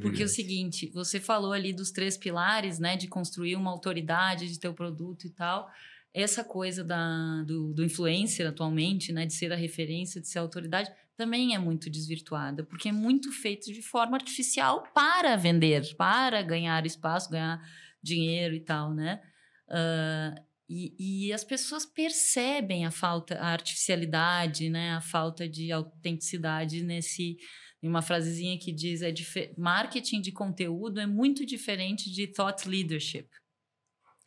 Porque 0.00 0.22
é 0.22 0.24
o 0.24 0.28
seguinte, 0.28 0.90
você 0.94 1.20
falou 1.20 1.52
ali 1.52 1.70
dos 1.70 1.90
três 1.90 2.16
pilares, 2.16 2.78
né, 2.78 2.96
de 2.96 3.08
construir 3.08 3.54
uma 3.54 3.70
autoridade 3.70 4.50
de 4.50 4.58
teu 4.58 4.72
produto 4.72 5.26
e 5.26 5.30
tal. 5.30 5.68
Essa 6.14 6.42
coisa 6.42 6.82
da, 6.82 7.42
do, 7.42 7.74
do 7.74 7.84
influencer 7.84 8.48
atualmente, 8.48 9.12
né, 9.12 9.26
de 9.26 9.34
ser 9.34 9.52
a 9.52 9.56
referência, 9.56 10.18
de 10.18 10.28
ser 10.28 10.38
a 10.38 10.42
autoridade, 10.42 10.90
também 11.14 11.54
é 11.54 11.58
muito 11.58 11.90
desvirtuada, 11.90 12.64
porque 12.64 12.88
é 12.88 12.92
muito 12.92 13.30
feito 13.30 13.70
de 13.70 13.82
forma 13.82 14.16
artificial 14.16 14.82
para 14.94 15.36
vender, 15.36 15.94
para 15.98 16.40
ganhar 16.40 16.86
espaço, 16.86 17.28
ganhar 17.28 17.60
dinheiro 18.02 18.54
e 18.54 18.60
tal, 18.60 18.94
né? 18.94 19.20
Uh, 19.68 20.51
e, 20.68 21.26
e, 21.26 21.32
as 21.32 21.44
pessoas 21.44 21.84
percebem 21.84 22.86
a 22.86 22.90
falta, 22.90 23.34
a 23.38 23.48
artificialidade, 23.48 24.70
né? 24.70 24.92
A 24.92 25.00
falta 25.00 25.48
de 25.48 25.70
autenticidade 25.72 26.82
nesse. 26.82 27.36
Uma 27.82 28.00
frasezinha 28.00 28.58
que 28.58 28.72
diz: 28.72 29.02
é 29.02 29.12
marketing 29.58 30.20
de 30.20 30.32
conteúdo 30.32 31.00
é 31.00 31.06
muito 31.06 31.44
diferente 31.44 32.10
de 32.10 32.28
thought 32.28 32.68
leadership. 32.68 33.28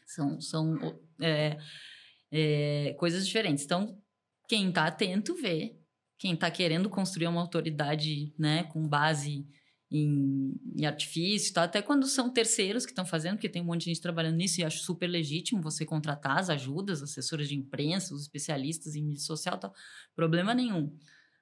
São, 0.05 0.39
são 0.39 0.99
é, 1.21 1.57
é, 2.31 2.93
coisas 2.99 3.25
diferentes. 3.25 3.63
Então, 3.63 3.97
quem 4.47 4.69
está 4.69 4.86
atento 4.86 5.33
vê. 5.36 5.75
Quem 6.17 6.33
está 6.33 6.49
querendo 6.49 6.89
construir 6.89 7.27
uma 7.27 7.41
autoridade 7.41 8.33
né, 8.38 8.63
com 8.63 8.88
base 8.88 9.45
em, 9.91 10.53
em 10.75 10.86
artifício, 10.86 11.53
tá? 11.53 11.63
até 11.63 11.81
quando 11.81 12.07
são 12.07 12.31
terceiros 12.31 12.86
que 12.86 12.91
estão 12.91 13.05
fazendo, 13.05 13.36
porque 13.36 13.49
tem 13.49 13.61
um 13.61 13.65
monte 13.65 13.81
de 13.81 13.91
gente 13.91 14.01
trabalhando 14.01 14.36
nisso 14.38 14.59
e 14.59 14.63
acho 14.63 14.79
super 14.79 15.07
legítimo 15.07 15.61
você 15.61 15.86
contratar 15.86 16.39
as 16.39 16.49
ajudas, 16.49 17.03
assessores 17.03 17.47
de 17.47 17.55
imprensa, 17.55 18.13
os 18.13 18.23
especialistas 18.23 18.95
em 18.95 19.03
mídia 19.03 19.23
social, 19.23 19.59
problema 20.15 20.53
nenhum. 20.53 20.95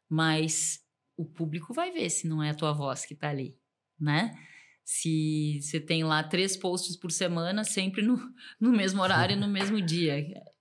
Mas 0.09 0.81
o 1.17 1.25
público 1.25 1.73
vai 1.73 1.91
ver 1.91 2.09
se 2.09 2.27
não 2.27 2.43
é 2.43 2.49
a 2.49 2.55
tua 2.55 2.73
voz 2.73 3.05
que 3.05 3.13
está 3.13 3.29
ali, 3.29 3.57
né? 3.99 4.35
Se 4.83 5.61
você 5.61 5.79
tem 5.79 6.03
lá 6.03 6.21
três 6.21 6.57
posts 6.57 6.97
por 6.97 7.11
semana, 7.11 7.63
sempre 7.63 8.01
no, 8.01 8.19
no 8.59 8.71
mesmo 8.71 9.01
horário, 9.01 9.37
no 9.37 9.47
mesmo 9.47 9.81
dia. 9.81 10.15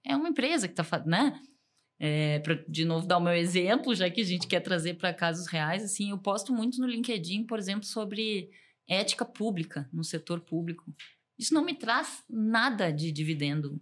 É 0.04 0.14
uma 0.14 0.28
empresa 0.28 0.68
que 0.68 0.80
está, 0.80 1.04
né? 1.04 1.40
É, 2.05 2.40
para 2.40 2.57
de 2.68 2.84
novo 2.84 3.07
dar 3.07 3.18
o 3.18 3.20
meu 3.20 3.32
exemplo, 3.32 3.94
já 3.94 4.11
que 4.11 4.20
a 4.20 4.24
gente 4.24 4.48
quer 4.48 4.59
trazer 4.59 4.94
para 4.94 5.14
casos 5.14 5.46
reais, 5.46 5.84
assim, 5.84 6.11
eu 6.11 6.18
posto 6.18 6.53
muito 6.53 6.80
no 6.80 6.86
LinkedIn, 6.88 7.44
por 7.44 7.61
exemplo, 7.61 7.84
sobre 7.84 8.50
ética 8.88 9.24
pública 9.24 9.88
no 9.92 10.03
setor 10.03 10.40
público. 10.40 10.92
Isso 11.38 11.55
não 11.55 11.64
me 11.64 11.74
traz 11.74 12.24
nada 12.28 12.90
de 12.90 13.12
dividendo 13.12 13.80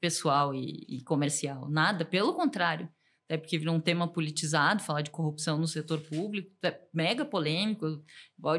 pessoal 0.00 0.54
e, 0.54 0.86
e 0.88 1.02
comercial, 1.02 1.68
nada, 1.68 2.06
pelo 2.06 2.32
contrário. 2.32 2.88
Até 3.26 3.36
porque 3.36 3.58
virou 3.58 3.74
um 3.74 3.80
tema 3.80 4.10
politizado, 4.10 4.82
falar 4.82 5.02
de 5.02 5.10
corrupção 5.10 5.58
no 5.58 5.66
setor 5.66 6.00
público, 6.00 6.50
é 6.62 6.80
mega 6.94 7.26
polêmico, 7.26 8.02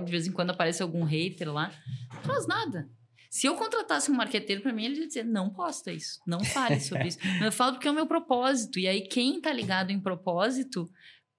de 0.05 0.11
vez 0.11 0.27
em 0.27 0.31
quando 0.31 0.51
aparece 0.51 0.83
algum 0.83 1.03
hater 1.03 1.51
lá, 1.51 1.71
não 2.13 2.21
traz 2.21 2.45
nada. 2.45 2.87
Se 3.29 3.45
eu 3.45 3.55
contratasse 3.55 4.09
um 4.09 4.15
marqueteiro 4.15 4.61
para 4.61 4.73
mim, 4.73 4.85
ele 4.85 5.01
ia 5.01 5.07
dizer: 5.07 5.23
não 5.23 5.49
posta 5.51 5.91
isso, 5.91 6.19
não 6.25 6.43
fale 6.43 6.79
sobre 6.79 7.09
isso. 7.09 7.19
eu 7.43 7.51
falo 7.51 7.73
porque 7.73 7.87
é 7.87 7.91
o 7.91 7.93
meu 7.93 8.07
propósito. 8.07 8.79
E 8.79 8.87
aí, 8.87 9.01
quem 9.01 9.39
tá 9.39 9.53
ligado 9.53 9.91
em 9.91 9.99
propósito 9.99 10.89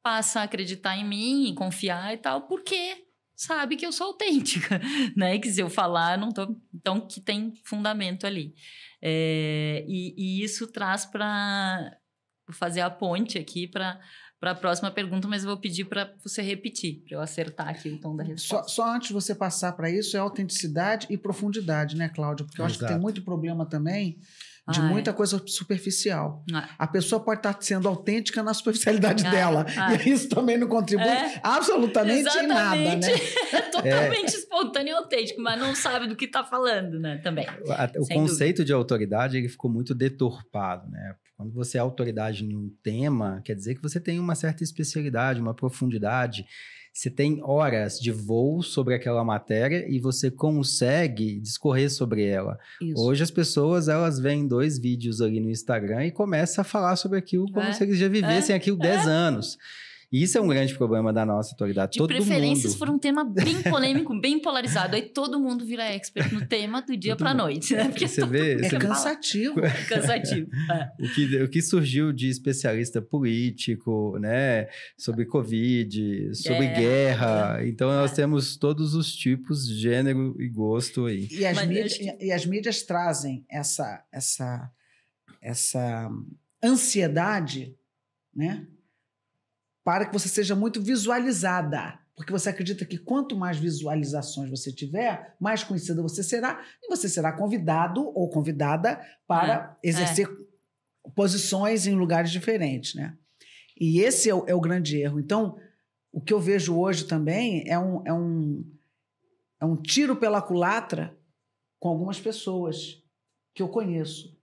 passa 0.03 0.41
a 0.41 0.45
acreditar 0.45 0.97
em 0.97 1.05
mim 1.05 1.51
e 1.51 1.55
confiar 1.55 2.15
e 2.15 2.17
tal, 2.17 2.47
porque 2.47 3.05
sabe 3.35 3.77
que 3.77 3.85
eu 3.85 3.93
sou 3.93 4.09
autêntica, 4.09 4.81
né? 5.17 5.39
Que 5.39 5.51
se 5.51 5.61
eu 5.61 5.69
falar, 5.69 6.17
não 6.17 6.31
tô. 6.31 6.57
Então, 6.73 7.01
que 7.01 7.21
tem 7.21 7.55
fundamento 7.65 8.25
ali. 8.25 8.55
É, 9.03 9.85
e, 9.89 10.15
e 10.17 10.45
isso 10.45 10.69
traz 10.69 11.05
para 11.05 11.99
fazer 12.53 12.83
a 12.83 12.91
ponte 12.91 13.37
aqui 13.37 13.67
para 13.67 14.01
para 14.41 14.53
a 14.53 14.55
próxima 14.55 14.91
pergunta, 14.91 15.29
mas 15.29 15.45
eu 15.45 15.51
vou 15.51 15.59
pedir 15.59 15.85
para 15.85 16.15
você 16.25 16.41
repetir, 16.41 17.03
para 17.07 17.19
eu 17.19 17.21
acertar 17.21 17.69
aqui 17.69 17.91
o 17.91 18.01
tom 18.01 18.17
da 18.17 18.25
resposta. 18.25 18.69
Só, 18.69 18.83
só 18.83 18.95
antes 18.95 19.09
de 19.09 19.15
você 19.15 19.35
passar 19.35 19.73
para 19.73 19.91
isso, 19.91 20.17
é 20.17 20.21
autenticidade 20.21 21.07
e 21.11 21.19
profundidade, 21.19 21.95
né, 21.95 22.09
Cláudia? 22.09 22.47
Porque 22.47 22.59
eu 22.59 22.65
Exato. 22.65 22.85
acho 22.85 22.87
que 22.87 22.93
tem 22.95 23.01
muito 23.01 23.23
problema 23.23 23.67
também 23.67 24.19
de 24.71 24.81
ah, 24.81 24.85
muita 24.85 25.11
é. 25.11 25.13
coisa 25.13 25.43
superficial. 25.47 26.45
Ah. 26.55 26.69
A 26.79 26.87
pessoa 26.87 27.23
pode 27.23 27.41
estar 27.41 27.57
sendo 27.61 27.89
autêntica 27.89 28.43
na 28.43 28.55
superficialidade 28.55 29.25
ah, 29.29 29.31
dela. 29.31 29.67
E 30.05 30.11
isso 30.11 30.29
também 30.29 30.57
não 30.57 30.69
contribui 30.69 31.07
é. 31.07 31.41
absolutamente 31.43 32.39
em 32.39 32.47
nada, 32.47 32.97
né? 32.97 33.09
É 33.53 33.63
totalmente 33.63 34.29
espontâneo 34.29 34.93
e 34.93 34.97
autêntico, 34.97 35.41
mas 35.41 35.59
não 35.59 35.75
sabe 35.75 36.07
do 36.07 36.17
que 36.17 36.27
está 36.27 36.45
falando, 36.45 36.99
né? 36.99 37.19
Também. 37.19 37.47
O 37.97 38.07
conceito 38.07 38.59
dúvida. 38.59 38.65
de 38.65 38.73
autoridade 38.73 39.37
ele 39.37 39.49
ficou 39.49 39.71
muito 39.71 39.95
deturpado, 39.95 40.89
né? 40.91 41.15
Quando 41.41 41.55
você 41.55 41.79
é 41.79 41.81
autoridade 41.81 42.45
em 42.45 42.55
um 42.55 42.71
tema, 42.83 43.41
quer 43.43 43.55
dizer 43.55 43.75
que 43.75 43.83
você 43.83 43.99
tem 43.99 44.21
uma 44.21 44.35
certa 44.35 44.63
especialidade, 44.63 45.41
uma 45.41 45.55
profundidade. 45.55 46.45
Você 46.93 47.09
tem 47.09 47.43
horas 47.43 47.99
de 47.99 48.13
voo 48.13 48.63
sobre 48.63 48.95
aquela 48.95 49.25
matéria 49.25 49.87
e 49.89 49.99
você 49.99 50.31
consegue 50.31 51.41
discorrer 51.41 51.91
sobre 51.91 52.27
ela. 52.27 52.59
Isso. 52.83 53.03
Hoje 53.03 53.23
as 53.23 53.31
pessoas 53.31 53.89
elas 53.89 54.19
veem 54.19 54.47
dois 54.47 54.79
vídeos 54.79 55.23
ali 55.23 55.41
no 55.41 55.49
Instagram 55.49 56.05
e 56.05 56.11
começam 56.11 56.61
a 56.61 56.65
falar 56.65 56.97
sobre 56.97 57.17
aquilo 57.17 57.51
como 57.51 57.65
é. 57.65 57.73
se 57.73 57.85
eles 57.85 57.97
já 57.97 58.09
vivessem 58.09 58.53
é. 58.53 58.57
aquilo 58.59 58.77
10 58.77 59.07
é. 59.07 59.09
anos. 59.09 59.57
E 60.13 60.25
isso 60.25 60.37
é 60.37 60.41
um 60.41 60.49
grande 60.49 60.75
problema 60.75 61.13
da 61.13 61.25
nossa 61.25 61.55
atualidade. 61.55 61.93
De 61.93 61.99
todo 61.99 62.09
preferências 62.09 62.73
mundo... 62.73 62.79
for 62.79 62.91
um 62.91 62.99
tema 62.99 63.25
bem 63.25 63.63
polêmico, 63.63 64.19
bem 64.21 64.41
polarizado. 64.41 64.97
Aí 64.97 65.03
todo 65.03 65.39
mundo 65.39 65.65
vira 65.65 65.85
expert 65.85 66.33
no 66.33 66.45
tema 66.47 66.83
do 66.83 66.97
dia 66.97 67.15
para 67.15 67.33
noite, 67.33 67.75
né? 67.77 67.89
Porque 67.89 68.09
você 68.09 68.27
vê, 68.27 68.55
é 68.55 68.69
cansativo. 68.71 69.65
É 69.65 69.85
cansativo. 69.85 70.51
É. 70.71 70.93
O, 70.99 71.15
que, 71.15 71.43
o 71.45 71.49
que 71.49 71.63
surgiu 71.63 72.13
de 72.13 72.29
especialista 72.29 73.01
político, 73.01 74.19
né? 74.19 74.67
Sobre 74.99 75.25
Covid, 75.27 76.35
sobre 76.35 76.67
é, 76.67 76.75
guerra. 76.75 77.61
É. 77.61 77.69
Então 77.69 77.89
nós 77.89 78.13
temos 78.13 78.57
todos 78.57 78.95
os 78.95 79.15
tipos, 79.15 79.69
gênero 79.69 80.35
e 80.41 80.49
gosto 80.49 81.07
aí. 81.07 81.29
E 81.31 81.47
as, 81.47 81.65
mídias, 81.65 81.97
que... 81.97 82.17
e 82.21 82.33
as 82.33 82.45
mídias 82.45 82.83
trazem 82.83 83.45
essa, 83.49 84.05
essa, 84.11 84.73
essa 85.41 86.11
ansiedade, 86.65 87.77
né? 88.35 88.67
Para 89.85 90.07
que 90.07 90.13
você 90.13 90.29
seja 90.29 90.55
muito 90.55 90.81
visualizada. 90.83 91.99
Porque 92.15 92.33
você 92.33 92.51
acredita 92.51 92.85
que 92.85 92.99
quanto 92.99 93.35
mais 93.35 93.57
visualizações 93.57 94.51
você 94.51 94.71
tiver, 94.71 95.35
mais 95.41 95.65
conhecida 95.65 96.03
você 96.03 96.23
será, 96.23 96.63
e 96.83 96.89
você 96.89 97.09
será 97.09 97.33
convidado 97.33 98.03
ou 98.15 98.29
convidada 98.29 99.01
para 99.27 99.79
é, 99.83 99.89
exercer 99.89 100.29
é. 100.29 101.11
posições 101.15 101.87
em 101.87 101.95
lugares 101.95 102.31
diferentes, 102.31 102.95
né? 102.95 103.17
E 103.81 104.01
esse 104.01 104.29
é 104.29 104.35
o, 104.35 104.45
é 104.47 104.55
o, 104.55 104.61
grande 104.61 104.99
erro. 104.99 105.19
Então, 105.19 105.57
o 106.13 106.21
que 106.21 106.35
eu 106.35 106.39
vejo 106.39 106.79
hoje 106.79 107.07
também 107.07 107.65
é 107.67 107.79
um, 107.79 108.07
é 108.07 108.13
um, 108.13 108.71
é 109.59 109.65
um 109.65 109.77
tiro 109.77 110.15
pela 110.17 110.43
culatra 110.43 111.17
com 111.79 111.89
algumas 111.89 112.21
pessoas 112.21 113.03
que 113.55 113.63
eu 113.63 113.69
conheço. 113.71 114.39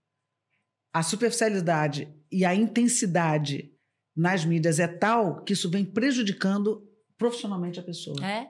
A 0.92 1.04
superficialidade 1.04 2.12
e 2.32 2.44
a 2.44 2.56
intensidade 2.56 3.77
nas 4.18 4.44
mídias 4.44 4.80
é 4.80 4.88
tal 4.88 5.44
que 5.44 5.54
isso 5.54 5.70
vem 5.70 5.86
prejudicando 5.86 6.84
profissionalmente 7.18 7.80
a 7.80 7.84
pessoa. 7.84 8.26
É. 8.26 8.48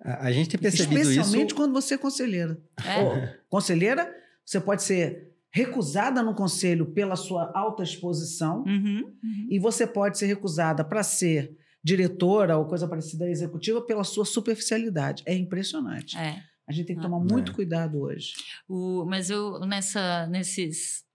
A, 0.00 0.32
gente 0.32 0.48
tem 0.50 0.60
percebido 0.60 1.00
Especialmente 1.00 1.10
isso. 1.10 1.20
Especialmente 1.20 1.54
quando 1.54 1.72
você 1.72 1.94
é 1.94 1.98
conselheira. 1.98 2.58
É. 2.84 3.38
conselheira, 3.48 4.14
você 4.44 4.60
pode 4.60 4.82
ser 4.82 5.32
recusada 5.50 6.22
no 6.22 6.34
conselho 6.34 6.86
pela 6.86 7.16
sua 7.16 7.50
alta 7.54 7.82
exposição 7.82 8.62
uhum, 8.66 9.14
uhum. 9.22 9.46
e 9.50 9.58
você 9.58 9.86
pode 9.86 10.18
ser 10.18 10.26
recusada 10.26 10.84
para 10.84 11.02
ser 11.02 11.56
diretora 11.82 12.58
ou 12.58 12.66
coisa 12.66 12.86
parecida 12.86 13.28
executiva 13.30 13.80
pela 13.80 14.04
sua 14.04 14.24
superficialidade. 14.24 15.22
É 15.24 15.34
impressionante. 15.34 16.16
É. 16.18 16.42
A 16.68 16.72
gente 16.72 16.86
tem 16.86 16.96
que 16.96 17.02
tomar 17.02 17.20
muito 17.20 17.52
é. 17.52 17.54
cuidado 17.54 18.00
hoje. 18.00 18.32
O, 18.68 19.04
mas 19.06 19.30
eu, 19.30 19.60
nessa, 19.60 20.26
nesses 20.26 21.05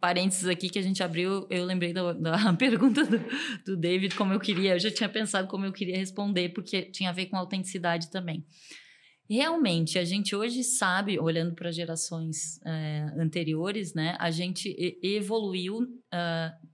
parênteses 0.00 0.46
aqui 0.46 0.68
que 0.68 0.78
a 0.78 0.82
gente 0.82 1.02
abriu, 1.02 1.46
eu 1.50 1.64
lembrei 1.64 1.92
da, 1.92 2.12
da 2.12 2.52
pergunta 2.54 3.04
do, 3.04 3.18
do, 3.64 3.76
David, 3.76 4.14
como 4.14 4.32
eu 4.32 4.40
queria, 4.40 4.74
eu 4.74 4.78
já 4.78 4.90
tinha 4.90 5.08
pensado 5.08 5.48
como 5.48 5.64
eu 5.64 5.72
queria 5.72 5.96
responder, 5.96 6.50
porque 6.50 6.82
tinha 6.82 7.10
a 7.10 7.12
ver 7.12 7.26
com 7.26 7.36
autenticidade 7.36 8.10
também. 8.10 8.44
Realmente, 9.28 9.98
a 9.98 10.04
gente 10.04 10.34
hoje 10.34 10.64
sabe, 10.64 11.18
olhando 11.18 11.54
para 11.54 11.70
gerações 11.70 12.58
é, 12.64 13.12
anteriores, 13.18 13.92
né, 13.92 14.16
a 14.18 14.30
gente 14.30 14.74
evoluiu 15.02 15.80
uh, 15.80 16.68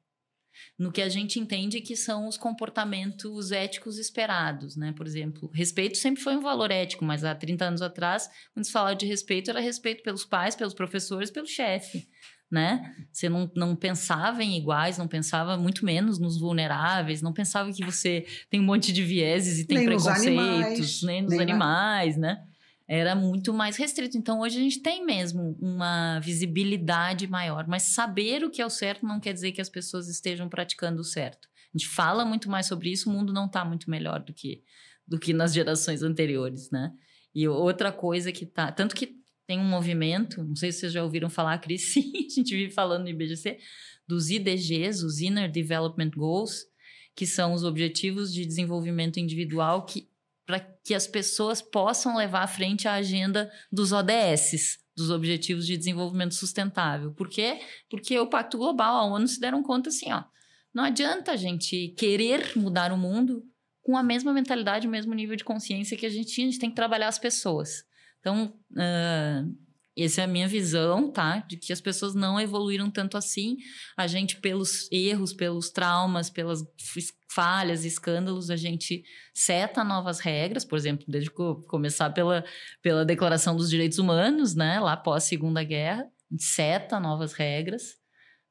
no 0.79 0.93
que 0.93 1.03
a 1.03 1.09
gente 1.09 1.41
entende 1.41 1.81
que 1.81 1.97
são 1.97 2.29
os 2.29 2.37
comportamentos 2.37 3.51
éticos 3.51 3.99
esperados, 3.99 4.77
né? 4.77 4.93
Por 4.97 5.05
exemplo, 5.05 5.51
respeito 5.53 5.97
sempre 5.97 6.23
foi 6.23 6.37
um 6.37 6.41
valor 6.41 6.71
ético, 6.71 7.05
mas 7.05 7.25
há 7.25 7.35
30 7.35 7.65
anos 7.65 7.83
atrás, 7.83 8.31
quando 8.53 8.65
se 8.65 8.71
falava 8.71 8.95
de 8.95 9.05
respeito, 9.05 9.51
era 9.51 9.59
respeito 9.59 10.05
pelos 10.05 10.25
pais, 10.25 10.55
pelos 10.55 10.75
professores, 10.75 11.33
pelo 11.33 11.49
chefe 11.49 12.07
né? 12.51 12.95
Você 13.12 13.28
não, 13.28 13.51
não 13.57 13.74
pensava 13.74 14.42
em 14.42 14.57
iguais, 14.57 14.99
não 14.99 15.09
pensava 15.09 15.57
muito 15.57 15.84
menos 15.84 16.18
nos 16.18 16.38
vulneráveis, 16.38 17.22
não 17.22 17.32
pensava 17.32 17.72
que 17.72 17.84
você 17.84 18.26
tem 18.49 18.61
um 18.61 18.64
monte 18.64 18.92
de 18.92 19.03
vieses 19.03 19.59
e 19.59 19.66
tem 19.66 19.78
nem 19.78 19.86
preconceitos, 19.86 20.24
nos 20.24 20.26
animais, 20.26 21.03
nem 21.03 21.22
nos 21.22 21.30
nem 21.30 21.40
animais, 21.40 22.16
né? 22.16 22.42
Era 22.86 23.14
muito 23.14 23.53
mais 23.53 23.76
restrito. 23.76 24.18
Então, 24.18 24.40
hoje 24.40 24.59
a 24.59 24.62
gente 24.62 24.80
tem 24.80 25.05
mesmo 25.05 25.57
uma 25.59 26.20
visibilidade 26.20 27.26
maior, 27.26 27.66
mas 27.66 27.82
saber 27.84 28.45
o 28.45 28.51
que 28.51 28.61
é 28.61 28.66
o 28.66 28.70
certo 28.70 29.07
não 29.07 29.18
quer 29.18 29.32
dizer 29.32 29.53
que 29.53 29.61
as 29.61 29.70
pessoas 29.70 30.09
estejam 30.09 30.49
praticando 30.49 31.01
o 31.01 31.05
certo. 31.05 31.49
A 31.74 31.78
gente 31.78 31.88
fala 31.88 32.24
muito 32.24 32.49
mais 32.51 32.66
sobre 32.66 32.90
isso, 32.92 33.09
o 33.09 33.12
mundo 33.12 33.32
não 33.32 33.47
está 33.47 33.64
muito 33.64 33.90
melhor 33.90 34.20
do 34.20 34.34
que, 34.34 34.62
do 35.09 35.18
que 35.18 35.32
nas 35.32 35.55
gerações 35.55 36.03
anteriores, 36.03 36.70
né? 36.70 36.92
E 37.34 37.49
outra 37.49 37.90
coisa 37.90 38.30
que 38.30 38.47
tá. 38.47 38.70
Tanto 38.70 38.95
que 38.95 39.16
tem 39.47 39.59
um 39.59 39.64
movimento, 39.64 40.42
não 40.42 40.57
sei 40.57 40.72
se 40.72 40.80
vocês 40.80 40.92
já 40.92 41.03
ouviram 41.03 41.28
falar, 41.28 41.59
Cris, 41.59 41.82
sim, 41.92 42.12
a 42.14 42.34
gente 42.34 42.55
vive 42.55 42.72
falando 42.72 43.03
no 43.03 43.09
IBGC, 43.09 43.59
dos 44.07 44.30
IDGs, 44.30 45.03
os 45.03 45.20
Inner 45.20 45.51
Development 45.51 46.11
Goals, 46.11 46.66
que 47.14 47.26
são 47.26 47.53
os 47.53 47.64
Objetivos 47.64 48.32
de 48.32 48.45
Desenvolvimento 48.45 49.18
Individual 49.18 49.84
que 49.84 50.09
para 50.47 50.61
que 50.61 50.95
as 50.95 51.07
pessoas 51.07 51.62
possam 51.62 52.16
levar 52.16 52.42
à 52.42 52.47
frente 52.47 52.86
a 52.86 52.95
agenda 52.95 53.51
dos 53.72 53.92
ODS, 53.92 54.78
dos 54.95 55.11
Objetivos 55.11 55.66
de 55.66 55.76
Desenvolvimento 55.76 56.34
Sustentável. 56.34 57.12
Por 57.12 57.30
quê? 57.30 57.61
Porque 57.88 58.18
o 58.18 58.26
Pacto 58.26 58.59
Global, 58.59 58.97
a 58.97 59.05
ONU 59.07 59.26
se 59.26 59.40
deram 59.40 59.62
conta 59.62 59.88
assim, 59.88 60.12
ó, 60.12 60.22
não 60.72 60.84
adianta 60.84 61.32
a 61.32 61.36
gente 61.36 61.95
querer 61.97 62.53
mudar 62.57 62.92
o 62.92 62.99
mundo 62.99 63.42
com 63.80 63.97
a 63.97 64.03
mesma 64.03 64.32
mentalidade, 64.32 64.86
o 64.86 64.90
mesmo 64.90 65.14
nível 65.14 65.36
de 65.36 65.45
consciência 65.45 65.97
que 65.97 66.07
a 66.07 66.11
gente 66.11 66.32
tinha, 66.32 66.47
a 66.47 66.51
gente 66.51 66.61
tem 66.61 66.70
que 66.70 66.76
trabalhar 66.76 67.09
as 67.09 67.18
pessoas. 67.18 67.84
Então, 68.25 68.55
uh, 68.72 69.55
essa 69.95 70.22
é 70.22 70.25
a 70.25 70.27
minha 70.27 70.49
visão, 70.49 71.12
tá? 71.12 71.41
De 71.41 71.59
que 71.59 71.75
as 71.75 71.81
pessoas 71.81 72.14
não 72.14 72.41
evoluíram 72.41 72.91
tanto 72.91 73.18
assim. 73.18 73.59
A 73.95 74.07
gente, 74.07 74.41
pelos 74.41 74.91
erros, 74.91 75.35
pelos 75.35 75.68
traumas, 75.68 76.31
pelas 76.31 76.64
falhas, 77.31 77.85
escândalos, 77.85 78.49
a 78.49 78.57
gente 78.57 79.05
seta 79.35 79.85
novas 79.85 80.20
regras. 80.20 80.64
Por 80.64 80.77
exemplo, 80.77 81.05
desde 81.07 81.31
começar 81.68 82.09
pela, 82.11 82.43
pela 82.81 83.05
Declaração 83.05 83.55
dos 83.55 83.68
Direitos 83.68 83.99
Humanos, 83.99 84.55
né? 84.55 84.81
Lá 84.81 84.95
após 84.95 85.25
a 85.25 85.27
Segunda 85.27 85.62
Guerra, 85.62 86.09
seta 86.39 86.99
novas 86.99 87.35
regras. 87.35 87.97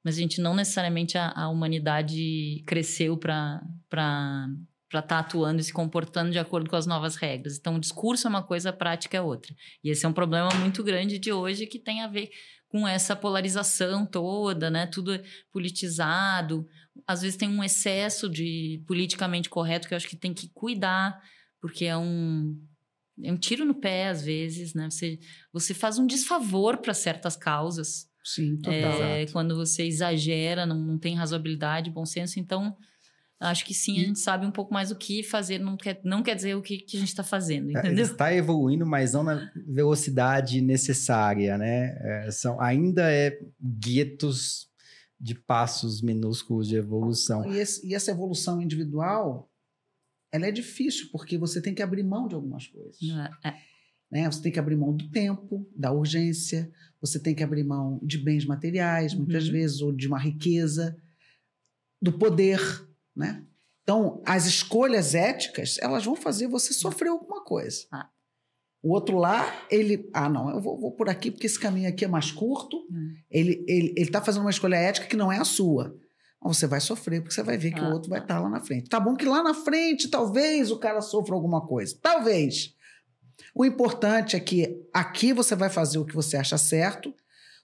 Mas 0.03 0.17
a 0.17 0.19
gente 0.19 0.39
não 0.39 0.53
necessariamente 0.53 1.17
a, 1.17 1.32
a 1.36 1.49
humanidade 1.49 2.63
cresceu 2.67 3.17
para 3.17 3.59
para 4.93 4.99
estar 4.99 5.15
tá 5.15 5.27
atuando 5.27 5.59
e 5.59 5.63
se 5.63 5.73
comportando 5.73 6.29
de 6.29 6.37
acordo 6.37 6.69
com 6.69 6.75
as 6.75 6.85
novas 6.85 7.15
regras. 7.15 7.57
Então, 7.57 7.77
o 7.77 7.79
discurso 7.79 8.27
é 8.27 8.29
uma 8.29 8.43
coisa, 8.43 8.69
a 8.69 8.73
prática 8.73 9.17
é 9.17 9.21
outra. 9.21 9.55
E 9.83 9.89
esse 9.89 10.05
é 10.05 10.07
um 10.07 10.13
problema 10.13 10.49
muito 10.59 10.83
grande 10.83 11.17
de 11.17 11.33
hoje 11.33 11.65
que 11.65 11.79
tem 11.79 12.01
a 12.01 12.07
ver 12.07 12.29
com 12.69 12.87
essa 12.87 13.15
polarização 13.15 14.05
toda, 14.05 14.69
né? 14.69 14.85
Tudo 14.85 15.19
politizado. 15.51 16.67
Às 17.07 17.23
vezes 17.23 17.35
tem 17.35 17.49
um 17.49 17.63
excesso 17.63 18.29
de 18.29 18.83
politicamente 18.85 19.49
correto 19.49 19.87
que 19.87 19.95
eu 19.95 19.97
acho 19.97 20.07
que 20.07 20.15
tem 20.15 20.31
que 20.31 20.47
cuidar, 20.49 21.19
porque 21.59 21.85
é 21.85 21.97
um 21.97 22.55
é 23.23 23.31
um 23.31 23.37
tiro 23.37 23.65
no 23.65 23.73
pé 23.73 24.09
às 24.09 24.23
vezes, 24.23 24.75
né? 24.75 24.91
Você 24.91 25.19
você 25.51 25.73
faz 25.73 25.97
um 25.97 26.05
desfavor 26.05 26.77
para 26.77 26.93
certas 26.93 27.35
causas. 27.35 28.07
Sim, 28.23 28.57
total. 28.57 29.03
É, 29.03 29.25
quando 29.25 29.55
você 29.55 29.87
exagera, 29.87 30.67
não, 30.67 30.77
não 30.77 30.99
tem 30.99 31.15
razoabilidade, 31.15 31.89
bom 31.89 32.05
senso, 32.05 32.39
então 32.39 32.77
Acho 33.43 33.65
que 33.65 33.73
sim, 33.73 33.99
a 33.99 34.03
gente 34.05 34.19
sabe 34.19 34.45
um 34.45 34.51
pouco 34.51 34.73
mais 34.73 34.89
o 34.89 34.95
que 34.95 35.21
fazer, 35.21 35.59
não 35.59 35.75
quer, 35.75 35.99
não 36.03 36.23
quer 36.23 36.35
dizer 36.35 36.55
o 36.55 36.61
que, 36.61 36.77
que 36.77 36.95
a 36.95 36.99
gente 36.99 37.09
está 37.09 37.23
fazendo, 37.23 37.75
é, 37.75 37.79
entendeu? 37.79 38.05
Está 38.05 38.33
evoluindo, 38.33 38.85
mas 38.85 39.13
não 39.13 39.23
na 39.23 39.51
velocidade 39.67 40.61
necessária, 40.61 41.57
né? 41.57 41.97
É, 41.99 42.31
são, 42.31 42.59
ainda 42.61 43.11
é 43.11 43.37
guetos 43.61 44.69
de 45.19 45.35
passos 45.35 46.01
minúsculos 46.01 46.67
de 46.67 46.75
evolução. 46.75 47.45
E, 47.51 47.57
esse, 47.57 47.87
e, 47.87 47.93
essa 47.93 48.11
evolução 48.11 48.61
individual, 48.61 49.49
ela 50.31 50.47
é 50.47 50.51
difícil, 50.51 51.09
porque 51.11 51.37
você 51.37 51.61
tem 51.61 51.73
que 51.73 51.81
abrir 51.81 52.03
mão 52.03 52.27
de 52.27 52.35
algumas 52.35 52.67
coisas. 52.67 52.97
É. 53.43 53.49
é. 53.49 53.53
Né? 54.11 54.31
Você 54.31 54.41
tem 54.41 54.51
que 54.51 54.59
abrir 54.59 54.75
mão 54.75 54.95
do 54.95 55.09
tempo, 55.09 55.67
da 55.75 55.91
urgência, 55.91 56.71
você 57.01 57.19
tem 57.19 57.33
que 57.35 57.43
abrir 57.43 57.63
mão 57.63 57.99
de 58.03 58.17
bens 58.17 58.45
materiais, 58.45 59.13
muitas 59.13 59.47
uhum. 59.47 59.51
vezes, 59.51 59.81
ou 59.81 59.91
de 59.91 60.07
uma 60.07 60.19
riqueza, 60.19 60.95
do 62.01 62.11
poder, 62.11 62.59
né? 63.16 63.43
Então, 63.84 64.22
as 64.26 64.45
escolhas 64.45 65.14
éticas, 65.14 65.78
elas 65.82 66.05
vão 66.05 66.16
fazer 66.16 66.47
você 66.47 66.74
sofrer 66.74 67.09
alguma 67.09 67.43
coisa. 67.43 67.86
Ah. 67.91 68.09
O 68.82 68.91
outro 68.91 69.18
lá, 69.18 69.66
ele. 69.70 70.09
Ah, 70.14 70.30
não, 70.30 70.49
eu 70.49 70.61
vou, 70.61 70.80
vou, 70.80 70.91
por 70.91 71.09
aqui 71.09 71.32
porque 71.32 71.47
esse 71.47 71.59
caminho 71.59 71.88
aqui 71.88 72.03
é 72.03 72.07
mais 72.07 72.32
curto. 72.32 72.78
Hum. 72.91 73.16
Ele 73.30 73.93
está 73.97 74.22
fazendo 74.22 74.43
uma 74.43 74.49
escolha 74.49 74.76
ética 74.76 75.07
que 75.07 75.16
não 75.16 75.32
é 75.32 75.38
a 75.38 75.45
sua. 75.45 75.95
Mas 76.41 76.57
você 76.57 76.68
vai 76.68 76.82
sofrer, 76.82 77.22
porque 77.22 77.34
você 77.34 77.43
vai 77.43 77.57
ver 77.57 77.72
que 77.72 77.80
ah. 77.80 77.89
o 77.89 77.93
outro 77.93 78.09
vai 78.09 78.20
estar 78.20 78.36
tá 78.36 78.41
lá 78.41 78.49
na 78.49 78.59
frente. 78.59 78.89
Tá 78.89 78.99
bom 78.99 79.16
que 79.16 79.26
lá 79.26 79.41
na 79.41 79.53
frente, 79.53 80.09
talvez 80.09 80.72
o 80.72 80.78
cara 80.78 81.01
sofra 81.01 81.34
alguma 81.34 81.66
coisa. 81.66 81.97
Talvez. 82.01 82.76
O 83.55 83.66
importante 83.66 84.36
é 84.36 84.39
que 84.39 84.86
aqui 84.93 85.34
você 85.34 85.55
vai 85.55 85.70
fazer 85.70 85.97
o 85.97 86.05
que 86.05 86.16
você 86.16 86.38
acha 86.38 86.57
certo, 86.57 87.14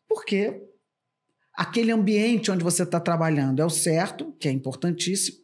porque 0.08 0.64
aquele 1.60 1.92
ambiente 1.92 2.50
onde 2.50 2.64
você 2.64 2.84
está 2.84 3.02
trabalhando 3.02 3.62
é 3.62 3.66
o 3.66 3.70
certo, 3.70 4.34
que 4.40 4.48
é 4.48 4.52
importantíssimo, 4.52 5.40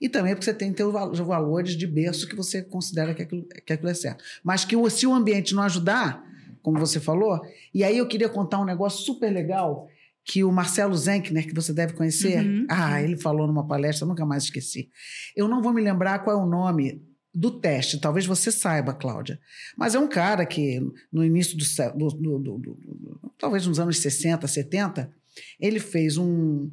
e 0.00 0.08
também 0.08 0.32
porque 0.32 0.46
você 0.46 0.54
tem 0.54 0.70
que 0.70 0.78
ter 0.78 0.84
os 0.84 1.18
valores 1.18 1.76
de 1.76 1.86
berço 1.86 2.26
que 2.26 2.34
você 2.34 2.62
considera 2.62 3.12
que 3.12 3.20
aquilo, 3.20 3.46
que 3.66 3.72
aquilo 3.74 3.90
é 3.90 3.94
certo. 3.94 4.24
Mas 4.42 4.64
que 4.64 4.74
se 4.88 5.06
o 5.06 5.12
ambiente 5.12 5.54
não 5.54 5.62
ajudar, 5.62 6.24
como 6.62 6.78
você 6.78 6.98
falou, 6.98 7.38
e 7.74 7.84
aí 7.84 7.98
eu 7.98 8.08
queria 8.08 8.30
contar 8.30 8.58
um 8.60 8.64
negócio 8.64 9.04
super 9.04 9.30
legal 9.30 9.86
que 10.24 10.42
o 10.42 10.50
Marcelo 10.50 10.96
Zenkner, 10.96 11.46
que 11.46 11.54
você 11.54 11.74
deve 11.74 11.92
conhecer, 11.92 12.42
uhum. 12.42 12.66
ah, 12.70 13.02
ele 13.02 13.18
falou 13.18 13.46
numa 13.46 13.66
palestra, 13.66 14.06
nunca 14.06 14.24
mais 14.24 14.44
esqueci. 14.44 14.88
Eu 15.36 15.48
não 15.48 15.60
vou 15.60 15.74
me 15.74 15.82
lembrar 15.82 16.20
qual 16.20 16.38
é 16.38 16.42
o 16.42 16.46
nome 16.46 17.02
do 17.34 17.50
teste, 17.50 18.00
talvez 18.00 18.24
você 18.24 18.50
saiba, 18.50 18.94
Cláudia. 18.94 19.38
Mas 19.76 19.94
é 19.94 19.98
um 19.98 20.08
cara 20.08 20.46
que, 20.46 20.80
no 21.12 21.22
início 21.22 21.58
do, 21.58 22.08
do, 22.08 22.38
do, 22.38 22.58
do 22.58 23.30
talvez 23.38 23.66
nos 23.66 23.78
anos 23.78 23.98
60, 23.98 24.46
70, 24.46 25.18
ele 25.60 25.80
fez 25.80 26.16
um, 26.16 26.70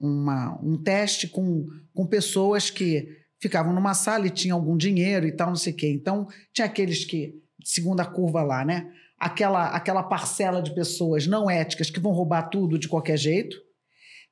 uma, 0.00 0.58
um 0.62 0.80
teste 0.82 1.28
com, 1.28 1.66
com 1.94 2.06
pessoas 2.06 2.70
que 2.70 3.08
ficavam 3.40 3.72
numa 3.72 3.94
sala 3.94 4.26
e 4.26 4.30
tinham 4.30 4.58
algum 4.58 4.76
dinheiro 4.76 5.26
e 5.26 5.32
tal, 5.32 5.48
não 5.48 5.56
sei 5.56 5.72
o 5.72 5.76
quê. 5.76 5.88
Então, 5.88 6.26
tinha 6.52 6.66
aqueles 6.66 7.04
que, 7.04 7.34
segunda 7.64 8.04
curva 8.04 8.42
lá, 8.42 8.64
né? 8.64 8.90
Aquela, 9.18 9.68
aquela 9.70 10.02
parcela 10.02 10.62
de 10.62 10.74
pessoas 10.74 11.26
não 11.26 11.50
éticas 11.50 11.90
que 11.90 12.00
vão 12.00 12.12
roubar 12.12 12.42
tudo 12.50 12.78
de 12.78 12.88
qualquer 12.88 13.16
jeito. 13.16 13.56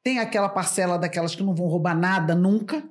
Tem 0.02 0.18
aquela 0.20 0.48
parcela 0.48 0.98
daquelas 0.98 1.34
que 1.34 1.42
não 1.42 1.54
vão 1.54 1.66
roubar 1.66 1.98
nada 1.98 2.34
nunca. 2.34 2.88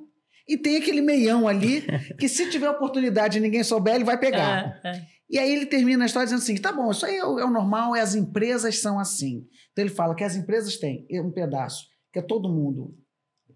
E 0.47 0.57
tem 0.57 0.77
aquele 0.77 1.01
meião 1.01 1.47
ali 1.47 1.85
que, 2.19 2.27
se 2.29 2.49
tiver 2.49 2.69
oportunidade 2.69 3.37
e 3.37 3.41
ninguém 3.41 3.63
souber, 3.63 3.95
ele 3.95 4.03
vai 4.03 4.17
pegar. 4.17 4.79
É, 4.83 4.89
é. 4.89 5.14
E 5.29 5.39
aí 5.39 5.51
ele 5.51 5.65
termina 5.65 6.03
a 6.03 6.05
história 6.05 6.25
dizendo 6.25 6.41
assim: 6.41 6.61
tá 6.61 6.71
bom, 6.71 6.91
isso 6.91 7.05
aí 7.05 7.17
é 7.17 7.25
o, 7.25 7.39
é 7.39 7.45
o 7.45 7.49
normal, 7.49 7.95
é 7.95 8.01
as 8.01 8.15
empresas 8.15 8.79
são 8.79 8.99
assim. 8.99 9.47
Então 9.71 9.83
ele 9.83 9.93
fala 9.93 10.15
que 10.15 10.23
as 10.23 10.35
empresas 10.35 10.77
têm 10.77 11.05
um 11.13 11.31
pedaço, 11.31 11.87
que 12.11 12.19
é 12.19 12.21
todo 12.21 12.49
mundo, 12.49 12.95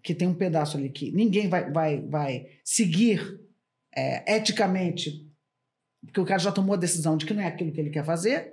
que 0.02 0.14
tem 0.14 0.28
um 0.28 0.34
pedaço 0.34 0.76
ali 0.76 0.90
que 0.90 1.12
ninguém 1.12 1.48
vai, 1.48 1.70
vai, 1.70 2.00
vai 2.00 2.46
seguir 2.64 3.40
é, 3.94 4.36
eticamente, 4.36 5.26
porque 6.02 6.20
o 6.20 6.24
cara 6.24 6.38
já 6.38 6.52
tomou 6.52 6.74
a 6.74 6.78
decisão 6.78 7.16
de 7.16 7.26
que 7.26 7.34
não 7.34 7.42
é 7.42 7.46
aquilo 7.46 7.72
que 7.72 7.80
ele 7.80 7.90
quer 7.90 8.04
fazer, 8.04 8.52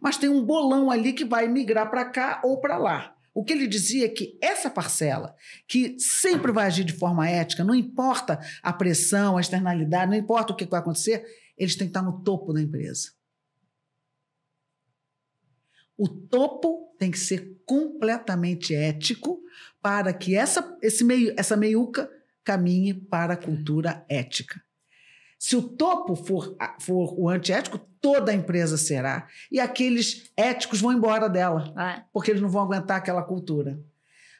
mas 0.00 0.16
tem 0.16 0.28
um 0.28 0.44
bolão 0.44 0.90
ali 0.90 1.12
que 1.12 1.24
vai 1.24 1.48
migrar 1.48 1.90
para 1.90 2.04
cá 2.04 2.40
ou 2.44 2.60
para 2.60 2.76
lá. 2.76 3.14
O 3.34 3.44
que 3.44 3.52
ele 3.52 3.66
dizia 3.66 4.06
é 4.06 4.08
que 4.08 4.38
essa 4.40 4.70
parcela, 4.70 5.34
que 5.68 5.94
sempre 5.98 6.50
vai 6.50 6.66
agir 6.66 6.84
de 6.84 6.94
forma 6.94 7.28
ética, 7.28 7.62
não 7.62 7.74
importa 7.74 8.40
a 8.62 8.72
pressão, 8.72 9.36
a 9.36 9.40
externalidade, 9.42 10.10
não 10.10 10.16
importa 10.16 10.54
o 10.54 10.56
que 10.56 10.64
vai 10.64 10.80
acontecer, 10.80 11.22
eles 11.56 11.76
têm 11.76 11.86
que 11.86 11.90
estar 11.90 12.02
no 12.02 12.20
topo 12.22 12.52
da 12.52 12.60
empresa. 12.60 13.12
O 15.96 16.08
topo 16.08 16.94
tem 16.98 17.10
que 17.10 17.18
ser 17.18 17.56
completamente 17.64 18.74
ético 18.74 19.40
para 19.80 20.12
que 20.12 20.36
essa, 20.36 20.76
esse 20.82 21.02
meio, 21.02 21.34
essa 21.36 21.56
meiuca 21.56 22.10
caminhe 22.44 22.92
para 22.92 23.34
a 23.34 23.36
cultura 23.36 24.04
ética. 24.08 24.62
Se 25.38 25.56
o 25.56 25.62
topo 25.62 26.14
for, 26.14 26.56
for 26.80 27.14
o 27.18 27.28
antiético, 27.28 27.78
toda 28.00 28.32
a 28.32 28.34
empresa 28.34 28.76
será. 28.76 29.26
E 29.50 29.60
aqueles 29.60 30.30
éticos 30.36 30.80
vão 30.80 30.92
embora 30.92 31.28
dela, 31.28 31.74
é. 31.76 32.02
porque 32.12 32.30
eles 32.30 32.42
não 32.42 32.48
vão 32.48 32.62
aguentar 32.62 32.98
aquela 32.98 33.22
cultura. 33.22 33.78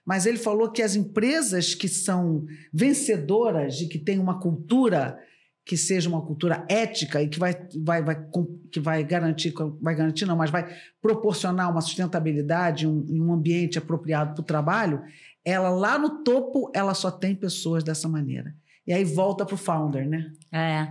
Mas 0.05 0.25
ele 0.25 0.39
falou 0.39 0.71
que 0.71 0.83
as 0.83 0.95
empresas 0.95 1.75
que 1.75 1.89
são 1.89 2.47
vencedoras 2.73 3.81
e 3.81 3.89
que 3.89 3.99
têm 3.99 4.19
uma 4.19 4.41
cultura 4.41 5.19
que 5.67 5.77
seja 5.77 6.09
uma 6.09 6.23
cultura 6.23 6.64
ética 6.69 7.21
e 7.21 7.29
que 7.29 7.41
vai, 7.41 7.53
vai, 7.83 8.01
vai, 8.01 8.27
que 8.71 8.79
vai 8.79 9.03
garantir, 9.03 9.53
vai 9.83 9.97
garantir 9.97 10.25
não, 10.25 10.37
mas 10.37 10.49
vai 10.49 10.73
proporcionar 11.03 11.69
uma 11.69 11.81
sustentabilidade, 11.81 12.87
um, 12.87 13.05
um 13.11 13.33
ambiente 13.33 13.77
apropriado 13.77 14.33
para 14.33 14.43
o 14.43 14.45
trabalho, 14.45 15.03
ela 15.45 15.69
lá 15.69 15.99
no 15.99 16.23
topo, 16.23 16.71
ela 16.73 16.95
só 16.95 17.11
tem 17.11 17.35
pessoas 17.35 17.83
dessa 17.83 18.09
maneira. 18.09 18.55
E 18.87 18.93
aí 18.93 19.03
volta 19.03 19.45
para 19.45 19.57
o 19.57 19.59
founder, 19.59 20.09
né? 20.09 20.31
É. 20.53 20.87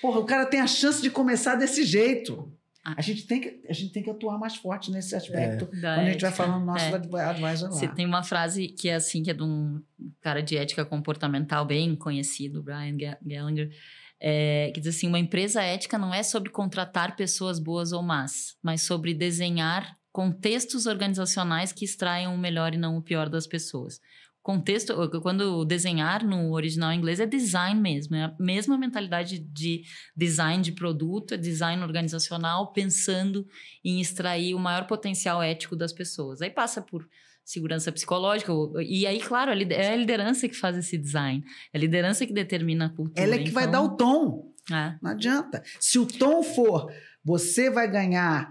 Porra, 0.00 0.20
o 0.20 0.24
cara 0.24 0.46
tem 0.46 0.60
a 0.60 0.66
chance 0.66 1.02
de 1.02 1.10
começar 1.10 1.56
desse 1.56 1.84
jeito. 1.84 2.50
Ah. 2.84 2.94
A 2.96 3.02
gente, 3.02 3.26
tem 3.26 3.40
que, 3.40 3.60
a 3.68 3.72
gente 3.72 3.92
tem 3.92 4.02
que 4.02 4.10
atuar 4.10 4.38
mais 4.38 4.56
forte 4.56 4.90
nesse 4.90 5.14
aspecto 5.14 5.64
é. 5.64 5.80
quando 5.80 5.84
a 5.84 6.10
gente 6.12 6.22
vai 6.22 6.32
falando 6.32 6.64
nosso 6.64 6.84
é. 6.84 7.24
advisor 7.24 7.70
lá. 7.70 7.76
Você 7.76 7.88
tem 7.88 8.06
uma 8.06 8.22
frase 8.22 8.68
que 8.68 8.88
é 8.88 8.94
assim, 8.94 9.22
que 9.22 9.30
é 9.30 9.34
de 9.34 9.42
um 9.42 9.82
cara 10.20 10.42
de 10.42 10.56
ética 10.56 10.84
comportamental 10.84 11.64
bem 11.66 11.94
conhecido, 11.94 12.62
Brian 12.62 12.96
Gallagher, 13.22 13.70
é, 14.18 14.70
que 14.74 14.80
diz 14.80 14.96
assim, 14.96 15.08
uma 15.08 15.18
empresa 15.18 15.62
ética 15.62 15.98
não 15.98 16.12
é 16.12 16.22
sobre 16.22 16.50
contratar 16.50 17.16
pessoas 17.16 17.58
boas 17.58 17.92
ou 17.92 18.02
más, 18.02 18.56
mas 18.62 18.82
sobre 18.82 19.12
desenhar 19.12 19.98
contextos 20.10 20.86
organizacionais 20.86 21.72
que 21.72 21.84
extraiam 21.84 22.34
o 22.34 22.38
melhor 22.38 22.74
e 22.74 22.78
não 22.78 22.96
o 22.96 23.02
pior 23.02 23.28
das 23.28 23.46
pessoas 23.46 24.00
contexto, 24.42 24.94
quando 25.20 25.64
desenhar 25.64 26.24
no 26.24 26.52
original 26.52 26.92
inglês 26.92 27.20
é 27.20 27.26
design 27.26 27.80
mesmo, 27.80 28.16
é 28.16 28.24
a 28.24 28.34
mesma 28.38 28.78
mentalidade 28.78 29.38
de 29.38 29.82
design 30.16 30.62
de 30.62 30.72
produto, 30.72 31.34
é 31.34 31.36
design 31.36 31.82
organizacional, 31.82 32.72
pensando 32.72 33.46
em 33.84 34.00
extrair 34.00 34.54
o 34.54 34.58
maior 34.58 34.86
potencial 34.86 35.42
ético 35.42 35.76
das 35.76 35.92
pessoas. 35.92 36.40
Aí 36.40 36.50
passa 36.50 36.80
por 36.80 37.06
segurança 37.44 37.90
psicológica, 37.90 38.52
e 38.86 39.06
aí, 39.06 39.20
claro, 39.20 39.50
é 39.50 39.92
a 39.92 39.96
liderança 39.96 40.48
que 40.48 40.54
faz 40.54 40.76
esse 40.76 40.96
design, 40.96 41.44
é 41.72 41.76
a 41.76 41.80
liderança 41.80 42.26
que 42.26 42.32
determina 42.32 42.86
a 42.86 42.90
cultura. 42.90 43.22
Ela 43.22 43.34
é 43.34 43.38
que 43.38 43.50
então... 43.50 43.54
vai 43.54 43.70
dar 43.70 43.82
o 43.82 43.96
tom. 43.96 44.54
É. 44.70 44.94
Não 45.02 45.10
adianta. 45.10 45.62
Se 45.80 45.98
o 45.98 46.06
tom 46.06 46.42
for, 46.42 46.92
você 47.24 47.68
vai 47.68 47.90
ganhar 47.90 48.48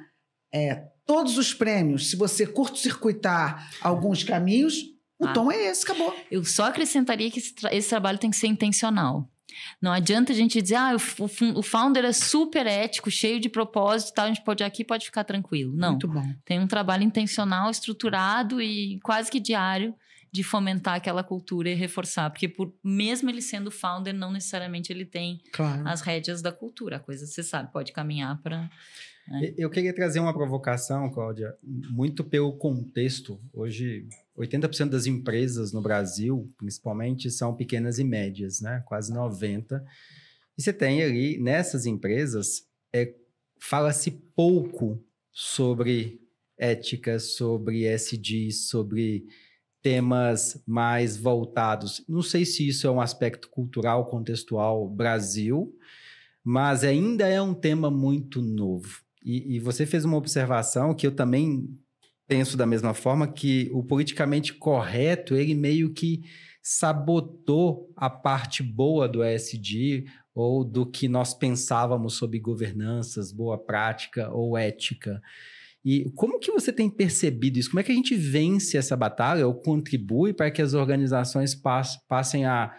é, 0.54 0.84
todos 1.06 1.38
os 1.38 1.54
prêmios, 1.54 2.10
se 2.10 2.16
você 2.16 2.46
curto-circuitar 2.46 3.72
alguns 3.82 4.24
caminhos, 4.24 4.99
o 5.20 5.28
Ah. 5.28 5.34
tom 5.34 5.52
é 5.52 5.70
esse, 5.70 5.84
acabou. 5.84 6.16
Eu 6.32 6.44
só 6.46 6.64
acrescentaria 6.66 7.30
que 7.30 7.40
esse, 7.40 7.54
tra- 7.54 7.74
esse 7.76 7.90
trabalho 7.90 8.18
tem 8.18 8.30
que 8.30 8.38
ser 8.38 8.48
intencional. 8.48 9.30
Não 9.82 9.92
adianta 9.92 10.32
a 10.32 10.36
gente 10.36 10.62
dizer, 10.62 10.76
ah, 10.76 10.96
o, 11.20 11.60
o 11.60 11.62
founder 11.64 12.06
é 12.06 12.14
super 12.14 12.66
ético, 12.66 13.10
cheio 13.12 13.40
de 13.40 13.50
propósito 13.50 14.12
e 14.12 14.14
tal, 14.14 14.26
a 14.26 14.28
gente 14.30 14.44
pode 14.44 14.64
ir 14.64 14.66
aqui 14.66 14.84
pode 14.86 15.06
ficar 15.06 15.24
tranquilo. 15.24 15.74
Não. 15.76 15.92
Muito 15.92 16.08
bom. 16.08 16.24
Tem 16.46 16.60
um 16.60 16.68
trabalho 16.68 17.04
intencional, 17.04 17.70
estruturado 17.70 18.62
e 18.62 19.00
quase 19.04 19.30
que 19.30 19.40
diário 19.40 19.94
de 20.32 20.44
fomentar 20.44 20.94
aquela 20.94 21.24
cultura 21.24 21.70
e 21.70 21.74
reforçar. 21.74 22.30
Porque 22.30 22.48
por, 22.48 22.72
mesmo 22.84 23.30
ele 23.32 23.42
sendo 23.42 23.72
founder, 23.72 24.14
não 24.14 24.32
necessariamente 24.32 24.94
ele 24.94 25.04
tem 25.04 25.42
Claro. 25.52 25.86
as 25.88 26.02
rédeas 26.02 26.42
da 26.42 26.52
cultura. 26.52 26.98
A 26.98 27.00
coisa, 27.00 27.26
você 27.26 27.42
sabe, 27.44 27.72
pode 27.74 27.92
caminhar 27.92 28.40
para... 28.42 28.70
E- 29.42 29.56
Eu 29.58 29.70
queria 29.72 29.94
trazer 29.94 30.20
uma 30.20 30.34
provocação, 30.34 31.10
Cláudia, 31.10 31.54
muito 31.64 32.24
pelo 32.24 32.54
contexto. 32.54 33.40
Hoje, 33.52 34.08
80% 34.40 34.90
das 34.90 35.06
empresas 35.06 35.74
no 35.74 35.82
Brasil, 35.82 36.52
principalmente, 36.58 37.30
são 37.30 37.56
pequenas 37.56 38.00
e 38.00 38.04
médias, 38.04 38.62
né? 38.62 38.82
Quase 38.86 39.14
90%. 39.14 39.82
E 40.58 40.62
você 40.62 40.74
tem 40.74 41.02
ali, 41.04 41.38
nessas 41.38 41.86
empresas, 41.86 42.64
é, 42.94 43.14
fala-se 43.60 44.12
pouco 44.12 45.04
sobre 45.32 46.22
ética, 46.58 47.20
sobre 47.20 47.86
SD, 47.86 48.52
sobre 48.52 49.26
temas 49.82 50.62
mais 50.68 51.16
voltados. 51.16 52.04
Não 52.08 52.22
sei 52.22 52.46
se 52.46 52.68
isso 52.68 52.86
é 52.88 52.92
um 52.92 53.00
aspecto 53.00 53.50
cultural, 53.50 54.10
contextual 54.10 54.88
Brasil, 54.90 55.74
mas 56.44 56.84
ainda 56.84 57.28
é 57.28 57.42
um 57.42 57.54
tema 57.54 57.90
muito 57.90 58.42
novo. 58.42 59.02
E, 59.24 59.56
e 59.56 59.60
você 59.60 59.86
fez 59.86 60.04
uma 60.04 60.18
observação 60.18 60.94
que 60.94 61.08
eu 61.08 61.16
também 61.16 61.78
penso 62.30 62.56
da 62.56 62.66
mesma 62.66 62.94
forma, 62.94 63.28
que 63.28 63.70
o 63.74 63.84
politicamente 63.84 64.54
correto, 64.54 65.36
ele 65.36 65.56
meio 65.56 65.92
que 65.92 66.22
sabotou 66.62 67.92
a 67.98 68.08
parte 68.08 68.62
boa 68.62 69.10
do 69.10 69.24
ESG 69.24 70.06
ou 70.36 70.64
do 70.64 70.86
que 70.86 71.08
nós 71.08 71.34
pensávamos 71.34 72.14
sobre 72.14 72.40
governanças, 72.40 73.32
boa 73.32 73.58
prática 73.58 74.30
ou 74.32 74.56
ética. 74.56 75.20
E 75.84 76.12
como 76.12 76.40
que 76.40 76.52
você 76.52 76.72
tem 76.72 76.88
percebido 76.88 77.58
isso? 77.58 77.72
Como 77.72 77.80
é 77.80 77.84
que 77.84 77.92
a 77.92 77.96
gente 77.96 78.14
vence 78.14 78.78
essa 78.78 78.96
batalha 78.96 79.48
ou 79.48 79.56
contribui 79.56 80.32
para 80.32 80.52
que 80.52 80.62
as 80.62 80.76
organizações 80.76 81.56
pass- 81.56 81.98
passem 82.08 82.46
a, 82.46 82.72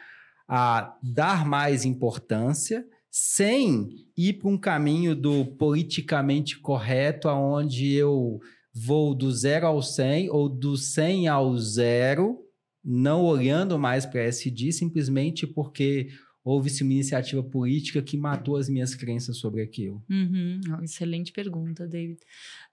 a 0.47 0.97
dar 1.03 1.45
mais 1.45 1.85
importância 1.85 2.87
sem 3.11 4.07
ir 4.17 4.35
para 4.35 4.49
um 4.49 4.57
caminho 4.57 5.17
do 5.17 5.45
politicamente 5.57 6.61
correto, 6.61 7.29
aonde 7.29 7.93
eu 7.93 8.39
vou 8.75 9.15
do 9.15 9.31
zero 9.33 9.67
ao 9.67 9.83
100 9.83 10.31
ou 10.31 10.49
do 10.49 10.77
100 10.77 11.29
ao 11.29 11.57
zero, 11.59 12.39
não 12.85 13.25
olhando 13.25 13.79
mais 13.79 14.07
para 14.07 14.23
SD, 14.23 14.73
simplesmente 14.73 15.47
porque 15.47 16.09
houve-se 16.43 16.83
uma 16.83 16.93
iniciativa 16.93 17.43
política 17.43 18.01
que 18.03 18.17
matou 18.17 18.57
as 18.57 18.69
minhas 18.69 18.95
crenças 18.95 19.37
sobre 19.39 19.63
aquilo. 19.63 20.03
Uhum, 20.09 20.61
Excelente 20.83 21.33
pergunta, 21.33 21.87
David. 21.87 22.19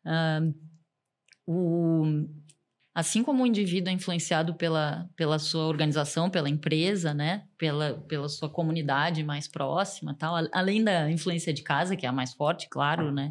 Ah, 0.05 0.39
o- 1.45 2.25
assim 2.93 3.23
como 3.23 3.43
o 3.43 3.47
indivíduo 3.47 3.89
é 3.91 3.93
influenciado 3.93 4.55
pela, 4.55 5.09
pela 5.15 5.37
sua 5.39 5.65
organização, 5.67 6.29
pela 6.29 6.49
empresa, 6.49 7.13
né? 7.13 7.43
Pela, 7.57 7.93
pela 8.07 8.27
sua 8.29 8.49
comunidade 8.49 9.23
mais 9.23 9.47
próxima, 9.47 10.15
tal, 10.15 10.35
além 10.51 10.83
da 10.83 11.11
influência 11.11 11.53
de 11.53 11.61
casa, 11.61 11.95
que 11.95 12.05
é 12.05 12.09
a 12.09 12.13
mais 12.13 12.33
forte, 12.33 12.67
claro, 12.69 13.11
né? 13.11 13.29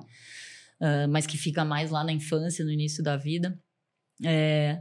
Ah, 0.81 1.07
mas 1.09 1.27
que 1.27 1.37
fica 1.39 1.64
mais 1.64 1.91
lá 1.91 2.05
na 2.05 2.12
infância, 2.12 2.64
no 2.64 2.70
início 2.70 3.03
da 3.03 3.16
vida. 3.16 3.59
É, 4.24 4.81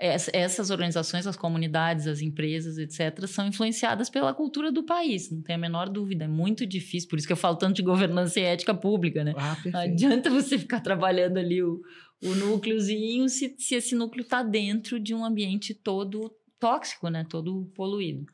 ess- 0.00 0.30
essas 0.32 0.70
organizações, 0.70 1.26
as 1.26 1.36
comunidades, 1.36 2.06
as 2.06 2.20
empresas, 2.20 2.78
etc., 2.78 3.26
são 3.26 3.46
influenciadas 3.46 4.08
pela 4.10 4.34
cultura 4.34 4.72
do 4.72 4.84
país, 4.84 5.30
não 5.30 5.42
tem 5.42 5.54
a 5.56 5.58
menor 5.58 5.88
dúvida. 5.88 6.24
É 6.24 6.28
muito 6.28 6.66
difícil, 6.66 7.08
por 7.08 7.18
isso 7.18 7.26
que 7.26 7.32
eu 7.32 7.36
falo 7.36 7.56
tanto 7.56 7.76
de 7.76 7.82
governança 7.82 8.40
e 8.40 8.42
ética 8.42 8.74
pública, 8.74 9.22
né? 9.24 9.32
Ah, 9.36 9.56
Não 9.72 9.80
adianta 9.80 10.30
você 10.30 10.58
ficar 10.58 10.80
trabalhando 10.80 11.38
ali 11.38 11.62
o, 11.62 11.80
o 12.22 12.34
núcleozinho 12.34 13.28
se, 13.28 13.54
se 13.58 13.74
esse 13.74 13.94
núcleo 13.94 14.22
está 14.22 14.42
dentro 14.42 14.98
de 14.98 15.14
um 15.14 15.24
ambiente 15.24 15.74
todo 15.74 16.30
tóxico, 16.58 17.08
né? 17.08 17.24
Todo 17.28 17.70
poluído. 17.74 18.24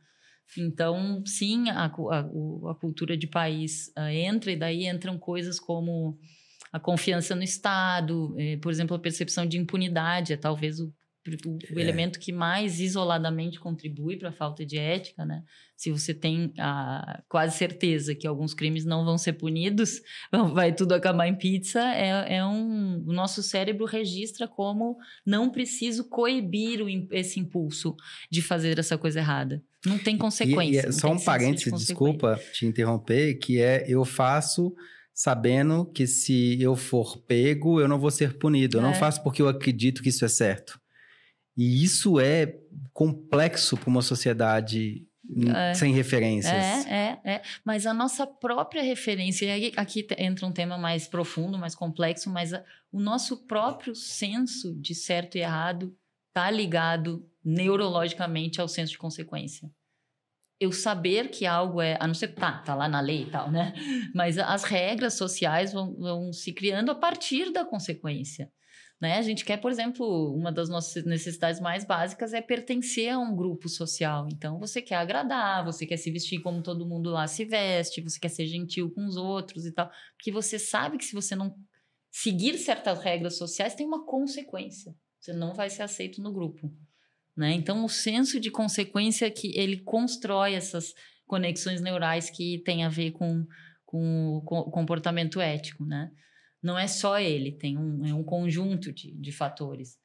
Então, 0.58 1.22
sim, 1.26 1.68
a, 1.70 1.84
a, 1.86 2.18
a 2.70 2.74
cultura 2.80 3.16
de 3.16 3.26
país 3.28 3.92
ah, 3.96 4.12
entra, 4.12 4.50
e 4.50 4.56
daí 4.56 4.86
entram 4.86 5.16
coisas 5.18 5.60
como 5.60 6.18
a 6.72 6.78
confiança 6.80 7.34
no 7.34 7.42
Estado, 7.42 8.34
eh, 8.38 8.56
por 8.58 8.70
exemplo, 8.70 8.94
a 8.96 8.98
percepção 9.00 9.44
de 9.46 9.58
impunidade, 9.58 10.32
é 10.32 10.36
talvez 10.36 10.78
o, 10.80 10.92
o- 11.46 11.58
o 11.74 11.78
É. 11.78 11.82
elemento 11.82 12.18
que 12.18 12.32
mais 12.32 12.80
isoladamente 12.80 13.60
contribui 13.60 14.16
para 14.16 14.30
a 14.30 14.32
falta 14.32 14.64
de 14.64 14.78
ética, 14.78 15.24
né? 15.24 15.42
Se 15.76 15.90
você 15.90 16.14
tem 16.14 16.52
a 16.58 17.22
quase 17.28 17.56
certeza 17.58 18.14
que 18.14 18.26
alguns 18.26 18.54
crimes 18.54 18.84
não 18.86 19.04
vão 19.04 19.18
ser 19.18 19.34
punidos, 19.34 20.00
vai 20.54 20.74
tudo 20.74 20.92
acabar 20.94 21.26
em 21.28 21.34
pizza, 21.34 21.80
é, 21.94 22.36
é 22.36 22.44
um. 22.46 23.02
O 23.06 23.12
nosso 23.12 23.42
cérebro 23.42 23.84
registra 23.84 24.48
como 24.48 24.96
não 25.26 25.50
preciso 25.50 26.08
coibir 26.08 26.80
o 26.82 26.88
esse 27.14 27.38
impulso 27.40 27.94
de 28.30 28.40
fazer 28.42 28.78
essa 28.78 28.96
coisa 28.96 29.18
errada. 29.20 29.62
Não 29.84 29.98
tem 29.98 30.14
E- 30.14 30.18
consequência. 30.18 30.76
E, 30.76 30.78
é 30.78 30.86
não 30.86 30.92
só 30.92 31.12
um 31.12 31.16
de 31.16 31.24
parênteses, 31.24 31.70
consequência. 31.70 31.94
desculpa 31.94 32.40
te 32.54 32.64
interromper, 32.66 33.34
que 33.38 33.60
é 33.60 33.84
eu 33.88 34.04
faço 34.04 34.74
sabendo 35.14 35.84
que 35.86 36.06
se 36.06 36.60
eu 36.60 36.74
for 36.76 37.18
pego, 37.18 37.80
eu 37.80 37.88
não 37.88 37.98
vou 37.98 38.10
ser 38.10 38.38
punido. 38.38 38.78
Eu 38.78 38.82
não 38.82 38.90
É. 38.90 38.94
faço 38.94 39.22
porque 39.22 39.42
eu 39.42 39.48
acredito 39.48 40.02
que 40.02 40.08
isso 40.08 40.24
é 40.24 40.28
certo. 40.28 40.80
E 41.56 41.82
isso 41.84 42.18
é 42.20 42.56
complexo 42.92 43.76
para 43.76 43.88
uma 43.90 44.02
sociedade 44.02 45.06
É. 45.54 45.74
sem 45.74 45.92
referências. 45.92 46.52
É, 46.86 47.18
é, 47.24 47.32
é. 47.34 47.42
Mas 47.64 47.86
a 47.86 47.94
nossa 47.94 48.26
própria 48.26 48.82
referência, 48.82 49.46
e 49.46 49.50
aí 49.50 49.72
aqui 49.76 50.06
entra 50.18 50.46
um 50.46 50.52
tema 50.52 50.76
mais 50.78 51.06
profundo, 51.06 51.58
mais 51.58 51.74
complexo, 51.74 52.30
mas 52.30 52.52
a- 52.52 52.64
o 52.90 52.98
nosso 53.00 53.46
próprio 53.46 53.94
senso 53.94 54.74
de 54.80 54.94
certo 54.94 55.36
e 55.36 55.40
errado 55.40 55.94
está 56.28 56.50
ligado 56.50 57.24
neurologicamente 57.44 58.60
ao 58.60 58.68
senso 58.68 58.92
de 58.92 58.98
consequência. 58.98 59.70
Eu 60.60 60.70
saber 60.72 61.30
que 61.30 61.46
algo 61.46 61.80
é, 61.80 61.96
a 61.98 62.06
não 62.06 62.14
ser 62.14 62.28
que 62.28 62.34
tá, 62.34 62.58
tá 62.58 62.74
lá 62.74 62.86
na 62.86 63.00
lei 63.00 63.22
e 63.22 63.30
tal, 63.30 63.50
né? 63.50 63.72
Mas 64.14 64.36
as 64.36 64.62
regras 64.62 65.14
sociais 65.14 65.72
vão, 65.72 65.96
vão 65.96 66.32
se 66.32 66.52
criando 66.52 66.90
a 66.90 66.94
partir 66.94 67.50
da 67.50 67.64
consequência. 67.64 68.52
Né? 69.00 69.16
A 69.16 69.22
gente 69.22 69.46
quer, 69.46 69.56
por 69.56 69.70
exemplo, 69.70 70.34
uma 70.34 70.52
das 70.52 70.68
nossas 70.68 71.04
necessidades 71.06 71.58
mais 71.58 71.84
básicas 71.84 72.34
é 72.34 72.42
pertencer 72.42 73.08
a 73.08 73.18
um 73.18 73.34
grupo 73.34 73.66
social. 73.66 74.28
Então, 74.30 74.58
você 74.58 74.82
quer 74.82 74.96
agradar, 74.96 75.64
você 75.64 75.86
quer 75.86 75.96
se 75.96 76.10
vestir 76.10 76.42
como 76.42 76.62
todo 76.62 76.86
mundo 76.86 77.08
lá 77.08 77.26
se 77.26 77.46
veste, 77.46 78.02
você 78.02 78.20
quer 78.20 78.28
ser 78.28 78.46
gentil 78.46 78.90
com 78.90 79.06
os 79.06 79.16
outros 79.16 79.64
e 79.64 79.72
tal. 79.72 79.90
Porque 80.14 80.30
você 80.30 80.58
sabe 80.58 80.98
que 80.98 81.04
se 81.06 81.14
você 81.14 81.34
não 81.34 81.56
seguir 82.10 82.58
certas 82.58 83.02
regras 83.02 83.38
sociais, 83.38 83.74
tem 83.74 83.86
uma 83.86 84.04
consequência. 84.04 84.94
Você 85.18 85.32
não 85.32 85.54
vai 85.54 85.70
ser 85.70 85.82
aceito 85.82 86.20
no 86.20 86.30
grupo. 86.30 86.70
Né? 87.36 87.52
Então, 87.52 87.84
o 87.84 87.88
senso 87.88 88.38
de 88.40 88.50
consequência 88.50 89.30
que 89.30 89.56
ele 89.56 89.78
constrói 89.78 90.54
essas 90.54 90.92
conexões 91.26 91.80
neurais 91.80 92.28
que 92.28 92.58
têm 92.64 92.84
a 92.84 92.88
ver 92.88 93.12
com, 93.12 93.46
com 93.84 94.36
o 94.36 94.42
co- 94.42 94.70
comportamento 94.70 95.40
ético, 95.40 95.84
né? 95.84 96.10
Não 96.62 96.78
é 96.78 96.86
só 96.86 97.18
ele, 97.18 97.52
tem 97.52 97.78
um, 97.78 98.04
é 98.04 98.12
um 98.12 98.22
conjunto 98.22 98.92
de, 98.92 99.12
de 99.12 99.32
fatores. 99.32 99.98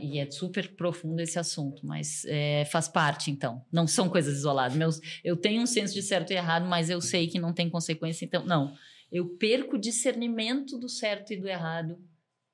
E 0.00 0.18
é 0.18 0.30
super 0.30 0.74
profundo 0.76 1.20
esse 1.20 1.38
assunto, 1.38 1.86
mas 1.86 2.24
é, 2.24 2.64
faz 2.66 2.88
parte, 2.88 3.30
então. 3.30 3.64
Não 3.70 3.86
são 3.86 4.08
coisas 4.08 4.36
isoladas. 4.38 4.76
Meus, 4.76 4.98
eu 5.22 5.36
tenho 5.36 5.62
um 5.62 5.66
senso 5.66 5.92
de 5.94 6.02
certo 6.02 6.32
e 6.32 6.36
errado, 6.36 6.66
mas 6.66 6.88
eu 6.88 7.00
sei 7.00 7.26
que 7.28 7.38
não 7.38 7.52
tem 7.52 7.68
consequência, 7.68 8.24
então, 8.24 8.44
não. 8.44 8.74
Eu 9.12 9.36
perco 9.36 9.76
o 9.76 9.80
discernimento 9.80 10.78
do 10.78 10.88
certo 10.88 11.32
e 11.32 11.36
do 11.36 11.46
errado 11.46 11.98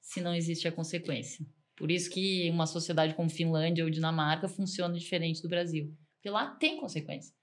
se 0.01 0.21
não 0.21 0.35
existe 0.35 0.67
a 0.67 0.73
consequência. 0.73 1.47
Por 1.81 1.91
isso 1.91 2.11
que 2.11 2.51
uma 2.51 2.67
sociedade 2.67 3.15
como 3.15 3.31
Finlândia 3.31 3.83
ou 3.83 3.91
Dinamarca 3.91 4.47
funciona 4.47 4.99
diferente 4.99 5.41
do 5.41 5.49
Brasil. 5.49 5.97
Porque 6.17 6.29
lá 6.29 6.55
tem 6.57 6.79
consequência. 6.79 7.35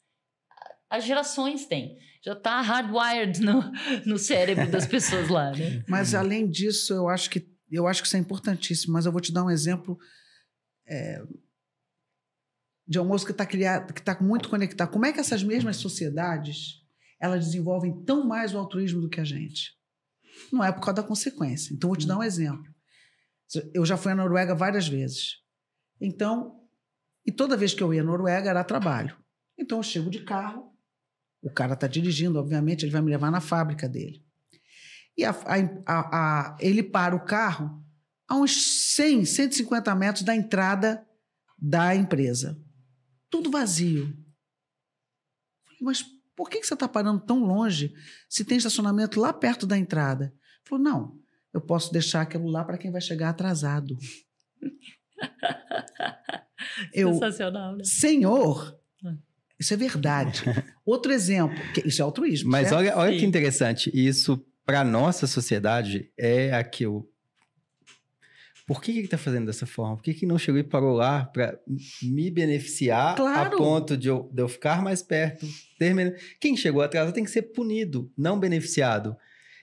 As 0.88 1.04
gerações 1.04 1.66
têm. 1.66 1.98
Já 2.24 2.34
está 2.34 2.62
hardwired 2.62 3.42
no, 3.42 3.64
no 4.06 4.20
cérebro 4.20 4.70
das 4.70 4.86
pessoas 4.86 5.28
lá, 5.28 5.50
né? 5.50 5.84
Mas 5.90 6.14
além 6.14 6.48
disso, 6.48 6.94
eu 6.94 7.10
acho 7.10 7.32
que 7.32 7.50
eu 7.72 7.88
acho 7.88 8.04
que 8.04 8.08
isso 8.08 8.16
é 8.16 8.20
importantíssimo. 8.20 8.94
Mas 8.94 9.08
eu 9.08 9.12
vou 9.12 9.20
te 9.20 9.34
dar 9.34 9.44
um 9.44 9.50
exemplo 9.50 9.98
é, 10.88 11.20
de 12.88 13.00
moço 13.00 13.26
que 13.26 13.32
está 13.32 13.46
criado, 13.46 13.92
que 13.92 14.00
está 14.00 14.22
muito 14.22 14.50
conectado. 14.50 14.92
Como 14.92 15.08
é 15.08 15.12
que 15.12 15.20
essas 15.20 15.42
mesmas 15.42 15.78
sociedades 15.78 16.86
elas 17.20 17.44
desenvolvem 17.44 18.04
tão 18.04 18.28
mais 18.28 18.54
o 18.54 18.60
altruísmo 18.60 19.02
do 19.02 19.10
que 19.10 19.20
a 19.20 19.26
gente? 19.26 19.76
Não 20.54 20.64
é 20.64 20.72
por 20.72 20.82
causa 20.82 21.02
da 21.02 21.08
consequência. 21.08 21.74
Então, 21.74 21.90
vou 21.90 21.98
te 21.98 22.06
dar 22.06 22.20
um 22.20 22.24
exemplo. 22.24 22.77
Eu 23.74 23.86
já 23.86 23.98
fui 23.98 24.12
à 24.12 24.16
Noruega 24.16 24.54
várias 24.54 24.88
vezes. 24.88 25.38
Então, 26.00 26.60
e 27.26 27.32
toda 27.32 27.58
vez 27.58 27.74
que 27.74 27.82
eu 27.82 27.94
ia 27.94 28.02
à 28.02 28.04
Noruega 28.04 28.50
era 28.50 28.64
trabalho. 28.64 29.18
Então, 29.58 29.80
eu 29.80 29.84
chego 29.84 30.10
de 30.10 30.24
carro, 30.24 30.74
o 31.42 31.50
cara 31.50 31.74
está 31.74 31.88
dirigindo, 31.88 32.40
obviamente, 32.40 32.84
ele 32.84 32.92
vai 32.92 33.02
me 33.02 33.12
levar 33.12 33.32
na 33.32 33.42
fábrica 33.42 33.88
dele. 33.88 34.24
E 35.18 35.26
a, 35.26 35.32
a, 35.32 36.00
a, 36.52 36.58
ele 36.60 36.84
para 36.84 37.16
o 37.16 37.26
carro 37.26 37.84
a 38.28 38.36
uns 38.36 38.96
100, 38.96 39.26
150 39.26 39.96
metros 39.96 40.24
da 40.24 40.36
entrada 40.36 41.06
da 41.58 41.96
empresa. 41.96 42.62
Tudo 43.30 43.50
vazio. 43.50 44.16
Mas 45.82 46.04
por 46.36 46.50
que 46.50 46.64
você 46.64 46.74
está 46.76 46.88
parando 46.88 47.26
tão 47.26 47.40
longe 47.40 47.94
se 48.30 48.46
tem 48.46 48.58
estacionamento 48.58 49.20
lá 49.20 49.34
perto 49.34 49.66
da 49.66 49.78
entrada? 49.78 50.26
Ele 50.26 50.70
falou, 50.70 50.84
não, 50.84 51.20
eu 51.54 51.62
posso 51.62 51.92
deixar 51.92 52.22
aquilo 52.22 52.48
lá 52.48 52.64
para 52.64 52.78
quem 52.78 52.92
vai 52.92 53.02
chegar 53.02 53.30
atrasado. 53.30 53.98
eu, 56.94 57.14
Sensacional, 57.14 57.76
né? 57.76 57.84
Senhor, 57.84 58.80
ah. 59.06 59.16
isso 59.60 59.74
é 59.74 59.78
verdade. 59.78 60.44
Outro 60.86 61.12
exemplo, 61.12 61.58
isso 61.86 62.02
é 62.02 62.06
altruísmo. 62.06 62.50
Mas 62.50 62.70
certo? 62.70 62.80
olha, 62.80 62.98
olha 62.98 63.18
que 63.18 63.26
interessante, 63.26 63.92
isso 63.94 64.44
para 64.66 64.84
nossa 64.84 65.28
sociedade 65.28 66.12
é 66.18 66.54
aquilo 66.54 67.10
por 68.68 68.82
que, 68.82 68.92
que 68.92 69.00
ele 69.00 69.06
está 69.06 69.18
fazendo 69.18 69.46
dessa 69.46 69.66
forma? 69.66 69.96
Por 69.96 70.04
que, 70.04 70.14
que 70.14 70.26
não 70.26 70.38
chegou 70.38 70.60
e 70.60 70.64
parou 70.64 70.94
lá 70.94 71.26
para 71.26 71.58
me 72.04 72.30
beneficiar 72.30 73.16
claro. 73.16 73.56
a 73.56 73.58
ponto 73.58 73.96
de 73.96 74.10
eu, 74.10 74.30
de 74.34 74.42
eu 74.42 74.50
ficar 74.50 74.84
mais 74.84 75.02
perto? 75.02 75.48
Termina... 75.80 76.14
Quem 76.38 76.58
chegou 76.58 76.82
atrás 76.82 77.10
tem 77.14 77.24
que 77.24 77.32
ser 77.32 77.44
punido, 77.44 78.12
não 78.18 78.38
beneficiado. 78.38 79.16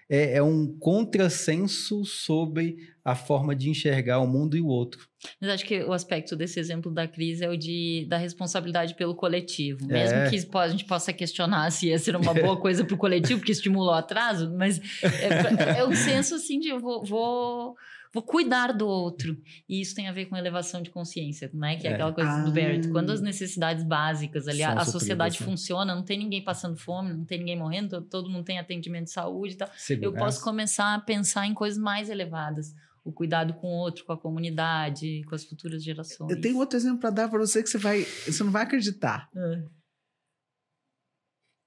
É, 0.09 0.37
é, 0.37 0.43
um 0.43 0.67
contrassenso 0.79 2.05
sobre 2.05 2.77
a 3.05 3.15
forma 3.15 3.55
de 3.55 3.71
enxergar 3.71 4.21
o 4.21 4.27
mundo 4.27 4.57
e 4.57 4.61
o 4.61 4.67
outro. 4.67 5.09
Mas 5.41 5.51
acho 5.51 5.65
que 5.65 5.83
o 5.83 5.93
aspecto 5.93 6.37
desse 6.37 6.61
exemplo 6.61 6.93
da 6.93 7.09
crise 7.09 7.45
é 7.45 7.49
o 7.49 7.57
de, 7.57 8.07
da 8.09 8.19
responsabilidade 8.19 8.95
pelo 8.95 9.15
coletivo. 9.15 9.87
Mesmo 9.87 10.19
é. 10.19 10.29
que 10.29 10.37
a 10.57 10.69
gente 10.69 10.85
possa 10.85 11.13
questionar 11.13 11.71
se 11.71 11.89
ia 11.89 11.99
ser 11.99 12.17
uma 12.17 12.33
boa 12.35 12.57
coisa 12.57 12.85
para 12.85 12.95
o 12.95 12.99
coletivo, 12.99 13.41
porque 13.41 13.53
estimulou 13.53 13.91
o 13.91 13.97
atraso, 13.97 14.55
mas 14.57 14.81
é, 15.03 15.79
é, 15.79 15.87
um 15.87 15.95
senso 15.95 16.35
assim 16.35 16.59
de 16.59 16.69
eu 16.69 16.81
vou, 16.81 17.05
vou 17.05 17.77
vou 18.15 18.23
cuidar 18.23 18.73
do 18.73 18.87
outro. 18.87 19.37
E 19.69 19.81
isso 19.81 19.95
tem 19.95 20.09
a 20.09 20.13
ver 20.13 20.27
com 20.27 20.37
elevação 20.37 20.81
de 20.81 20.89
consciência, 20.89 21.51
né? 21.53 21.77
Que 21.77 21.89
é, 21.89 21.91
é. 21.91 21.95
aquela 21.95 22.13
coisa 22.13 22.31
ah. 22.31 22.45
do 22.45 22.53
Barrett. 22.53 22.89
Quando 22.89 23.11
as 23.11 23.21
necessidades 23.21 23.83
básicas 23.83 24.47
ali, 24.47 24.63
a, 24.63 24.75
a 24.75 24.85
sociedade 24.85 25.41
né? 25.41 25.45
funciona, 25.45 25.95
não 25.95 26.05
tem 26.05 26.17
ninguém 26.17 26.43
passando 26.43 26.77
fome, 26.77 27.13
não 27.13 27.25
tem 27.25 27.39
ninguém 27.39 27.59
morrendo, 27.59 28.01
todo, 28.03 28.31
mundo 28.31 28.45
tem 28.45 28.61
atendimento 28.61 29.07
de 29.07 29.11
saúde 29.11 29.55
e 29.55 29.57
tal. 29.57 29.69
Segurança. 29.77 30.17
Eu 30.17 30.19
posso 30.19 30.43
começar 30.45 30.95
a 30.95 31.01
pensar 31.01 31.47
em 31.47 31.53
coisas 31.53 31.79
mais 31.79 32.09
elevadas. 32.09 32.73
O 33.05 33.13
cuidado 33.13 33.53
com 33.55 33.67
o 33.67 33.77
outro, 33.81 34.05
com 34.05 34.13
a 34.13 34.19
comunidade, 34.19 35.25
com 35.25 35.35
as 35.35 35.45
futuras 35.45 35.83
gerações. 35.83 36.31
Eu 36.31 36.41
tenho 36.41 36.57
outro 36.57 36.79
exemplo 36.79 37.01
para 37.01 37.11
dar 37.11 37.29
para 37.29 37.39
você 37.39 37.63
que 37.63 37.69
você 37.69 37.77
vai, 37.77 38.03
você 38.03 38.43
não 38.43 38.51
vai 38.51 38.63
acreditar. 38.63 39.29
É. 39.37 39.65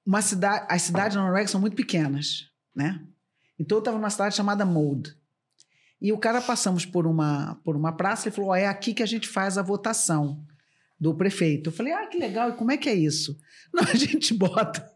Uma 0.04 0.22
cidade, 0.22 0.66
as 0.70 0.82
cidades 0.82 1.16
na 1.16 1.22
Noruega 1.22 1.48
são 1.48 1.62
muito 1.62 1.76
pequenas, 1.76 2.50
né? 2.74 3.06
Então 3.60 3.78
eu 3.78 3.80
estava 3.80 3.98
numa 3.98 4.10
cidade 4.10 4.36
chamada 4.36 4.66
Molde. 4.66 5.16
E 6.02 6.14
o 6.14 6.18
cara 6.18 6.42
passamos 6.42 6.86
por 6.86 7.08
uma, 7.08 7.60
por 7.64 7.76
uma 7.76 7.92
praça 7.92 8.30
e 8.30 8.32
falou: 8.32 8.52
oh, 8.52 8.56
é 8.56 8.68
aqui 8.68 8.94
que 8.94 9.04
a 9.04 9.08
gente 9.08 9.28
faz 9.28 9.58
a 9.58 9.62
votação 9.62 10.44
do 11.00 11.16
prefeito. 11.16 11.70
Eu 11.70 11.74
falei: 11.74 11.94
ah, 11.94 12.06
que 12.08 12.18
legal, 12.18 12.50
e 12.50 12.54
como 12.54 12.72
é 12.72 12.78
que 12.78 12.90
é 12.90 12.94
isso? 12.94 13.38
Não, 13.74 13.84
a 13.84 13.96
gente 13.96 14.34
bota 14.34 14.92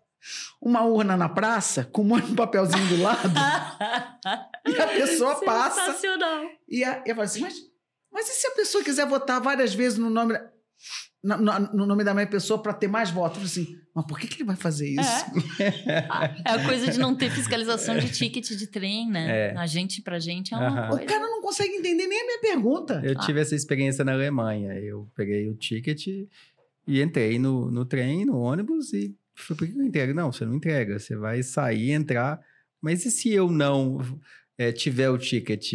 uma 0.62 0.84
urna 0.84 1.18
na 1.18 1.28
praça 1.28 1.84
com 1.86 2.04
um 2.04 2.06
monte 2.06 2.28
de 2.28 2.36
papelzinho 2.36 2.88
do 2.88 3.02
lado 3.02 3.34
e 4.68 4.80
a 4.80 4.88
pessoa 4.88 5.44
passa. 5.44 5.86
Sensacional. 5.86 6.46
E 6.70 6.84
a, 6.84 7.04
eu 7.06 7.16
falei 7.16 7.24
assim: 7.24 7.42
mas, 7.42 7.56
mas 8.12 8.30
e 8.30 8.34
se 8.34 8.48
a 8.48 8.52
pessoa 8.52 8.84
quiser 8.84 9.08
votar 9.08 9.42
várias 9.42 9.74
vezes 9.74 9.98
no 9.98 10.10
nome 10.10 10.38
no, 11.24 11.38
no, 11.38 11.86
nome 11.86 12.04
da 12.04 12.14
minha 12.14 12.28
pessoa 12.28 12.62
para 12.62 12.74
ter 12.74 12.88
mais 12.88 13.12
votos. 13.12 13.42
Eu 13.42 13.48
falei 13.48 13.66
assim, 13.66 13.81
mas 13.94 14.06
por 14.06 14.20
que, 14.20 14.28
que 14.28 14.36
ele 14.38 14.46
vai 14.46 14.56
fazer 14.56 14.90
isso? 14.90 15.62
É. 15.62 16.44
é 16.46 16.52
a 16.52 16.66
coisa 16.66 16.92
de 16.92 16.98
não 16.98 17.16
ter 17.16 17.30
fiscalização 17.30 17.98
de 17.98 18.10
ticket 18.12 18.48
de 18.50 18.68
trem, 18.68 19.10
né? 19.10 19.52
É. 19.52 19.58
A 19.58 19.68
gente, 19.68 20.02
pra 20.02 20.20
gente, 20.20 20.54
é 20.54 20.58
uma 20.58 20.88
coisa. 20.88 21.04
O 21.04 21.08
cara 21.08 21.22
não 21.22 21.42
consegue 21.42 21.74
entender 21.74 22.08
nem 22.08 22.22
a 22.22 22.26
minha 22.26 22.40
pergunta. 22.40 23.02
Eu 23.04 23.16
ah. 23.18 23.26
tive 23.26 23.42
essa 23.42 23.56
experiência 23.56 24.06
na 24.06 24.14
Alemanha. 24.14 24.74
Eu 24.76 25.10
peguei 25.16 25.50
o 25.50 25.56
ticket 25.56 26.08
e 26.88 27.02
entrei 27.02 27.38
no, 27.38 27.70
no 27.70 27.86
trem, 27.86 28.26
no 28.26 28.38
ônibus 28.38 28.94
e 28.94 29.16
falei, 29.36 29.58
por 29.58 29.68
que 29.68 29.80
eu 29.80 29.86
entrego? 29.86 30.14
Não, 30.14 30.32
você 30.32 30.46
não 30.46 30.56
entrega. 30.56 30.98
Você 30.98 31.16
vai 31.16 31.44
sair, 31.44 31.92
entrar. 31.92 32.40
Mas 32.82 33.06
e 33.06 33.12
se 33.12 33.32
eu 33.32 33.52
não 33.52 34.00
é, 34.58 34.72
tiver 34.72 35.10
o 35.10 35.18
ticket? 35.18 35.74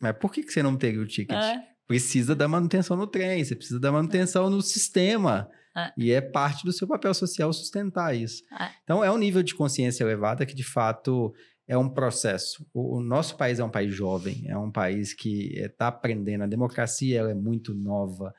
Mas 0.00 0.16
por 0.18 0.32
que, 0.32 0.42
que 0.42 0.52
você 0.52 0.62
não 0.62 0.76
teria 0.76 1.00
o 1.00 1.06
ticket? 1.06 1.36
É 1.36 1.76
precisa 1.86 2.34
da 2.34 2.48
manutenção 2.48 2.96
no 2.96 3.06
trem, 3.06 3.44
você 3.44 3.54
precisa 3.54 3.78
da 3.78 3.92
manutenção 3.92 4.50
no 4.50 4.60
sistema. 4.60 5.48
É. 5.76 5.92
E 5.96 6.10
é 6.10 6.20
parte 6.20 6.64
do 6.64 6.72
seu 6.72 6.88
papel 6.88 7.12
social 7.12 7.52
sustentar 7.52 8.16
isso. 8.16 8.42
É. 8.58 8.70
Então, 8.82 9.04
é 9.04 9.10
um 9.10 9.18
nível 9.18 9.42
de 9.42 9.54
consciência 9.54 10.02
elevada 10.02 10.46
que, 10.46 10.54
de 10.54 10.64
fato, 10.64 11.34
é 11.68 11.76
um 11.76 11.88
processo. 11.88 12.66
O, 12.72 12.98
o 12.98 13.00
nosso 13.00 13.36
país 13.36 13.58
é 13.58 13.64
um 13.64 13.70
país 13.70 13.94
jovem, 13.94 14.44
é 14.46 14.56
um 14.56 14.70
país 14.70 15.12
que 15.12 15.52
está 15.58 15.88
aprendendo. 15.88 16.44
A 16.44 16.48
democracia 16.48 17.18
ela 17.18 17.30
é 17.30 17.34
muito 17.34 17.74
nova. 17.74 18.34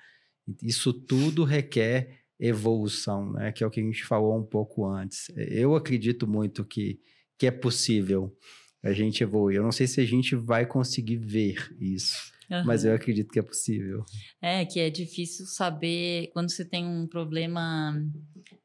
Isso 0.64 0.94
tudo 0.94 1.44
requer 1.44 2.22
evolução, 2.40 3.34
né? 3.34 3.52
que 3.52 3.64
é 3.64 3.68
o 3.68 3.70
que 3.70 3.80
a 3.80 3.84
gente 3.84 4.06
falou 4.06 4.38
um 4.38 4.44
pouco 4.44 4.86
antes. 4.86 5.32
Eu 5.36 5.76
acredito 5.76 6.28
muito 6.28 6.64
que, 6.64 7.00
que 7.38 7.48
é 7.48 7.52
possível 7.52 8.36
a 8.84 8.94
gente 8.94 9.24
evoluir. 9.24 9.58
Eu 9.58 9.64
não 9.64 9.72
sei 9.72 9.88
se 9.88 10.00
a 10.00 10.06
gente 10.06 10.36
vai 10.36 10.66
conseguir 10.66 11.18
ver 11.18 11.76
isso. 11.80 12.32
Uhum. 12.50 12.64
Mas 12.66 12.86
eu 12.86 12.94
acredito 12.94 13.32
que 13.32 13.40
é 13.40 13.44
possível. 13.44 14.06
É, 14.42 14.66
que 14.66 14.80
é 14.80 14.90
difícil 14.90 15.46
saber 15.46 16.30
quando 16.34 16.50
você 16.50 16.64
tem 16.64 16.86
um 16.86 17.08
problema 17.08 17.94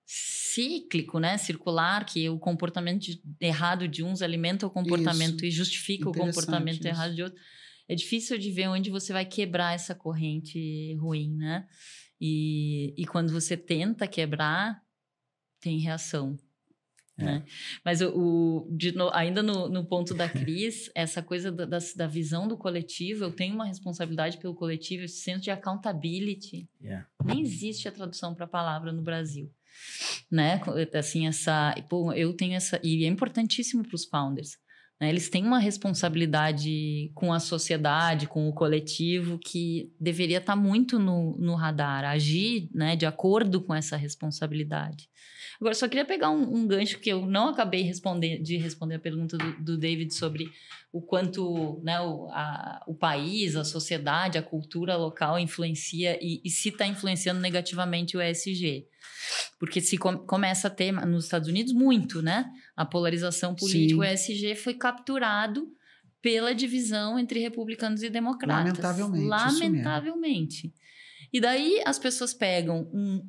cíclico, 0.07 1.19
né, 1.19 1.39
circular, 1.39 2.05
que 2.05 2.29
o 2.29 2.39
comportamento 2.39 3.01
de, 3.01 3.23
errado 3.41 3.89
de 3.89 4.05
uns 4.05 4.23
alimenta 4.23 4.67
o 4.67 4.71
comportamento 4.71 5.37
isso. 5.37 5.47
e 5.47 5.51
justifica 5.51 6.09
o 6.09 6.13
comportamento 6.13 6.81
isso. 6.81 6.89
errado 6.89 7.15
de 7.15 7.23
outros. 7.23 7.43
É 7.89 7.95
difícil 7.95 8.39
de 8.39 8.51
ver 8.51 8.69
onde 8.69 8.91
você 8.91 9.13
vai 9.13 9.25
quebrar 9.25 9.75
essa 9.75 9.95
corrente 9.95 10.95
ruim, 10.97 11.35
né? 11.37 11.67
E, 12.21 12.95
e 12.97 13.05
quando 13.05 13.33
você 13.33 13.57
tenta 13.57 14.07
quebrar, 14.07 14.81
tem 15.61 15.79
reação. 15.79 16.39
É. 17.19 17.25
Né? 17.25 17.45
Mas 17.85 18.01
o, 18.01 18.09
o 18.11 18.77
no, 18.95 19.11
ainda 19.13 19.43
no, 19.43 19.69
no, 19.69 19.85
ponto 19.85 20.15
da 20.15 20.29
Cris, 20.29 20.91
essa 20.95 21.23
coisa 21.23 21.53
da, 21.53 21.65
da, 21.65 21.79
da, 21.97 22.07
visão 22.07 22.49
do 22.49 22.57
coletivo, 22.57 23.25
eu 23.25 23.33
tenho 23.33 23.55
uma 23.55 23.67
responsabilidade 23.67 24.39
pelo 24.39 24.55
coletivo, 24.55 25.05
esse 25.05 25.21
senso 25.21 25.43
de 25.43 25.51
accountability. 25.51 26.69
Yeah. 26.81 27.07
Nem 27.25 27.41
existe 27.41 27.87
a 27.87 27.93
tradução 27.93 28.35
para 28.35 28.45
a 28.45 28.49
palavra 28.49 28.93
no 28.93 29.03
Brasil. 29.03 29.51
Né? 30.31 30.61
Assim, 30.95 31.27
essa. 31.27 31.75
Pô, 31.89 32.13
eu 32.13 32.35
tenho 32.35 32.55
essa. 32.55 32.81
E 32.83 33.05
é 33.05 33.09
importantíssimo 33.09 33.83
para 33.83 33.95
os 33.95 34.05
founders. 34.05 34.57
Né? 35.03 35.09
Eles 35.09 35.29
têm 35.29 35.45
uma 35.45 35.59
responsabilidade 35.59 37.11
com 37.15 37.33
a 37.33 37.41
sociedade, 37.41 38.29
com 38.29 38.49
o 38.49 38.53
coletivo, 38.53 39.37
que 39.37 39.93
deveria 40.01 40.39
estar 40.39 40.55
tá 40.55 40.61
muito 40.61 40.99
no, 40.99 41.37
no 41.39 41.55
radar, 41.57 42.05
agir 42.05 42.71
né, 42.73 42.95
de 42.95 43.05
acordo 43.05 43.61
com 43.61 43.75
essa 43.75 43.97
responsabilidade. 43.97 45.09
Agora, 45.63 45.77
só 45.77 45.87
queria 45.87 46.05
pegar 46.05 46.29
um, 46.29 46.57
um 46.57 46.67
gancho 46.67 46.99
que 46.99 47.09
eu 47.09 47.25
não 47.25 47.51
acabei 47.51 47.83
responder, 47.83 48.43
de 48.43 48.57
responder 48.57 48.97
a 48.97 48.99
pergunta 48.99 49.39
do, 49.39 49.63
do 49.63 49.79
David 49.79 50.13
sobre 50.13 50.51
o 50.93 51.01
quanto 51.01 51.81
né, 51.85 52.01
o, 52.01 52.29
a, 52.33 52.83
o 52.85 52.93
país, 52.97 53.55
a 53.55 53.63
sociedade, 53.63 54.37
a 54.37 54.43
cultura 54.43 54.97
local 54.97 55.39
influencia 55.39 56.19
e, 56.21 56.41
e 56.45 56.51
se 56.51 56.71
está 56.71 56.85
influenciando 56.85 57.41
negativamente 57.41 58.17
o 58.17 58.21
ESG. 58.21 58.89
Porque 59.57 59.81
se 59.81 59.97
com, 59.97 60.19
começa 60.19 60.67
a 60.67 60.71
ter 60.71 60.91
nos 61.07 61.27
Estados 61.27 61.47
Unidos 61.47 61.73
muito, 61.73 62.21
né? 62.21 62.51
A 62.75 62.85
polarização 62.85 63.55
política, 63.55 63.95
Sim. 63.95 64.01
o 64.01 64.03
ESG 64.03 64.57
foi 64.57 64.75
capturado 64.75 65.73
pela 66.21 66.53
divisão 66.53 67.21
entre 67.21 67.39
republicanos 67.39 68.03
e 68.03 68.11
democratas. 68.11 68.65
Lamentavelmente. 68.65 69.27
Lamentavelmente. 69.29 70.75
E 71.33 71.41
daí 71.41 71.81
as 71.87 72.01
pessoas 72.01 72.35
pegam 72.35 72.91
um 72.93 73.25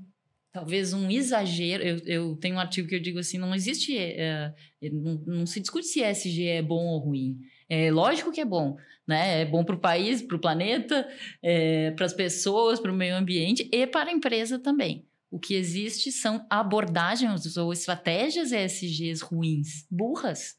talvez 0.53 0.93
um 0.93 1.09
exagero. 1.09 1.83
Eu, 1.83 1.97
eu 2.05 2.35
tenho 2.35 2.55
um 2.55 2.59
artigo 2.59 2.87
que 2.87 2.95
eu 2.95 3.01
digo 3.01 3.19
assim: 3.19 3.37
não 3.37 3.53
existe. 3.53 3.97
É, 3.97 4.53
não, 4.91 5.21
não, 5.25 5.45
se 5.45 5.59
discute 5.59 5.87
se 5.87 6.01
ESG 6.01 6.47
é 6.47 6.61
bom 6.61 6.85
ou 6.85 6.99
ruim. 6.99 7.39
É 7.67 7.91
lógico 7.91 8.31
que 8.31 8.39
é 8.39 8.45
bom, 8.45 8.77
né? 9.05 9.41
É 9.41 9.45
bom 9.45 9.65
para 9.65 9.75
o 9.75 9.79
país, 9.79 10.21
para 10.21 10.37
o 10.37 10.39
planeta, 10.39 11.09
é, 11.41 11.91
para 11.91 12.05
as 12.05 12.13
pessoas, 12.13 12.79
para 12.79 12.91
o 12.91 12.95
meio 12.95 13.15
ambiente 13.15 13.67
e 13.71 13.87
para 13.87 14.11
a 14.11 14.13
empresa 14.13 14.59
também. 14.59 15.05
O 15.31 15.39
que 15.39 15.55
existe 15.55 16.11
são 16.11 16.45
abordagens 16.47 17.57
ou 17.57 17.73
estratégias 17.73 18.51
ESGs 18.51 19.23
ruins, 19.23 19.87
burras. 19.89 20.55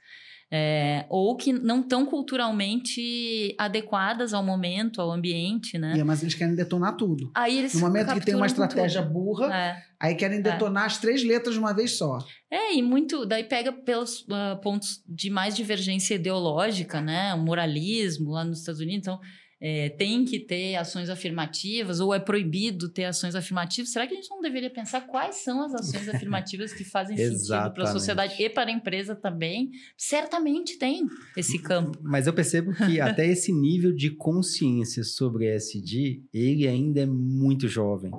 É, 0.57 1.05
ou 1.09 1.37
que 1.37 1.53
não 1.53 1.81
estão 1.81 2.07
culturalmente 2.07 3.57
adequadas 3.59 4.33
ao 4.33 4.41
momento, 4.41 5.01
ao 5.01 5.11
ambiente, 5.11 5.77
né? 5.77 5.99
É, 5.99 6.05
mas 6.05 6.23
eles 6.23 6.35
querem 6.35 6.55
detonar 6.55 6.97
tudo. 6.97 7.29
Aí 7.35 7.59
eles 7.59 7.75
no 7.75 7.81
momento 7.81 8.15
que 8.15 8.21
tem 8.21 8.37
uma 8.37 8.47
estratégia 8.47 9.03
tudo. 9.03 9.13
burra, 9.13 9.53
é. 9.53 9.83
aí 9.99 10.15
querem 10.15 10.39
é. 10.39 10.43
detonar 10.43 10.85
as 10.85 10.99
três 10.99 11.25
letras 11.25 11.55
de 11.55 11.59
uma 11.59 11.73
vez 11.73 11.99
só. 11.99 12.19
É, 12.49 12.73
e 12.73 12.83
muito. 12.83 13.27
Daí 13.27 13.43
pega 13.43 13.73
pelos 13.73 14.21
uh, 14.21 14.61
pontos 14.63 15.03
de 15.09 15.29
mais 15.29 15.57
divergência 15.57 16.15
ideológica, 16.15 17.01
né? 17.01 17.35
O 17.35 17.39
moralismo 17.39 18.31
lá 18.31 18.45
nos 18.45 18.61
Estados 18.61 18.81
Unidos. 18.81 19.09
Então, 19.09 19.21
é, 19.67 19.89
tem 19.89 20.27
que 20.27 20.39
ter 20.39 20.77
ações 20.77 21.09
afirmativas 21.09 21.99
ou 21.99 22.13
é 22.13 22.21
proibido 22.21 22.87
ter 22.87 23.07
ações 23.07 23.35
afirmativas, 23.35 23.91
será 23.91 24.07
que 24.07 24.13
a 24.13 24.17
gente 24.17 24.29
não 24.29 24.43
deveria 24.43 24.69
pensar 24.69 25.01
quais 25.07 25.37
são 25.37 25.63
as 25.63 25.73
ações 25.73 26.07
afirmativas 26.15 26.75
que 26.75 26.85
fazem 26.85 27.17
sentido 27.17 27.73
para 27.73 27.85
a 27.85 27.87
sociedade 27.87 28.35
e 28.39 28.51
para 28.51 28.69
a 28.69 28.73
empresa 28.75 29.17
também? 29.17 29.71
Certamente 29.97 30.79
tem 30.79 31.07
esse 31.35 31.59
campo. 31.59 31.99
Mas 32.03 32.27
eu 32.27 32.35
percebo 32.35 32.75
que 32.75 33.01
até 33.01 33.27
esse 33.27 33.55
nível 33.55 33.95
de 33.95 34.11
consciência 34.11 35.03
sobre 35.03 35.47
SD, 35.47 36.23
ele 36.31 36.69
ainda 36.69 37.01
é 37.01 37.07
muito 37.07 37.67
jovem, 37.67 38.11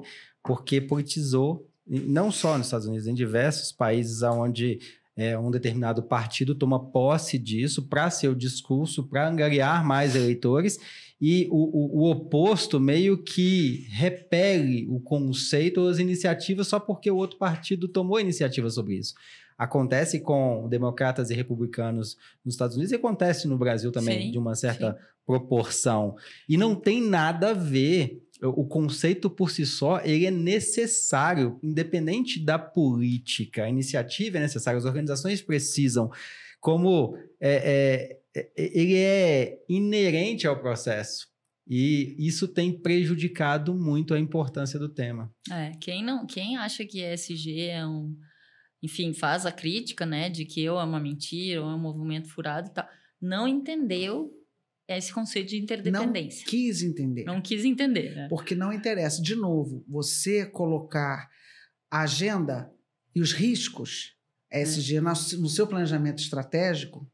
porque 0.44 0.82
politizou 0.82 1.70
não 1.86 2.32
só 2.32 2.58
nos 2.58 2.66
Estados 2.66 2.88
Unidos, 2.88 3.06
em 3.06 3.14
diversos 3.14 3.72
países 3.72 4.24
onde 4.24 4.80
é, 5.18 5.38
um 5.38 5.50
determinado 5.50 6.04
partido 6.04 6.54
toma 6.54 6.92
posse 6.92 7.40
disso 7.40 7.88
para 7.88 8.10
seu 8.10 8.36
discurso, 8.36 9.08
para 9.08 9.28
angariar 9.28 9.86
mais 9.86 10.16
eleitores, 10.16 10.78
e 11.22 11.48
o, 11.50 11.56
o, 11.56 12.02
o, 12.02 12.12
oposto 12.12 12.80
meio 12.80 13.18
que 13.18 13.88
repele 13.90 14.86
o 14.90 15.00
conceito 15.00 15.80
ou 15.80 15.88
as 15.88 15.98
iniciativas 15.98 16.68
só 16.68 16.80
porque 16.80 17.10
o 17.10 17.16
outro 17.16 17.38
partido 17.38 17.88
tomou 17.88 18.20
iniciativa 18.20 18.70
sobre 18.70 18.96
isso. 18.96 19.14
Acontece 19.58 20.20
com 20.20 20.68
democratas 20.68 21.30
e 21.30 21.34
republicanos 21.34 22.18
nos 22.44 22.56
Estados 22.56 22.76
Unidos 22.76 22.92
e 22.92 22.96
acontece 22.96 23.48
no 23.48 23.58
Brasil 23.58 23.90
também, 23.90 24.24
sim, 24.24 24.32
de 24.32 24.38
uma 24.38 24.54
certa 24.54 24.92
sim. 24.92 25.00
proporção. 25.26 26.18
E 26.50 26.58
não 26.58 26.76
tem 26.76 27.02
nada 27.02 27.52
a 27.52 27.54
ver 27.54 28.25
o 28.42 28.66
conceito 28.66 29.30
por 29.30 29.50
si 29.50 29.66
só, 29.66 30.02
ele 30.02 30.26
é 30.26 30.32
necessário, 30.32 31.60
independente 31.64 32.40
da 32.40 32.60
política. 32.60 33.64
A 33.64 33.70
iniciativa 33.70 34.38
é 34.38 34.42
necessária, 34.42 34.78
as 34.78 34.86
organizações 34.86 35.42
precisam. 35.42 36.12
Como 36.60 37.18
é, 37.40 38.20
é, 38.36 38.42
é, 38.42 38.52
ele 38.56 38.98
é 38.98 39.64
inerente 39.70 40.46
ao 40.48 40.60
processo. 40.60 41.28
E 41.68 42.16
isso 42.20 42.48
tem 42.48 42.72
prejudicado 42.72 43.74
muito 43.74 44.14
a 44.14 44.20
importância 44.20 44.78
do 44.78 44.90
tema. 44.90 45.34
É, 45.52 45.72
quem 45.82 46.04
não, 46.04 46.28
quem 46.28 46.58
acha 46.58 46.86
que 46.86 47.02
ESG 47.02 47.70
é 47.70 47.88
um, 47.88 48.16
enfim, 48.84 49.14
faz 49.14 49.46
a 49.46 49.52
crítica, 49.52 50.06
né, 50.06 50.30
de 50.30 50.46
que 50.46 50.62
eu 50.62 50.80
é 50.80 50.84
uma 50.84 51.00
mentira, 51.00 51.64
ou 51.64 51.70
é 51.70 51.74
um 51.74 51.80
movimento 51.80 52.30
furado 52.30 52.70
e 52.70 52.74
tal, 52.74 52.88
não 53.20 53.48
entendeu 53.48 54.32
esse 54.88 55.12
conceito 55.12 55.50
de 55.50 55.58
interdependência. 55.58 56.42
Não 56.42 56.50
quis 56.50 56.82
entender. 56.84 57.24
Não 57.24 57.42
quis 57.42 57.66
entender, 57.66 58.16
né? 58.16 58.28
Porque 58.30 58.54
não 58.54 58.72
interessa. 58.72 59.22
De 59.22 59.36
novo, 59.36 59.84
você 59.88 60.46
colocar 60.46 61.30
a 61.90 62.02
agenda 62.02 62.72
e 63.16 63.22
os 63.22 63.32
riscos 63.34 64.16
ESG 64.52 64.98
é. 64.98 65.02
no 65.02 65.50
seu 65.50 65.68
planejamento 65.68 66.20
estratégico 66.20 67.10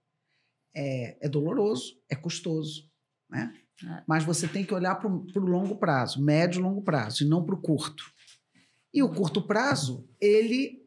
é, 0.75 1.25
é 1.25 1.29
doloroso, 1.29 1.99
é 2.09 2.15
custoso, 2.15 2.89
né? 3.29 3.53
É. 3.83 4.03
Mas 4.07 4.23
você 4.23 4.47
tem 4.47 4.63
que 4.63 4.73
olhar 4.73 4.95
para 4.95 5.09
o 5.09 5.39
longo 5.39 5.77
prazo, 5.77 6.23
médio 6.23 6.59
e 6.59 6.63
longo 6.63 6.83
prazo, 6.83 7.23
e 7.23 7.27
não 7.27 7.43
para 7.43 7.55
o 7.55 7.61
curto. 7.61 8.03
E 8.93 9.01
o 9.01 9.09
curto 9.09 9.41
prazo, 9.41 10.07
ele, 10.19 10.85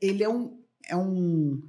ele 0.00 0.24
é 0.24 0.28
um, 0.28 0.64
é 0.88 0.96
um, 0.96 1.62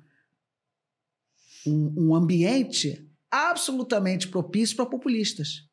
um, 1.65 2.09
um 2.09 2.15
ambiente 2.15 3.07
absolutamente 3.29 4.27
propício 4.27 4.75
para 4.75 4.85
populistas. 4.85 5.67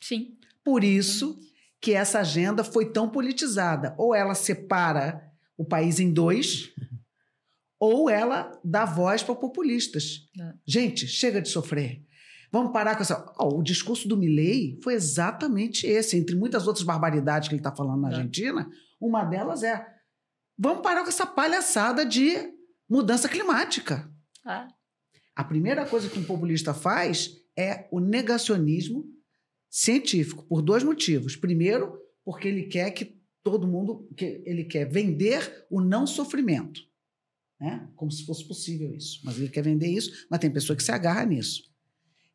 Sim. 0.00 0.38
Por 0.64 0.84
isso 0.84 1.38
que 1.80 1.92
essa 1.92 2.20
agenda 2.20 2.64
foi 2.64 2.92
tão 2.92 3.08
politizada. 3.08 3.94
Ou 3.98 4.14
ela 4.14 4.34
separa 4.34 5.22
o 5.56 5.64
país 5.64 6.00
em 6.00 6.12
dois, 6.12 6.72
ou 7.78 8.08
ela 8.08 8.58
dá 8.64 8.84
voz 8.84 9.22
para 9.22 9.34
populistas. 9.34 10.28
É. 10.40 10.54
Gente, 10.66 11.06
chega 11.06 11.40
de 11.40 11.48
sofrer. 11.48 12.04
Vamos 12.50 12.72
parar 12.72 12.96
com 12.96 13.02
essa. 13.02 13.30
Oh, 13.38 13.58
o 13.58 13.62
discurso 13.62 14.08
do 14.08 14.16
Milley 14.16 14.78
foi 14.82 14.94
exatamente 14.94 15.86
esse, 15.86 16.16
entre 16.16 16.34
muitas 16.34 16.66
outras 16.66 16.84
barbaridades 16.84 17.48
que 17.48 17.54
ele 17.54 17.60
está 17.60 17.74
falando 17.74 18.00
na 18.00 18.10
é. 18.10 18.14
Argentina. 18.14 18.68
Uma 19.00 19.24
delas 19.24 19.62
é: 19.62 19.86
vamos 20.58 20.82
parar 20.82 21.02
com 21.02 21.08
essa 21.08 21.26
palhaçada 21.26 22.06
de 22.06 22.36
mudança 22.88 23.28
climática. 23.28 24.10
É. 24.48 24.66
A 25.36 25.44
primeira 25.44 25.86
coisa 25.86 26.08
que 26.08 26.18
um 26.18 26.24
populista 26.24 26.74
faz 26.74 27.36
é 27.56 27.86
o 27.92 28.00
negacionismo 28.00 29.04
científico, 29.70 30.44
por 30.44 30.62
dois 30.62 30.82
motivos. 30.82 31.36
Primeiro, 31.36 31.98
porque 32.24 32.48
ele 32.48 32.64
quer 32.64 32.90
que 32.90 33.20
todo 33.42 33.68
mundo. 33.68 34.08
Que 34.16 34.42
ele 34.44 34.64
quer 34.64 34.90
vender 34.90 35.66
o 35.70 35.80
não 35.80 36.06
sofrimento 36.06 36.88
né? 37.60 37.88
como 37.96 38.10
se 38.10 38.24
fosse 38.24 38.46
possível 38.46 38.94
isso. 38.94 39.20
Mas 39.24 39.36
ele 39.38 39.48
quer 39.48 39.62
vender 39.62 39.88
isso, 39.88 40.26
mas 40.30 40.40
tem 40.40 40.50
pessoa 40.50 40.76
que 40.76 40.82
se 40.82 40.92
agarra 40.92 41.24
nisso. 41.24 41.64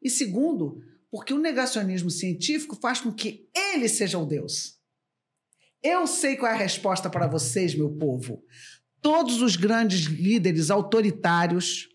E 0.02 0.10
segundo, 0.10 0.82
porque 1.10 1.34
o 1.34 1.40
negacionismo 1.40 2.10
científico 2.10 2.76
faz 2.76 3.00
com 3.00 3.12
que 3.12 3.48
ele 3.56 3.88
seja 3.88 4.18
o 4.18 4.26
Deus. 4.26 4.78
Eu 5.82 6.08
sei 6.08 6.36
qual 6.36 6.52
é 6.52 6.56
a 6.56 6.58
resposta 6.58 7.10
para 7.10 7.28
vocês, 7.28 7.76
meu 7.76 7.92
povo. 7.92 8.44
Todos 9.02 9.42
os 9.42 9.56
grandes 9.56 10.02
líderes 10.02 10.70
autoritários 10.70 11.90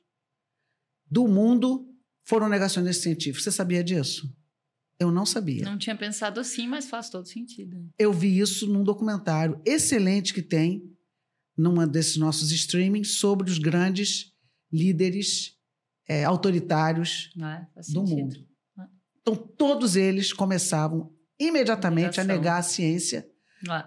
do 1.11 1.27
mundo 1.27 1.87
foram 2.25 2.49
negacionistas 2.49 3.03
científicos. 3.03 3.45
Você 3.45 3.53
sabia 3.53 3.83
disso? 3.83 4.33
Eu 4.99 5.13
não 5.13 5.25
sabia. 5.25 5.65
Não 5.65 5.79
tinha 5.79 5.97
pensado 5.97 6.41
assim, 6.41 6.67
mas 6.67 6.89
faz 6.89 7.09
todo 7.09 7.27
sentido. 7.27 7.89
Eu 7.99 8.13
vi 8.13 8.39
isso 8.39 8.67
num 8.67 8.83
documentário 8.83 9.61
excelente 9.65 10.35
que 10.35 10.43
tem 10.43 10.83
numa 11.57 11.87
desses 11.87 12.17
nossos 12.17 12.51
streamings 12.53 13.13
sobre 13.15 13.51
os 13.51 13.59
grandes 13.59 14.33
líderes 14.73 15.57
é, 16.09 16.25
autoritários 16.25 17.31
é, 17.41 17.93
do 17.93 18.03
mundo. 18.05 18.37
É. 18.79 18.83
Então, 19.21 19.37
todos 19.37 19.97
eles 19.97 20.33
começavam 20.33 21.13
imediatamente 21.39 22.21
a 22.21 22.25
negar 22.25 22.59
a 22.59 22.63
ciência 22.63 23.29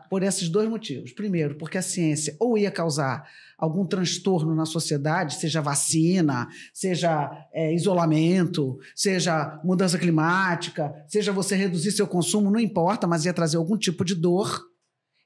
por 0.10 0.24
esses 0.24 0.50
dois 0.50 0.70
motivos. 0.70 1.12
Primeiro, 1.12 1.56
porque 1.56 1.78
a 1.78 1.82
ciência 1.82 2.36
ou 2.40 2.58
ia 2.58 2.72
causar 2.72 3.28
algum 3.58 3.86
transtorno 3.86 4.56
na 4.56 4.66
sociedade, 4.66 5.36
seja 5.36 5.62
vacina, 5.62 6.48
seja 6.74 7.48
é, 7.54 7.74
isolamento, 7.74 8.80
seja 8.96 9.62
mudança 9.64 9.98
climática, 9.98 10.94
seja 11.08 11.32
você 11.32 11.56
reduzir 11.56 11.92
seu 11.92 12.08
consumo, 12.08 12.50
não 12.50 12.60
importa, 12.60 13.06
mas 13.08 13.26
ia 13.26 13.34
trazer 13.34 13.58
algum 13.58 13.78
tipo 13.78 14.04
de 14.04 14.16
dor 14.16 14.68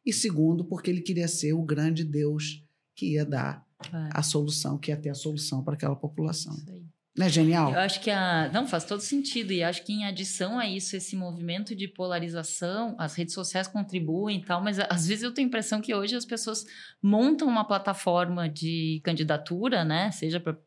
e 0.05 0.13
segundo, 0.13 0.65
porque 0.65 0.91
ele 0.91 1.01
queria 1.01 1.27
ser 1.27 1.53
o 1.53 1.63
grande 1.63 2.03
Deus 2.03 2.63
que 2.93 3.13
ia 3.13 3.25
dar 3.25 3.65
é. 3.91 4.09
a 4.13 4.21
solução, 4.21 4.77
que 4.77 4.91
ia 4.91 4.97
ter 4.97 5.09
a 5.09 5.15
solução 5.15 5.63
para 5.63 5.73
aquela 5.73 5.95
população. 5.95 6.53
Isso 6.53 6.69
aí. 6.69 6.84
Não 7.17 7.25
é 7.25 7.29
genial? 7.29 7.71
Eu 7.71 7.79
acho 7.79 8.01
que 8.01 8.11
a. 8.11 8.49
Não, 8.51 8.67
faz 8.67 8.83
todo 8.83 8.99
sentido. 8.99 9.53
E 9.53 9.63
acho 9.63 9.85
que 9.85 9.93
em 9.93 10.05
adição 10.05 10.59
a 10.59 10.67
isso, 10.67 10.97
esse 10.97 11.15
movimento 11.15 11.73
de 11.73 11.87
polarização, 11.87 12.93
as 12.99 13.15
redes 13.15 13.33
sociais 13.33 13.67
contribuem 13.67 14.39
e 14.39 14.43
tal, 14.43 14.61
mas 14.61 14.77
às 14.79 15.07
vezes 15.07 15.23
eu 15.23 15.33
tenho 15.33 15.47
a 15.47 15.49
impressão 15.49 15.79
que 15.79 15.95
hoje 15.95 16.15
as 16.15 16.25
pessoas 16.25 16.65
montam 17.01 17.47
uma 17.47 17.63
plataforma 17.63 18.49
de 18.49 18.99
candidatura, 19.01 19.85
né? 19.85 20.11
Seja 20.11 20.41
para 20.41 20.57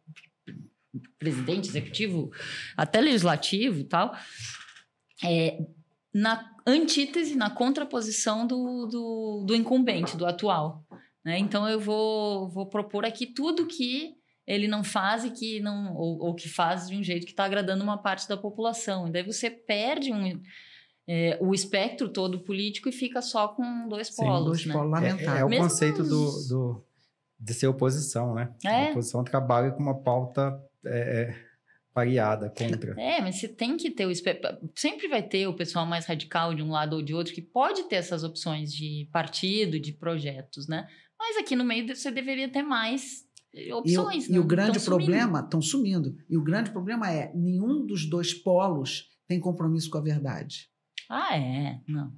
presidente, 1.18 1.68
executivo, 1.68 2.30
até 2.74 2.98
legislativo 3.00 3.80
e 3.80 3.84
tal, 3.84 4.16
é, 5.22 5.58
na 6.14 6.50
antítese, 6.66 7.36
na 7.36 7.50
contraposição 7.50 8.46
do, 8.46 8.86
do, 8.86 9.44
do 9.46 9.54
incumbente, 9.54 10.16
do 10.16 10.24
atual. 10.24 10.82
Né? 11.24 11.38
Então 11.38 11.68
eu 11.68 11.78
vou, 11.78 12.48
vou 12.48 12.66
propor 12.66 13.04
aqui 13.04 13.26
tudo 13.26 13.66
que 13.66 14.17
ele 14.48 14.66
não 14.66 14.82
faz 14.82 15.24
e 15.24 15.30
que 15.30 15.60
não 15.60 15.94
ou, 15.94 16.18
ou 16.20 16.34
que 16.34 16.48
faz 16.48 16.88
de 16.88 16.96
um 16.96 17.02
jeito 17.02 17.26
que 17.26 17.32
está 17.32 17.44
agradando 17.44 17.84
uma 17.84 17.98
parte 17.98 18.26
da 18.26 18.36
população. 18.36 19.06
E 19.06 19.12
daí 19.12 19.22
você 19.22 19.50
perde 19.50 20.10
um, 20.10 20.40
é, 21.06 21.36
o 21.38 21.52
espectro 21.52 22.08
todo 22.08 22.40
político 22.40 22.88
e 22.88 22.92
fica 22.92 23.20
só 23.20 23.48
com 23.48 23.86
dois 23.86 24.08
polos. 24.08 24.38
Sim, 24.38 24.44
dois 24.46 24.66
né? 24.66 24.72
polos 24.72 24.90
lamentáveis. 24.90 25.28
É, 25.28 25.40
é, 25.40 25.44
o 25.44 25.48
Mesmo 25.50 25.64
conceito 25.64 26.00
os... 26.00 26.08
do, 26.08 26.48
do, 26.48 26.84
de 27.38 27.52
ser 27.52 27.66
oposição, 27.66 28.34
né? 28.34 28.50
É. 28.64 28.86
A 28.86 28.90
oposição 28.92 29.22
trabalha 29.22 29.70
com 29.70 29.82
uma 29.82 30.00
pauta 30.00 30.58
é, 30.86 30.98
é 31.20 31.48
variada 31.94 32.48
contra. 32.48 32.98
É, 32.98 33.20
mas 33.20 33.38
você 33.38 33.48
tem 33.48 33.76
que 33.76 33.90
ter 33.90 34.06
o 34.06 34.12
sempre 34.74 35.08
vai 35.08 35.22
ter 35.22 35.46
o 35.46 35.54
pessoal 35.54 35.84
mais 35.84 36.06
radical 36.06 36.54
de 36.54 36.62
um 36.62 36.70
lado 36.70 36.96
ou 36.96 37.02
de 37.02 37.12
outro 37.12 37.34
que 37.34 37.42
pode 37.42 37.82
ter 37.82 37.96
essas 37.96 38.24
opções 38.24 38.72
de 38.72 39.08
partido, 39.12 39.78
de 39.78 39.92
projetos, 39.92 40.66
né? 40.66 40.88
Mas 41.18 41.36
aqui 41.36 41.54
no 41.56 41.64
meio 41.64 41.94
você 41.94 42.10
deveria 42.10 42.48
ter 42.48 42.62
mais 42.62 43.27
opções. 43.72 44.28
E, 44.28 44.34
e 44.34 44.38
o 44.38 44.44
grande 44.44 44.80
problema 44.80 45.40
estão 45.40 45.60
sumindo. 45.60 46.16
E 46.28 46.36
o 46.36 46.42
grande 46.42 46.70
problema 46.70 47.10
é 47.10 47.32
nenhum 47.34 47.86
dos 47.86 48.08
dois 48.08 48.34
polos 48.34 49.08
tem 49.26 49.38
compromisso 49.40 49.90
com 49.90 49.98
a 49.98 50.02
verdade. 50.02 50.70
Ah, 51.08 51.36
é? 51.36 51.80
Não. 51.86 52.12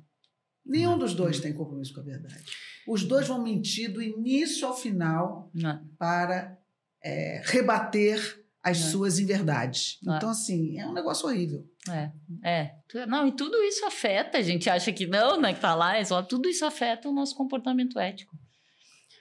Nenhum 0.65 0.99
dos 0.99 1.15
dois 1.15 1.41
tem 1.41 1.53
compromisso 1.53 1.93
com 1.95 2.01
a 2.01 2.05
verdade. 2.05 2.45
Os 2.87 3.05
dois 3.05 3.27
vão 3.27 3.43
mentir 3.43 3.93
do 3.93 4.03
início 4.03 4.67
ao 4.67 4.77
final 4.77 5.51
Não. 5.55 5.85
para 5.99 6.59
é, 7.03 7.43
rebater 7.45 8.45
as 8.63 8.79
é. 8.79 8.91
suas 8.91 9.19
inverdades. 9.19 9.99
É. 10.07 10.17
Então, 10.17 10.31
assim, 10.31 10.79
é 10.79 10.87
um 10.87 10.93
negócio 10.93 11.27
horrível. 11.29 11.67
É, 11.89 12.13
é. 12.45 13.07
Não, 13.07 13.27
e 13.27 13.33
tudo 13.33 13.57
isso 13.63 13.85
afeta, 13.87 14.39
a 14.39 14.43
gente 14.43 14.69
acha 14.69 14.93
que 14.93 15.07
não, 15.07 15.41
né, 15.41 15.55
que 15.55 15.61
tá 15.61 15.75
lá, 15.75 15.97
é 15.97 16.05
só, 16.05 16.23
tudo 16.23 16.49
isso 16.49 16.65
afeta 16.65 17.09
o 17.09 17.13
nosso 17.13 17.35
comportamento 17.35 17.99
ético. 17.99 18.37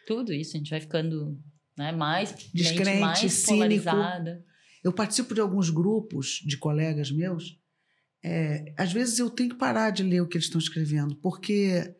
Tudo 0.05 0.33
isso, 0.33 0.55
a 0.55 0.57
gente 0.57 0.71
vai 0.71 0.81
ficando 0.81 1.39
né, 1.79 1.93
mais 1.93 2.35
descrente, 2.53 2.99
mais 2.99 3.45
polarizada. 3.45 4.45
Eu 4.83 4.91
participo 4.91 5.33
de 5.33 5.39
alguns 5.39 5.69
grupos 5.69 6.41
de 6.45 6.57
colegas 6.57 7.09
meus. 7.09 7.57
É, 8.21 8.73
às 8.77 8.91
vezes 8.91 9.17
eu 9.17 9.29
tenho 9.29 9.51
que 9.51 9.55
parar 9.55 9.89
de 9.91 10.03
ler 10.03 10.19
o 10.21 10.27
que 10.27 10.35
eles 10.35 10.47
estão 10.47 10.59
escrevendo, 10.59 11.15
porque 11.21 11.95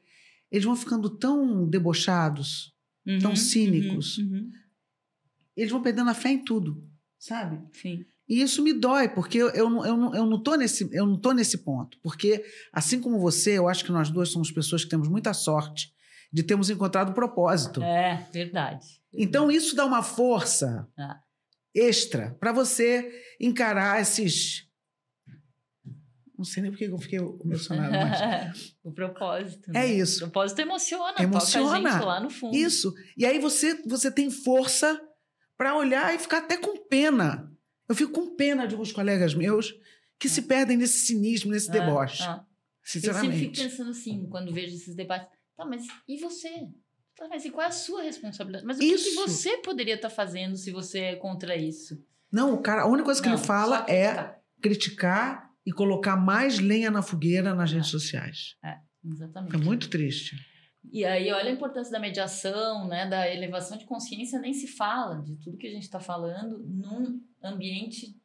eles 0.52 0.66
vão 0.66 0.76
ficando 0.76 1.10
tão 1.10 1.66
debochados, 1.68 2.74
Uhum, 3.08 3.20
tão 3.20 3.36
cínicos. 3.36 4.18
uhum, 4.18 4.26
uhum. 4.26 4.52
eles 5.56 5.72
vão 5.72 5.82
perdendo 5.82 6.10
a 6.10 6.14
fé 6.14 6.30
em 6.32 6.44
tudo, 6.44 6.84
sabe? 7.18 7.58
Sim. 7.72 8.04
E 8.28 8.42
isso 8.42 8.62
me 8.62 8.74
dói, 8.74 9.08
porque 9.08 9.38
eu, 9.38 9.50
eu, 9.52 9.70
não- 9.70 9.86
eu, 9.86 10.14
eu, 10.14 10.26
não 10.26 10.44
tô 10.44 10.56
nesse, 10.56 10.90
eu 10.92 11.08
não 11.08 11.18
tô 11.18 11.32
nesse 11.32 11.60
ponto. 11.60 11.98
Porque, 12.04 12.44
assim 12.74 13.00
como 13.00 13.18
você, 13.18 13.58
eu 13.58 13.68
acho 13.70 13.84
que 13.86 13.92
nós 13.94 14.10
duas 14.12 14.30
somos 14.30 14.52
pessoas 14.52 14.84
que 14.84 14.90
temos 14.90 15.08
muita 15.08 15.34
sorte 15.34 15.92
de 16.32 16.44
termos 16.44 16.70
encontrado 16.70 17.10
o 17.10 17.14
propósito. 17.14 17.82
É, 17.84 18.28
verdade. 18.32 19.00
Então, 19.14 19.50
isso 19.52 19.76
dá 19.76 19.86
uma 19.86 20.04
força 20.04 20.88
Ah. 20.98 21.20
extra 21.74 22.36
para 22.40 22.52
você 22.52 23.12
encarar 23.40 24.00
esses. 24.02 24.68
Não 26.38 26.46
sei 26.46 26.64
nem 26.64 26.72
por 26.72 26.78
que 26.78 26.86
eu 26.86 26.98
fiquei 26.98 27.20
emocionado, 27.20 27.92
mas. 27.92 28.76
o 28.84 28.92
propósito. 28.92 29.70
É 29.72 29.74
né? 29.74 29.88
isso. 29.88 30.20
O 30.26 30.30
propósito 30.32 30.60
emociona, 30.60 31.08
toca 31.10 31.22
a 31.22 31.24
Emociona. 31.24 31.92
gente 31.92 32.06
lá 32.06 32.20
no 32.22 32.30
fundo. 32.30 32.56
Isso. 32.56 32.94
E 33.18 33.26
aí 33.26 33.40
você, 33.40 33.74
você 33.86 34.10
tem 34.10 34.30
força 34.32 35.02
para 35.58 35.76
olhar 35.76 36.16
e 36.16 36.20
ficar 36.20 36.38
até 36.38 36.56
com 36.56 36.78
pena. 36.88 37.52
Eu 37.90 37.96
fico 37.96 38.14
com 38.14 38.36
pena 38.36 38.66
de 38.68 38.74
alguns 38.76 38.94
colegas 38.94 39.34
meus 39.34 39.74
que 40.18 40.30
se 40.30 40.44
perdem 40.44 40.78
nesse 40.78 41.00
cinismo, 41.00 41.52
nesse 41.52 41.70
Ah, 41.70 41.74
deboche. 41.74 42.24
ah. 42.24 42.46
Eu 42.96 43.02
sempre 43.02 43.10
fico 43.12 43.22
Sinceramente. 43.24 43.62
pensando 43.64 43.90
assim, 43.92 44.26
quando 44.30 44.54
vejo 44.54 44.76
esses 44.76 44.96
debates. 44.96 45.28
Tá, 45.60 45.66
mas 45.66 45.86
e 46.08 46.16
você? 46.16 46.70
Tá, 47.18 47.28
mas 47.28 47.44
e 47.44 47.52
qual 47.52 47.66
é 47.66 47.68
a 47.68 47.72
sua 47.72 48.02
responsabilidade? 48.02 48.66
Mas 48.66 48.78
o 48.78 48.80
que 48.80 48.96
que, 48.96 49.12
você 49.16 49.58
poderia 49.58 49.96
estar 49.96 50.10
fazendo 50.10 50.56
se 50.56 50.72
você 50.72 51.00
é 51.00 51.16
contra 51.18 51.54
isso? 51.58 52.02
Não, 52.32 52.54
o 52.54 52.62
cara, 52.62 52.84
a 52.84 52.88
única 52.88 53.04
coisa 53.04 53.22
que 53.22 53.28
Não, 53.28 53.36
ele 53.36 53.44
fala 53.46 53.86
é 53.90 54.14
criticar. 54.14 54.42
criticar 54.62 55.54
e 55.66 55.74
colocar 55.74 56.16
mais 56.16 56.60
lenha 56.60 56.90
na 56.90 57.02
fogueira 57.02 57.54
nas 57.54 57.72
Ah. 57.72 57.74
redes 57.74 57.90
sociais. 57.90 58.56
Exatamente. 59.04 59.54
É 59.54 59.58
muito 59.58 59.90
triste. 59.90 60.38
E 60.94 61.04
aí, 61.04 61.30
olha 61.30 61.50
a 61.50 61.54
importância 61.54 61.92
da 61.92 62.00
mediação, 62.00 62.88
né, 62.88 63.06
da 63.06 63.30
elevação 63.30 63.78
de 63.78 63.84
consciência, 63.84 64.40
nem 64.40 64.54
se 64.54 64.66
fala 64.66 65.22
de 65.22 65.36
tudo 65.36 65.58
que 65.58 65.68
a 65.68 65.72
gente 65.72 65.84
está 65.84 66.00
falando 66.00 66.60
num 66.60 67.22
ambiente 67.44 68.16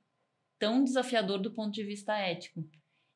tão 0.56 0.84
desafiador 0.84 1.40
do 1.40 1.52
ponto 1.52 1.72
de 1.74 1.82
vista 1.82 2.16
ético. 2.16 2.64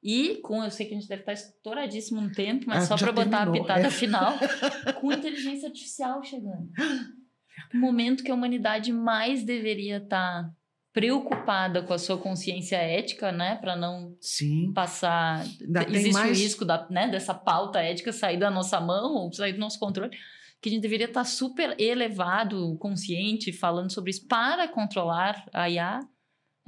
E 0.03 0.37
com, 0.37 0.63
eu 0.63 0.71
sei 0.71 0.87
que 0.87 0.95
a 0.95 0.99
gente 0.99 1.09
deve 1.09 1.23
estar 1.23 1.33
estouradíssimo 1.33 2.21
no 2.21 2.31
tempo, 2.31 2.65
mas 2.69 2.85
Ah, 2.85 2.87
só 2.87 2.97
para 2.97 3.13
botar 3.13 3.43
a 3.43 3.51
pitada 3.51 3.87
é. 3.89 3.91
final, 3.91 4.35
com 5.01 5.13
inteligência 5.13 5.69
artificial 5.69 6.23
chegando. 6.23 6.69
O 7.75 7.77
momento 7.79 8.23
que 8.23 8.31
a 8.31 8.35
humanidade 8.35 8.93
mais 8.93 9.43
deveria 9.43 9.97
estar 9.99 10.51
preocupada 10.93 11.83
com 11.83 11.93
a 11.93 11.99
sua 11.99 12.17
consciência 12.19 12.77
ética, 12.77 13.31
né, 13.31 13.57
para 13.57 13.77
não 13.77 14.17
Sim. 14.21 14.73
passar. 14.73 15.45
Ainda 15.61 15.85
existe 15.91 16.13
mais- 16.13 16.37
o 16.39 16.41
risco 16.43 16.65
da, 16.65 16.87
né, 16.91 17.09
dessa 17.09 17.35
pauta 17.35 17.81
ética 17.81 18.13
sair 18.13 18.37
da 18.39 18.51
nossa 18.51 18.81
mão 18.81 19.15
ou 19.15 19.33
sair 19.33 19.53
do 19.53 19.59
nosso 19.61 19.79
controle. 19.79 20.17
Que 20.61 20.69
a 20.69 20.73
gente 20.73 20.83
deveria 20.83 21.07
estar 21.07 21.23
super 21.25 21.81
elevado, 21.81 22.77
consciente, 22.79 23.53
falando 23.53 23.93
sobre 23.93 24.11
isso 24.11 24.27
para 24.27 24.67
controlar 24.67 25.45
a 25.53 25.69
IA. 25.71 26.01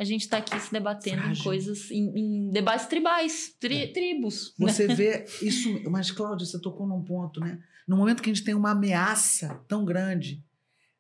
A 0.01 0.05
gente 0.05 0.22
está 0.22 0.38
aqui 0.38 0.59
se 0.59 0.72
debatendo 0.72 1.18
em 1.18 1.24
Frágil. 1.24 1.44
coisas, 1.44 1.90
em, 1.90 2.18
em 2.18 2.51
debates 2.51 2.86
tribais, 2.86 3.55
tri- 3.61 3.82
É. 3.82 3.92
tribos. 3.92 4.55
né? 4.59 4.72
Você 4.72 4.86
vê 4.86 5.26
isso. 5.42 5.68
Mas, 5.90 6.11
Cláudia, 6.11 6.46
você 6.46 6.59
tocou 6.59 6.86
num 6.86 7.05
ponto, 7.05 7.38
né? 7.38 7.62
No 7.86 7.98
momento 7.98 8.22
que 8.22 8.30
a 8.30 8.32
gente 8.32 8.44
tem 8.44 8.55
uma 8.55 8.70
ameaça 8.70 9.62
tão 9.68 9.84
grande 9.84 10.42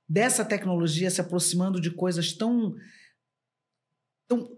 dessa 0.06 0.44
tecnologia 0.44 1.10
se 1.10 1.20
aproximando 1.20 1.80
de 1.80 1.90
coisas 1.90 2.32
tão. 2.34 2.74
tão, 4.28 4.56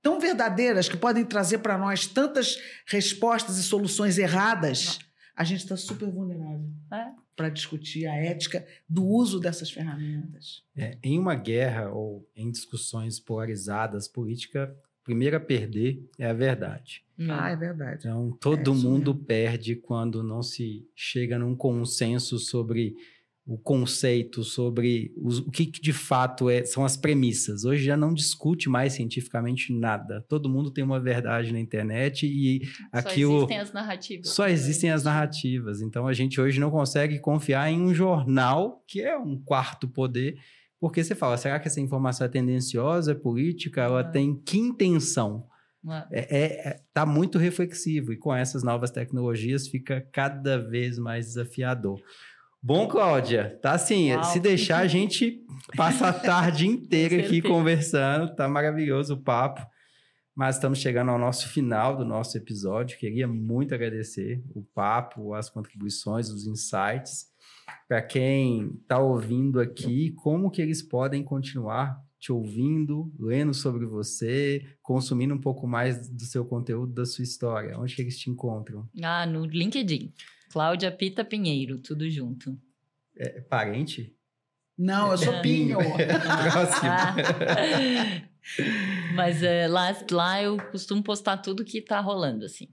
tão 0.00 0.20
verdadeiras 0.20 0.88
que 0.88 0.96
podem 0.96 1.24
trazer 1.24 1.58
para 1.58 1.76
nós 1.76 2.06
tantas 2.06 2.56
respostas 2.86 3.56
e 3.58 3.62
soluções 3.64 4.16
erradas, 4.18 4.98
a 5.34 5.42
gente 5.42 5.60
está 5.64 5.76
super 5.76 6.08
vulnerável 6.08 6.70
É. 6.92 7.25
para 7.36 7.50
discutir 7.50 8.06
a 8.06 8.14
ética 8.16 8.66
do 8.88 9.04
uso 9.04 9.38
dessas 9.38 9.70
ferramentas. 9.70 10.64
É, 10.74 10.96
em 11.02 11.18
uma 11.18 11.34
guerra 11.34 11.90
ou 11.90 12.26
em 12.34 12.50
discussões 12.50 13.20
polarizadas, 13.20 14.08
política, 14.08 14.74
a 14.74 15.04
primeira 15.04 15.36
a 15.36 15.40
perder 15.40 16.02
é 16.18 16.26
a 16.26 16.32
verdade. 16.32 17.04
Ah, 17.30 17.50
é 17.50 17.56
verdade. 17.56 17.98
Então, 18.00 18.36
todo 18.40 18.72
É 18.72 18.74
mundo 18.74 19.12
mesmo. 19.12 19.26
perde 19.26 19.76
quando 19.76 20.22
não 20.22 20.42
se 20.42 20.88
chega 20.94 21.38
num 21.38 21.54
consenso 21.54 22.38
sobre 22.38 22.96
o 23.46 23.56
conceito, 23.56 24.42
sobre 24.42 25.12
os- 25.16 25.38
o 25.38 25.50
que, 25.52 25.66
que 25.66 25.80
de 25.80 25.92
fato 25.92 26.50
é- 26.50 26.64
são 26.64 26.84
as 26.84 26.96
premissas. 26.96 27.64
Hoje 27.64 27.84
já 27.84 27.96
não 27.96 28.12
discute 28.12 28.68
mais 28.68 28.94
cientificamente 28.94 29.72
nada. 29.72 30.20
Todo 30.28 30.48
mundo 30.48 30.70
tem 30.70 30.82
uma 30.82 30.98
verdade 30.98 31.52
na 31.52 31.60
internet 31.60 32.26
e 32.26 32.66
Só 32.66 32.98
aquilo 32.98 33.36
existem 33.36 33.58
as 33.60 33.72
narrativas. 33.72 34.28
só 34.30 34.48
existem 34.48 34.90
as 34.90 35.04
narrativas. 35.04 35.80
Então 35.80 36.08
a 36.08 36.12
gente 36.12 36.40
hoje 36.40 36.58
não 36.58 36.72
consegue 36.72 37.20
confiar 37.20 37.70
em 37.70 37.80
um 37.80 37.94
jornal 37.94 38.82
que 38.88 39.00
é 39.00 39.16
um 39.16 39.38
quarto 39.38 39.86
poder, 39.86 40.36
porque 40.80 41.04
você 41.04 41.14
fala, 41.14 41.36
será 41.36 41.60
que 41.60 41.68
essa 41.68 41.80
informação 41.80 42.26
é 42.26 42.28
tendenciosa, 42.28 43.12
é 43.12 43.14
política? 43.14 43.80
Ela 43.82 44.00
Ah. 44.00 44.04
tem 44.04 44.34
que 44.34 44.58
intenção? 44.58 45.46
Ah, 45.88 46.04
É, 46.10 46.36
é- 46.36 46.68
é- 46.68 46.80
tá 46.92 47.06
muito 47.06 47.38
reflexivo 47.38 48.12
e 48.12 48.16
com 48.16 48.34
essas 48.34 48.64
novas 48.64 48.90
tecnologias 48.90 49.68
fica 49.68 50.00
cada 50.12 50.58
vez 50.58 50.98
mais 50.98 51.26
desafiador. 51.26 52.00
Bom, 52.66 52.88
Cláudia, 52.88 53.60
tá 53.62 53.74
assim, 53.74 54.12
Uau. 54.12 54.24
se 54.24 54.40
deixar 54.40 54.78
a 54.78 54.88
gente 54.88 55.40
passa 55.76 56.08
a 56.08 56.12
tarde 56.12 56.66
inteira 56.66 57.24
aqui 57.24 57.40
conversando, 57.40 58.34
tá 58.34 58.48
maravilhoso 58.48 59.14
o 59.14 59.22
papo. 59.22 59.64
Mas 60.34 60.56
estamos 60.56 60.80
chegando 60.80 61.12
ao 61.12 61.18
nosso 61.18 61.48
final 61.48 61.96
do 61.96 62.04
nosso 62.04 62.36
episódio. 62.36 62.98
Queria 62.98 63.28
muito 63.28 63.72
agradecer 63.72 64.42
o 64.52 64.64
papo, 64.74 65.32
as 65.32 65.48
contribuições, 65.48 66.28
os 66.28 66.48
insights. 66.48 67.26
Para 67.86 68.02
quem 68.02 68.72
está 68.82 68.98
ouvindo 68.98 69.60
aqui, 69.60 70.10
como 70.16 70.50
que 70.50 70.60
eles 70.60 70.82
podem 70.82 71.22
continuar 71.22 72.02
te 72.18 72.32
ouvindo, 72.32 73.12
lendo 73.18 73.52
sobre 73.52 73.86
você, 73.86 74.64
consumindo 74.82 75.34
um 75.34 75.40
pouco 75.40 75.66
mais 75.66 76.08
do 76.08 76.24
seu 76.24 76.44
conteúdo, 76.44 76.92
da 76.92 77.04
sua 77.04 77.22
história? 77.22 77.78
Onde 77.78 77.94
que 77.94 78.02
eles 78.02 78.18
te 78.18 78.30
encontram? 78.30 78.88
Ah, 79.02 79.26
no 79.26 79.44
LinkedIn. 79.44 80.12
Cláudia 80.50 80.90
Pita 80.90 81.24
Pinheiro, 81.24 81.78
tudo 81.78 82.08
junto. 82.10 82.58
É 83.16 83.40
parente? 83.40 84.14
Não, 84.78 85.10
eu 85.10 85.18
sou 85.18 85.40
Pinho. 85.40 85.78
Próximo. 86.52 86.90
Ah. 86.90 87.16
Mas 89.14 89.42
é, 89.42 89.66
lá, 89.66 89.94
lá 90.10 90.42
eu 90.42 90.56
costumo 90.70 91.02
postar 91.02 91.38
tudo 91.38 91.64
que 91.64 91.80
tá 91.80 92.00
rolando, 92.00 92.44
assim. 92.44 92.68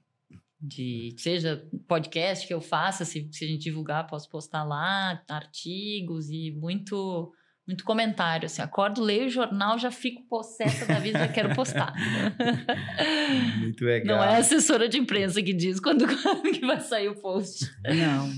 De, 0.60 1.16
seja 1.18 1.68
podcast 1.88 2.48
que 2.48 2.54
eu 2.54 2.62
faça, 2.62 3.04
se, 3.04 3.28
se 3.32 3.44
a 3.44 3.48
gente 3.48 3.64
divulgar, 3.64 4.08
posso 4.08 4.30
postar 4.30 4.64
lá, 4.64 5.22
artigos 5.28 6.30
e 6.30 6.52
muito 6.52 7.34
muito 7.68 7.84
comentário. 7.84 8.46
Assim, 8.46 8.62
acordo, 8.62 9.02
leio 9.02 9.28
o 9.28 9.30
jornal, 9.30 9.78
já 9.78 9.92
fico 9.92 10.22
possessa 10.28 10.86
da 10.86 11.00
vida, 11.00 11.20
já 11.20 11.28
quero 11.28 11.56
postar. 11.56 11.94
Muito 13.60 13.84
legal. 13.86 14.18
Não 14.18 14.24
é 14.24 14.36
a 14.36 14.38
assessora 14.38 14.88
de 14.88 14.98
imprensa 14.98 15.42
que 15.42 15.54
diz 15.54 15.80
quando, 15.80 16.06
quando 16.22 16.52
que 16.52 16.66
vai 16.66 16.80
sair 16.80 17.10
o 17.10 17.16
post. 17.16 17.66
Não. 17.84 18.30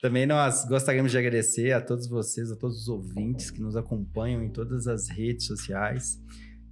Também 0.00 0.26
nós 0.26 0.64
gostaríamos 0.64 1.12
de 1.12 1.18
agradecer 1.18 1.72
a 1.72 1.80
todos 1.80 2.08
vocês, 2.08 2.50
a 2.50 2.56
todos 2.56 2.82
os 2.82 2.88
ouvintes 2.88 3.50
que 3.50 3.60
nos 3.60 3.76
acompanham 3.76 4.42
em 4.42 4.50
todas 4.50 4.88
as 4.88 5.08
redes 5.08 5.46
sociais. 5.46 6.18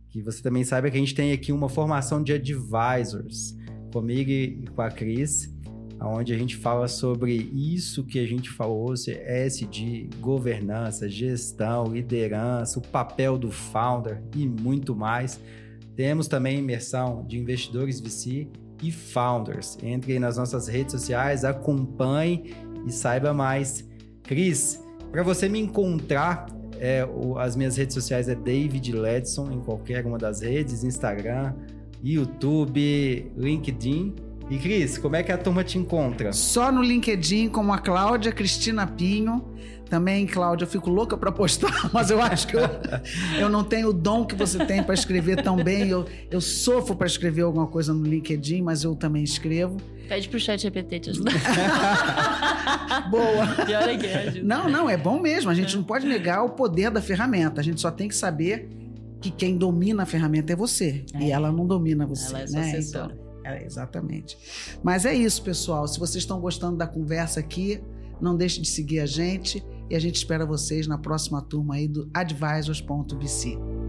Que 0.08 0.20
você 0.20 0.42
também 0.42 0.64
saiba 0.64 0.90
que 0.90 0.96
a 0.96 1.00
gente 1.00 1.14
tem 1.14 1.32
aqui 1.32 1.52
uma 1.52 1.68
formação 1.68 2.22
de 2.22 2.32
advisors 2.32 3.54
comigo 3.92 4.30
e 4.30 4.66
com 4.74 4.82
a 4.82 4.90
Cris, 4.90 5.48
onde 6.02 6.32
a 6.32 6.38
gente 6.38 6.56
fala 6.56 6.88
sobre 6.88 7.34
isso 7.34 8.04
que 8.04 8.18
a 8.18 8.26
gente 8.26 8.48
falou, 8.50 8.96
se 8.96 9.12
é 9.12 9.46
governança, 10.18 11.08
gestão, 11.08 11.84
liderança, 11.84 12.78
o 12.78 12.82
papel 12.82 13.36
do 13.36 13.50
founder 13.50 14.22
e 14.34 14.46
muito 14.46 14.94
mais. 14.94 15.40
Temos 15.94 16.26
também 16.28 16.58
imersão 16.58 17.24
de 17.26 17.38
investidores 17.38 18.00
VC 18.00 18.48
e 18.82 18.90
founders. 18.90 19.76
Entre 19.82 20.18
nas 20.18 20.38
nossas 20.38 20.66
redes 20.68 20.92
sociais, 20.92 21.44
acompanhe 21.44 22.54
e 22.86 22.90
saiba 22.90 23.34
mais. 23.34 23.86
Cris, 24.22 24.82
para 25.10 25.22
você 25.22 25.48
me 25.48 25.58
encontrar, 25.58 26.46
é, 26.78 27.04
o- 27.04 27.36
as 27.38 27.54
minhas 27.56 27.76
redes 27.76 27.92
sociais 27.92 28.28
é 28.28 28.34
David 28.34 28.92
Ledson 28.92 29.50
em 29.50 29.60
qualquer 29.60 30.06
uma 30.06 30.16
das 30.16 30.40
redes, 30.40 30.82
Instagram, 30.82 31.52
YouTube, 32.02 33.30
LinkedIn. 33.36 34.14
E 34.50 34.58
Cris, 34.58 34.98
como 34.98 35.14
é 35.14 35.22
que 35.22 35.30
a 35.30 35.38
turma 35.38 35.62
te 35.62 35.78
encontra? 35.78 36.32
Só 36.32 36.72
no 36.72 36.82
LinkedIn, 36.82 37.50
como 37.50 37.72
a 37.72 37.78
Cláudia 37.78 38.32
Cristina 38.32 38.84
Pinho. 38.84 39.44
Também, 39.88 40.26
Cláudia, 40.26 40.64
eu 40.64 40.68
fico 40.68 40.90
louca 40.90 41.16
para 41.16 41.32
postar, 41.32 41.90
mas 41.94 42.10
eu 42.10 42.20
acho 42.20 42.46
que 42.46 42.56
eu, 42.56 42.62
eu 43.38 43.48
não 43.48 43.64
tenho 43.64 43.88
o 43.88 43.92
dom 43.92 44.24
que 44.24 44.34
você 44.36 44.64
tem 44.64 44.82
para 44.82 44.94
escrever 44.94 45.42
tão 45.42 45.56
bem. 45.56 45.88
Eu, 45.88 46.04
eu 46.30 46.40
sofro 46.40 46.96
para 46.96 47.06
escrever 47.06 47.42
alguma 47.42 47.66
coisa 47.66 47.92
no 47.92 48.04
LinkedIn, 48.04 48.62
mas 48.62 48.82
eu 48.82 48.96
também 48.96 49.22
escrevo. 49.22 49.76
Pede 50.08 50.28
pro 50.28 50.38
chat 50.40 50.60
GPT 50.62 51.00
te 51.00 51.10
ajudar. 51.10 51.32
Boa! 53.10 53.64
Pior 53.66 53.88
é 53.88 53.96
que 53.96 54.06
é, 54.06 54.16
ajuda. 54.28 54.42
Não, 54.44 54.68
não, 54.68 54.90
é 54.90 54.96
bom 54.96 55.20
mesmo. 55.20 55.50
A 55.50 55.54
gente 55.54 55.76
não 55.76 55.84
pode 55.84 56.06
negar 56.06 56.44
o 56.44 56.50
poder 56.50 56.90
da 56.90 57.00
ferramenta. 57.00 57.60
A 57.60 57.64
gente 57.64 57.80
só 57.80 57.90
tem 57.90 58.08
que 58.08 58.16
saber 58.16 58.68
que 59.20 59.30
quem 59.30 59.56
domina 59.56 60.02
a 60.02 60.06
ferramenta 60.06 60.52
é 60.52 60.56
você. 60.56 61.04
É. 61.14 61.22
E 61.22 61.30
ela 61.30 61.52
não 61.52 61.66
domina 61.66 62.04
você. 62.04 62.30
Ela 62.30 62.42
é 62.42 62.46
sua 62.46 62.60
né? 62.60 62.68
assessora. 62.68 63.14
Então, 63.14 63.29
é, 63.56 63.64
exatamente. 63.64 64.36
Mas 64.82 65.04
é 65.04 65.14
isso, 65.14 65.42
pessoal. 65.42 65.86
Se 65.86 65.98
vocês 65.98 66.22
estão 66.22 66.40
gostando 66.40 66.76
da 66.76 66.86
conversa 66.86 67.40
aqui, 67.40 67.82
não 68.20 68.36
deixe 68.36 68.60
de 68.60 68.68
seguir 68.68 69.00
a 69.00 69.06
gente. 69.06 69.64
E 69.88 69.96
a 69.96 69.98
gente 69.98 70.16
espera 70.16 70.46
vocês 70.46 70.86
na 70.86 70.98
próxima 70.98 71.42
turma 71.42 71.74
aí 71.74 71.88
do 71.88 72.08
advisors.bc. 72.14 73.79